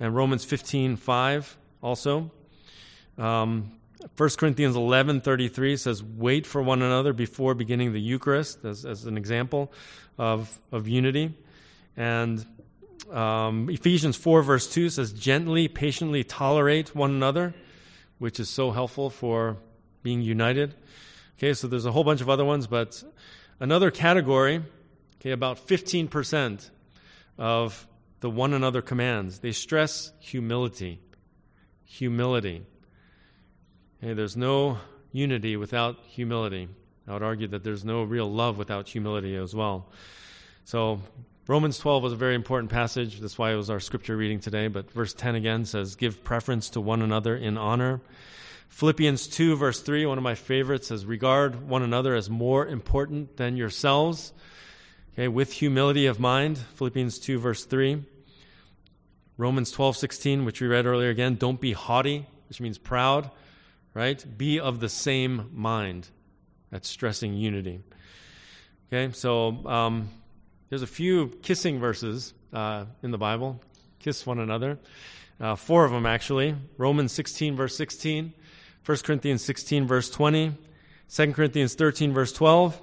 And 0.00 0.14
Romans 0.14 0.44
15:5 0.44 1.56
also. 1.84 2.30
Um, 3.18 3.72
1 4.16 4.30
Corinthians 4.38 4.74
11:33 4.74 5.78
says 5.78 6.02
wait 6.02 6.46
for 6.46 6.62
one 6.62 6.82
another 6.82 7.12
before 7.12 7.54
beginning 7.54 7.92
the 7.92 8.00
Eucharist 8.00 8.64
as, 8.64 8.84
as 8.84 9.04
an 9.04 9.16
example 9.16 9.72
of, 10.18 10.60
of 10.72 10.88
unity. 10.88 11.34
And 11.96 12.44
um, 13.12 13.68
Ephesians 13.70 14.16
4 14.16 14.42
verse 14.42 14.68
2 14.68 14.88
says 14.88 15.12
gently, 15.12 15.68
patiently 15.68 16.24
tolerate 16.24 16.96
one 16.96 17.10
another, 17.10 17.54
which 18.18 18.40
is 18.40 18.48
so 18.48 18.72
helpful 18.72 19.10
for 19.10 19.58
being 20.02 20.22
united. 20.22 20.74
Okay, 21.38 21.54
so 21.54 21.68
there's 21.68 21.86
a 21.86 21.92
whole 21.92 22.04
bunch 22.04 22.20
of 22.20 22.30
other 22.30 22.44
ones, 22.44 22.66
but 22.66 23.02
another 23.60 23.90
category, 23.90 24.62
okay, 25.20 25.32
about 25.32 25.66
15% 25.66 26.70
of 27.38 27.86
the 28.20 28.30
one 28.30 28.54
another 28.54 28.80
commands, 28.80 29.40
they 29.40 29.52
stress 29.52 30.12
humility. 30.18 31.00
Humility. 31.98 32.62
Okay, 34.02 34.14
there's 34.14 34.36
no 34.36 34.78
unity 35.12 35.56
without 35.56 35.96
humility. 36.08 36.68
I 37.06 37.12
would 37.12 37.22
argue 37.22 37.46
that 37.46 37.62
there's 37.62 37.84
no 37.84 38.02
real 38.02 38.28
love 38.28 38.58
without 38.58 38.88
humility 38.88 39.36
as 39.36 39.54
well. 39.54 39.86
So, 40.64 41.02
Romans 41.46 41.78
12 41.78 42.02
was 42.02 42.12
a 42.12 42.16
very 42.16 42.34
important 42.34 42.72
passage. 42.72 43.20
That's 43.20 43.38
why 43.38 43.52
it 43.52 43.56
was 43.56 43.70
our 43.70 43.78
scripture 43.78 44.16
reading 44.16 44.40
today. 44.40 44.66
But 44.66 44.90
verse 44.90 45.14
10 45.14 45.36
again 45.36 45.66
says, 45.66 45.94
Give 45.94 46.24
preference 46.24 46.68
to 46.70 46.80
one 46.80 47.00
another 47.00 47.36
in 47.36 47.56
honor. 47.56 48.00
Philippians 48.70 49.28
2, 49.28 49.54
verse 49.54 49.80
3, 49.80 50.04
one 50.04 50.18
of 50.18 50.24
my 50.24 50.34
favorites, 50.34 50.88
says, 50.88 51.06
Regard 51.06 51.68
one 51.68 51.84
another 51.84 52.16
as 52.16 52.28
more 52.28 52.66
important 52.66 53.36
than 53.36 53.56
yourselves. 53.56 54.32
Okay, 55.12 55.28
with 55.28 55.52
humility 55.52 56.06
of 56.06 56.18
mind. 56.18 56.58
Philippians 56.58 57.20
2, 57.20 57.38
verse 57.38 57.64
3. 57.64 58.02
Romans 59.36 59.70
12, 59.70 59.96
16, 59.96 60.44
which 60.44 60.60
we 60.60 60.66
read 60.66 60.86
earlier 60.86 61.10
again, 61.10 61.34
don't 61.34 61.60
be 61.60 61.72
haughty, 61.72 62.26
which 62.48 62.60
means 62.60 62.78
proud, 62.78 63.30
right? 63.92 64.24
Be 64.36 64.60
of 64.60 64.80
the 64.80 64.88
same 64.88 65.50
mind. 65.52 66.08
That's 66.70 66.88
stressing 66.88 67.34
unity. 67.34 67.80
Okay, 68.92 69.12
so 69.12 69.66
um, 69.66 70.08
there's 70.68 70.82
a 70.82 70.86
few 70.86 71.28
kissing 71.42 71.80
verses 71.80 72.34
uh, 72.52 72.84
in 73.02 73.10
the 73.10 73.18
Bible. 73.18 73.60
Kiss 73.98 74.24
one 74.24 74.38
another. 74.38 74.78
Uh, 75.40 75.56
four 75.56 75.84
of 75.84 75.90
them, 75.90 76.06
actually. 76.06 76.54
Romans 76.78 77.12
16, 77.12 77.56
verse 77.56 77.76
16. 77.76 78.32
1 78.86 78.98
Corinthians 78.98 79.42
16, 79.42 79.86
verse 79.86 80.10
20, 80.10 80.52
2 81.10 81.32
Corinthians 81.32 81.74
13, 81.74 82.12
verse 82.12 82.34
12, 82.34 82.82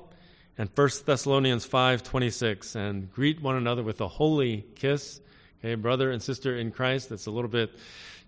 and 0.57 0.67
1 0.73 0.89
Thessalonians 1.05 1.63
5, 1.63 2.01
26. 2.01 2.75
And 2.75 3.11
greet 3.13 3.39
one 3.39 3.55
another 3.55 3.83
with 3.83 4.01
a 4.01 4.07
holy 4.07 4.65
kiss. 4.75 5.21
Okay, 5.63 5.75
brother 5.75 6.09
and 6.09 6.21
sister 6.21 6.57
in 6.57 6.71
Christ. 6.71 7.09
That's 7.09 7.27
a 7.27 7.31
little 7.31 7.49
bit 7.49 7.71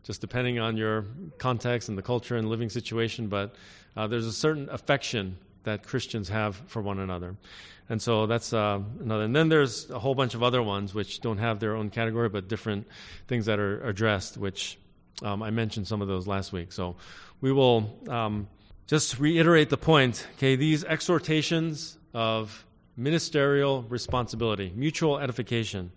just 0.03 0.21
depending 0.21 0.59
on 0.59 0.77
your 0.77 1.05
context 1.39 1.89
and 1.89 1.97
the 1.97 2.03
culture 2.03 2.36
and 2.36 2.47
living 2.47 2.69
situation, 2.69 3.27
but 3.27 3.55
uh, 3.97 4.05
there's 4.05 4.27
a 4.27 4.34
certain 4.34 4.69
affection 4.69 5.38
that 5.63 5.81
Christians 5.81 6.29
have 6.29 6.55
for 6.67 6.81
one 6.81 6.99
another. 6.99 7.36
And 7.89 8.01
so 8.01 8.27
that's 8.27 8.53
uh, 8.53 8.81
another. 8.99 9.23
And 9.23 9.36
then 9.36 9.49
there's 9.49 9.89
a 9.89 9.97
whole 9.97 10.13
bunch 10.13 10.36
of 10.36 10.43
other 10.43 10.61
ones 10.61 10.93
which 10.93 11.21
don't 11.21 11.39
have 11.39 11.59
their 11.59 11.75
own 11.75 11.89
category, 11.89 12.29
but 12.29 12.47
different 12.47 12.88
things 13.27 13.47
that 13.47 13.59
are 13.59 13.84
addressed, 13.84 14.38
which 14.38 14.77
um, 15.23 15.41
I 15.41 15.49
mentioned 15.49 15.88
some 15.88 16.01
of 16.01 16.07
those 16.07 16.27
last 16.27 16.53
week. 16.53 16.71
So 16.71 16.97
we 17.41 17.51
will 17.51 17.97
um, 18.09 18.47
just 18.88 19.19
reiterate 19.19 19.69
the 19.69 19.77
point. 19.77 20.27
Okay, 20.38 20.55
these 20.55 20.84
exhortations 20.84 21.97
of 22.13 22.65
ministerial 22.95 23.84
responsibility, 23.84 24.71
mutual 24.75 25.17
edification. 25.17 25.91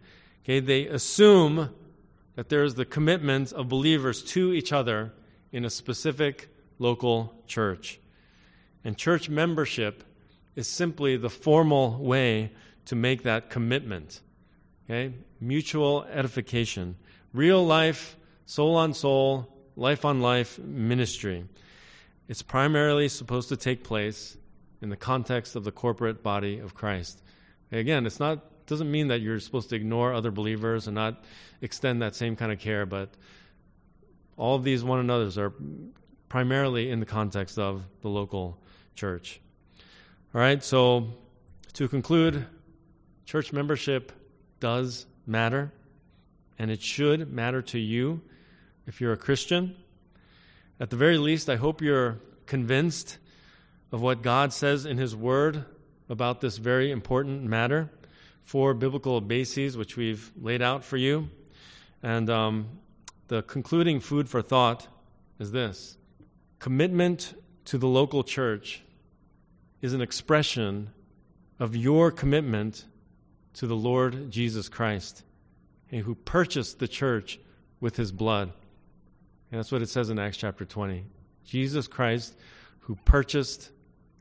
Okay, 0.47 0.61
they 0.61 0.87
assume 0.87 1.71
that 2.37 2.51
there 2.51 2.63
is 2.63 2.77
the 2.77 2.85
commitment 2.85 3.53
of 3.53 3.69
believers 3.69 4.23
to 4.23 4.53
each 4.53 4.73
other 4.73 5.13
in 5.51 5.65
a 5.65 5.71
specific 5.71 6.49
local 6.79 7.35
church. 7.49 7.99
And 8.85 8.97
church 8.97 9.29
membership 9.29 10.05
is 10.55 10.69
simply 10.69 11.17
the 11.17 11.31
formal 11.31 11.99
way 11.99 12.53
to 12.85 12.95
make 12.95 13.25
that 13.25 13.51
commitment. 13.51 14.21
Okay? 14.85 15.15
Mutual 15.41 16.05
edification. 16.05 16.95
Real 17.33 17.67
life, 17.67 18.17
soul 18.45 18.77
on 18.77 18.95
soul, 18.95 19.53
life 19.75 20.05
on 20.05 20.21
life 20.21 20.61
ministry. 20.61 21.45
It's 22.29 22.43
primarily 22.43 23.09
supposed 23.09 23.49
to 23.49 23.57
take 23.57 23.83
place 23.83 24.37
in 24.81 24.91
the 24.91 24.97
context 24.97 25.57
of 25.57 25.65
the 25.65 25.73
corporate 25.73 26.23
body 26.23 26.61
of 26.61 26.73
Christ. 26.73 27.21
Again, 27.73 28.07
it's 28.07 28.21
not 28.21 28.45
doesn't 28.67 28.91
mean 28.91 29.09
that 29.09 29.21
you're 29.21 29.41
supposed 29.41 29.71
to 29.71 29.77
ignore 29.77 30.13
other 30.13 30.31
believers 30.31 30.87
and 30.87 30.95
not 30.95 31.25
extend 31.61 32.03
that 32.03 32.15
same 32.15 32.37
kind 32.37 32.53
of 32.53 32.59
care, 32.59 32.87
but 32.87 33.11
all 34.37 34.57
of 34.57 34.65
these 34.65 34.85
one 34.85 34.99
another's 34.99 35.39
are 35.39 35.53
primarily 36.29 36.91
in 36.91 37.01
the 37.01 37.07
context 37.07 37.59
of 37.59 37.85
the 38.03 38.09
local 38.09 38.59
church. 38.95 39.41
All 40.35 40.41
right, 40.41 40.63
so 40.63 41.09
to 41.75 41.89
conclude, 41.89 42.47
church 43.25 43.53
membership 43.53 44.13
does 44.61 45.07
matter, 45.27 45.73
and 46.59 46.71
it 46.71 46.83
should 46.83 47.33
matter 47.33 47.63
to 47.63 47.79
you 47.79 48.21
if 48.87 49.01
you're 49.01 49.13
a 49.13 49.17
Christian. 49.17 49.77
At 50.79 50.91
the 50.91 50.97
very 50.97 51.19
least, 51.19 51.49
I 51.49 51.57
hope 51.57 51.81
you're 51.81 52.19
convinced 52.47 53.19
of 53.93 54.03
what 54.03 54.23
God 54.23 54.53
says 54.53 54.85
in 54.85 54.99
His 54.99 55.15
Word 55.15 55.65
about 56.09 56.41
this 56.41 56.59
very 56.59 56.91
important 56.91 57.43
matter. 57.43 57.91
Four 58.47 58.75
biblical 58.75 59.21
bases, 59.21 59.77
which 59.77 59.97
we've 59.97 60.31
laid 60.41 60.63
out 60.63 60.85
for 60.85 60.97
you. 60.97 61.29
And 62.01 62.31
um, 62.31 62.69
the 63.27 63.43
concluding 63.43 63.99
food 63.99 64.29
for 64.29 64.41
thought 64.41 64.87
is 65.41 65.51
this 65.51 65.99
commitment 66.61 67.35
to 67.65 67.77
the 67.77 67.89
local 67.89 68.23
church 68.23 68.83
is 69.83 69.93
an 69.93 70.01
expression 70.01 70.91
of 71.59 71.75
your 71.75 72.13
commitment 72.13 72.85
to 73.55 73.67
the 73.67 73.75
Lord 73.75 74.31
Jesus 74.31 74.69
Christ. 74.69 75.25
who 75.91 76.15
purchased 76.15 76.79
the 76.79 76.87
church 76.87 77.41
with 77.81 77.97
his 77.97 78.13
blood. 78.13 78.53
And 79.51 79.59
that's 79.59 79.73
what 79.73 79.83
it 79.83 79.89
says 79.89 80.09
in 80.09 80.21
Acts 80.21 80.37
chapter 80.37 80.65
20. 80.65 81.05
Jesus 81.45 81.89
Christ, 81.89 82.37
who 82.81 82.95
purchased 83.05 83.71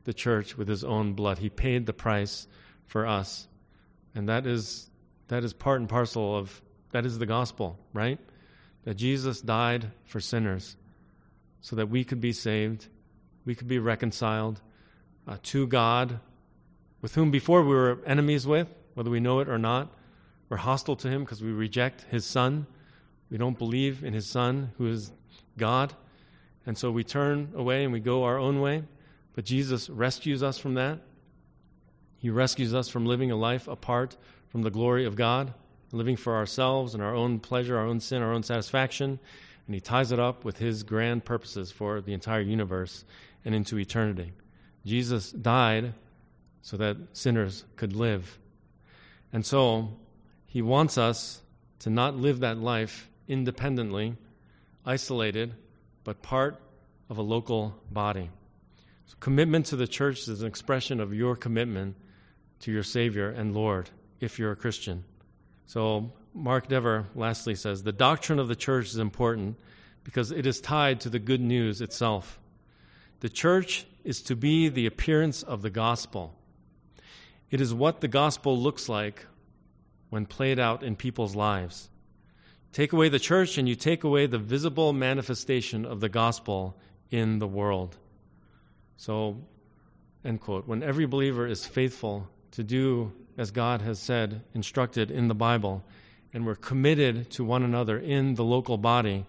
the 0.02 0.12
church 0.12 0.58
with 0.58 0.66
his 0.66 0.82
own 0.82 1.12
blood. 1.12 1.38
He 1.38 1.48
paid 1.48 1.86
the 1.86 1.92
price 1.92 2.48
for 2.86 3.06
us. 3.06 3.46
And 4.16 4.28
that 4.28 4.46
is, 4.46 4.90
that 5.28 5.44
is 5.44 5.52
part 5.52 5.78
and 5.78 5.88
parcel 5.88 6.36
of, 6.36 6.62
that 6.92 7.04
is 7.04 7.18
the 7.18 7.26
gospel, 7.26 7.78
right? 7.92 8.18
That 8.84 8.94
Jesus 8.94 9.42
died 9.42 9.92
for 10.06 10.20
sinners 10.20 10.76
so 11.60 11.76
that 11.76 11.88
we 11.88 12.02
could 12.02 12.20
be 12.20 12.32
saved, 12.32 12.86
we 13.44 13.54
could 13.54 13.68
be 13.68 13.78
reconciled 13.78 14.62
uh, 15.28 15.36
to 15.42 15.66
God, 15.66 16.20
with 17.02 17.14
whom 17.14 17.30
before 17.30 17.62
we 17.62 17.74
were 17.74 17.98
enemies 18.06 18.46
with, 18.46 18.68
whether 18.94 19.10
we 19.10 19.20
know 19.20 19.40
it 19.40 19.48
or 19.48 19.58
not. 19.58 19.92
We're 20.48 20.56
hostile 20.58 20.96
to 20.96 21.08
him 21.08 21.24
because 21.24 21.42
we 21.42 21.50
reject 21.50 22.06
his 22.10 22.24
son. 22.24 22.66
We 23.30 23.36
don't 23.36 23.58
believe 23.58 24.02
in 24.02 24.14
his 24.14 24.26
son, 24.26 24.72
who 24.78 24.86
is 24.86 25.12
God. 25.58 25.92
And 26.64 26.78
so 26.78 26.90
we 26.90 27.04
turn 27.04 27.52
away 27.54 27.84
and 27.84 27.92
we 27.92 28.00
go 28.00 28.24
our 28.24 28.38
own 28.38 28.60
way. 28.60 28.84
But 29.34 29.44
Jesus 29.44 29.90
rescues 29.90 30.42
us 30.42 30.58
from 30.58 30.74
that. 30.74 31.00
He 32.26 32.30
rescues 32.30 32.74
us 32.74 32.88
from 32.88 33.06
living 33.06 33.30
a 33.30 33.36
life 33.36 33.68
apart 33.68 34.16
from 34.48 34.62
the 34.62 34.70
glory 34.72 35.04
of 35.04 35.14
God, 35.14 35.54
living 35.92 36.16
for 36.16 36.34
ourselves 36.34 36.92
and 36.92 37.00
our 37.00 37.14
own 37.14 37.38
pleasure, 37.38 37.78
our 37.78 37.86
own 37.86 38.00
sin, 38.00 38.20
our 38.20 38.32
own 38.32 38.42
satisfaction. 38.42 39.20
And 39.64 39.74
He 39.76 39.80
ties 39.80 40.10
it 40.10 40.18
up 40.18 40.44
with 40.44 40.58
His 40.58 40.82
grand 40.82 41.24
purposes 41.24 41.70
for 41.70 42.00
the 42.00 42.12
entire 42.12 42.40
universe 42.40 43.04
and 43.44 43.54
into 43.54 43.78
eternity. 43.78 44.32
Jesus 44.84 45.30
died 45.30 45.94
so 46.62 46.76
that 46.78 46.96
sinners 47.12 47.64
could 47.76 47.94
live. 47.94 48.40
And 49.32 49.46
so 49.46 49.90
He 50.46 50.60
wants 50.60 50.98
us 50.98 51.42
to 51.78 51.90
not 51.90 52.16
live 52.16 52.40
that 52.40 52.58
life 52.58 53.08
independently, 53.28 54.16
isolated, 54.84 55.54
but 56.02 56.22
part 56.22 56.60
of 57.08 57.18
a 57.18 57.22
local 57.22 57.76
body. 57.88 58.30
So 59.04 59.14
commitment 59.20 59.66
to 59.66 59.76
the 59.76 59.86
church 59.86 60.26
is 60.26 60.42
an 60.42 60.48
expression 60.48 60.98
of 60.98 61.14
your 61.14 61.36
commitment 61.36 61.94
to 62.60 62.72
your 62.72 62.82
Savior 62.82 63.28
and 63.28 63.54
Lord 63.54 63.90
if 64.20 64.38
you're 64.38 64.52
a 64.52 64.56
Christian. 64.56 65.04
So 65.66 66.12
Mark 66.34 66.68
Dever 66.68 67.06
lastly 67.14 67.54
says 67.54 67.82
the 67.82 67.92
doctrine 67.92 68.38
of 68.38 68.48
the 68.48 68.56
church 68.56 68.86
is 68.86 68.98
important 68.98 69.58
because 70.04 70.30
it 70.30 70.46
is 70.46 70.60
tied 70.60 71.00
to 71.00 71.08
the 71.08 71.18
good 71.18 71.40
news 71.40 71.80
itself. 71.80 72.38
The 73.20 73.28
church 73.28 73.86
is 74.04 74.22
to 74.22 74.36
be 74.36 74.68
the 74.68 74.86
appearance 74.86 75.42
of 75.42 75.62
the 75.62 75.70
gospel. 75.70 76.34
It 77.50 77.60
is 77.60 77.72
what 77.72 78.00
the 78.00 78.08
gospel 78.08 78.58
looks 78.58 78.88
like 78.88 79.26
when 80.10 80.26
played 80.26 80.58
out 80.58 80.82
in 80.82 80.96
people's 80.96 81.34
lives. 81.34 81.88
Take 82.72 82.92
away 82.92 83.08
the 83.08 83.18
church, 83.18 83.56
and 83.56 83.68
you 83.68 83.74
take 83.74 84.04
away 84.04 84.26
the 84.26 84.38
visible 84.38 84.92
manifestation 84.92 85.86
of 85.86 86.00
the 86.00 86.08
gospel 86.08 86.76
in 87.10 87.38
the 87.38 87.46
world. 87.46 87.96
So, 88.96 89.38
end 90.24 90.40
quote. 90.40 90.68
When 90.68 90.82
every 90.82 91.06
believer 91.06 91.46
is 91.46 91.64
faithful 91.64 92.28
to 92.52 92.62
do 92.62 93.12
as 93.38 93.50
God 93.50 93.82
has 93.82 93.98
said, 93.98 94.42
instructed 94.54 95.10
in 95.10 95.28
the 95.28 95.34
Bible, 95.34 95.84
and 96.32 96.46
we're 96.46 96.54
committed 96.54 97.30
to 97.32 97.44
one 97.44 97.62
another 97.62 97.98
in 97.98 98.34
the 98.34 98.44
local 98.44 98.78
body, 98.78 99.26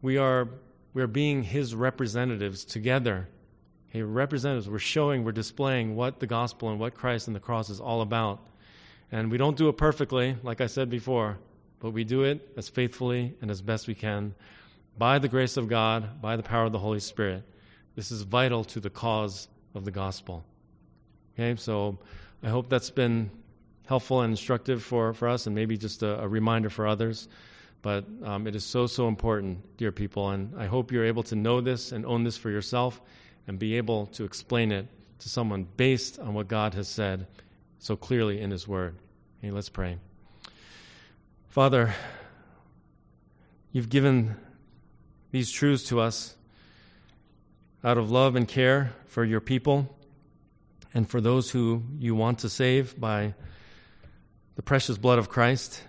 we 0.00 0.16
are, 0.16 0.48
we 0.94 1.02
are 1.02 1.06
being 1.06 1.42
His 1.42 1.74
representatives 1.74 2.64
together. 2.64 3.28
Hey, 3.88 4.02
representatives, 4.02 4.68
we're 4.68 4.78
showing, 4.78 5.24
we're 5.24 5.32
displaying 5.32 5.94
what 5.94 6.20
the 6.20 6.26
gospel 6.26 6.70
and 6.70 6.80
what 6.80 6.94
Christ 6.94 7.26
and 7.26 7.36
the 7.36 7.40
cross 7.40 7.70
is 7.70 7.80
all 7.80 8.00
about. 8.00 8.46
And 9.12 9.30
we 9.30 9.38
don't 9.38 9.56
do 9.56 9.68
it 9.68 9.76
perfectly, 9.76 10.36
like 10.42 10.60
I 10.60 10.66
said 10.66 10.90
before, 10.90 11.38
but 11.80 11.90
we 11.90 12.04
do 12.04 12.24
it 12.24 12.52
as 12.56 12.68
faithfully 12.68 13.34
and 13.40 13.50
as 13.50 13.62
best 13.62 13.86
we 13.86 13.94
can 13.94 14.34
by 14.98 15.18
the 15.18 15.28
grace 15.28 15.56
of 15.56 15.68
God, 15.68 16.20
by 16.22 16.36
the 16.36 16.42
power 16.42 16.64
of 16.64 16.72
the 16.72 16.78
Holy 16.78 17.00
Spirit. 17.00 17.42
This 17.94 18.10
is 18.10 18.22
vital 18.22 18.64
to 18.64 18.80
the 18.80 18.90
cause 18.90 19.48
of 19.74 19.84
the 19.84 19.90
gospel. 19.90 20.44
Okay, 21.38 21.54
so 21.60 21.98
I 22.42 22.48
hope 22.48 22.70
that's 22.70 22.88
been 22.88 23.30
helpful 23.84 24.22
and 24.22 24.32
instructive 24.32 24.82
for, 24.82 25.12
for 25.12 25.28
us 25.28 25.46
and 25.46 25.54
maybe 25.54 25.76
just 25.76 26.02
a, 26.02 26.22
a 26.22 26.26
reminder 26.28 26.70
for 26.70 26.86
others. 26.86 27.28
But 27.82 28.06
um, 28.24 28.46
it 28.46 28.56
is 28.56 28.64
so, 28.64 28.86
so 28.86 29.06
important, 29.06 29.76
dear 29.76 29.92
people, 29.92 30.30
and 30.30 30.58
I 30.58 30.64
hope 30.64 30.90
you're 30.90 31.04
able 31.04 31.22
to 31.24 31.36
know 31.36 31.60
this 31.60 31.92
and 31.92 32.06
own 32.06 32.24
this 32.24 32.38
for 32.38 32.48
yourself 32.48 33.02
and 33.46 33.58
be 33.58 33.76
able 33.76 34.06
to 34.06 34.24
explain 34.24 34.72
it 34.72 34.86
to 35.18 35.28
someone 35.28 35.66
based 35.76 36.18
on 36.18 36.32
what 36.32 36.48
God 36.48 36.72
has 36.72 36.88
said 36.88 37.26
so 37.78 37.96
clearly 37.96 38.40
in 38.40 38.50
His 38.50 38.66
Word. 38.66 38.96
Okay, 39.38 39.50
let's 39.50 39.68
pray. 39.68 39.98
Father, 41.48 41.94
you've 43.72 43.90
given 43.90 44.36
these 45.32 45.50
truths 45.50 45.84
to 45.84 46.00
us 46.00 46.34
out 47.84 47.98
of 47.98 48.10
love 48.10 48.36
and 48.36 48.48
care 48.48 48.94
for 49.04 49.22
your 49.22 49.40
people 49.40 49.94
and 50.96 51.06
for 51.06 51.20
those 51.20 51.50
who 51.50 51.82
you 51.98 52.14
want 52.14 52.38
to 52.38 52.48
save 52.48 52.98
by 52.98 53.34
the 54.54 54.62
precious 54.62 54.96
blood 54.96 55.18
of 55.18 55.28
Christ. 55.28 55.82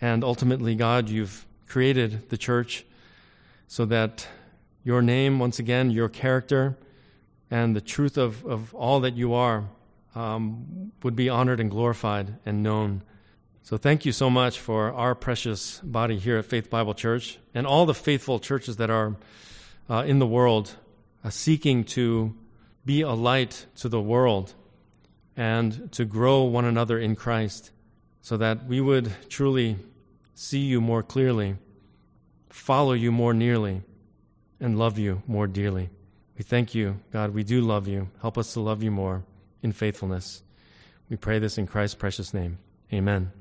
And 0.00 0.24
ultimately, 0.24 0.74
God, 0.74 1.10
you've 1.10 1.44
created 1.68 2.30
the 2.30 2.38
church 2.38 2.86
so 3.68 3.84
that 3.84 4.26
your 4.84 5.02
name, 5.02 5.38
once 5.38 5.58
again, 5.58 5.90
your 5.90 6.08
character, 6.08 6.78
and 7.50 7.76
the 7.76 7.82
truth 7.82 8.16
of, 8.16 8.42
of 8.46 8.74
all 8.74 9.00
that 9.00 9.18
you 9.18 9.34
are 9.34 9.68
um, 10.14 10.92
would 11.02 11.14
be 11.14 11.28
honored 11.28 11.60
and 11.60 11.70
glorified 11.70 12.38
and 12.46 12.62
known. 12.62 13.02
So 13.64 13.76
thank 13.76 14.06
you 14.06 14.12
so 14.12 14.30
much 14.30 14.58
for 14.58 14.94
our 14.94 15.14
precious 15.14 15.78
body 15.80 16.16
here 16.16 16.38
at 16.38 16.46
Faith 16.46 16.70
Bible 16.70 16.94
Church 16.94 17.38
and 17.52 17.66
all 17.66 17.84
the 17.84 17.92
faithful 17.92 18.38
churches 18.38 18.78
that 18.78 18.88
are 18.88 19.16
uh, 19.90 20.04
in 20.06 20.20
the 20.20 20.26
world 20.26 20.74
uh, 21.22 21.28
seeking 21.28 21.84
to 21.84 22.34
be 22.86 23.02
a 23.02 23.12
light 23.12 23.66
to 23.76 23.88
the 23.88 24.00
world 24.00 24.54
and 25.36 25.92
to 25.92 26.04
grow 26.04 26.44
one 26.44 26.64
another 26.64 26.98
in 26.98 27.14
Christ 27.14 27.72
so 28.22 28.36
that 28.38 28.64
we 28.66 28.80
would 28.80 29.12
truly 29.28 29.76
see 30.34 30.60
you 30.60 30.80
more 30.80 31.02
clearly, 31.02 31.56
follow 32.48 32.92
you 32.92 33.12
more 33.12 33.34
nearly, 33.34 33.82
and 34.60 34.78
love 34.78 34.98
you 34.98 35.22
more 35.26 35.46
dearly. 35.46 35.90
We 36.38 36.44
thank 36.44 36.74
you, 36.74 37.00
God. 37.12 37.34
We 37.34 37.44
do 37.44 37.60
love 37.60 37.88
you. 37.88 38.08
Help 38.22 38.38
us 38.38 38.52
to 38.54 38.60
love 38.60 38.82
you 38.82 38.90
more 38.90 39.24
in 39.62 39.72
faithfulness. 39.72 40.42
We 41.10 41.16
pray 41.16 41.38
this 41.38 41.58
in 41.58 41.66
Christ's 41.66 41.96
precious 41.96 42.32
name. 42.32 42.58
Amen. 42.92 43.32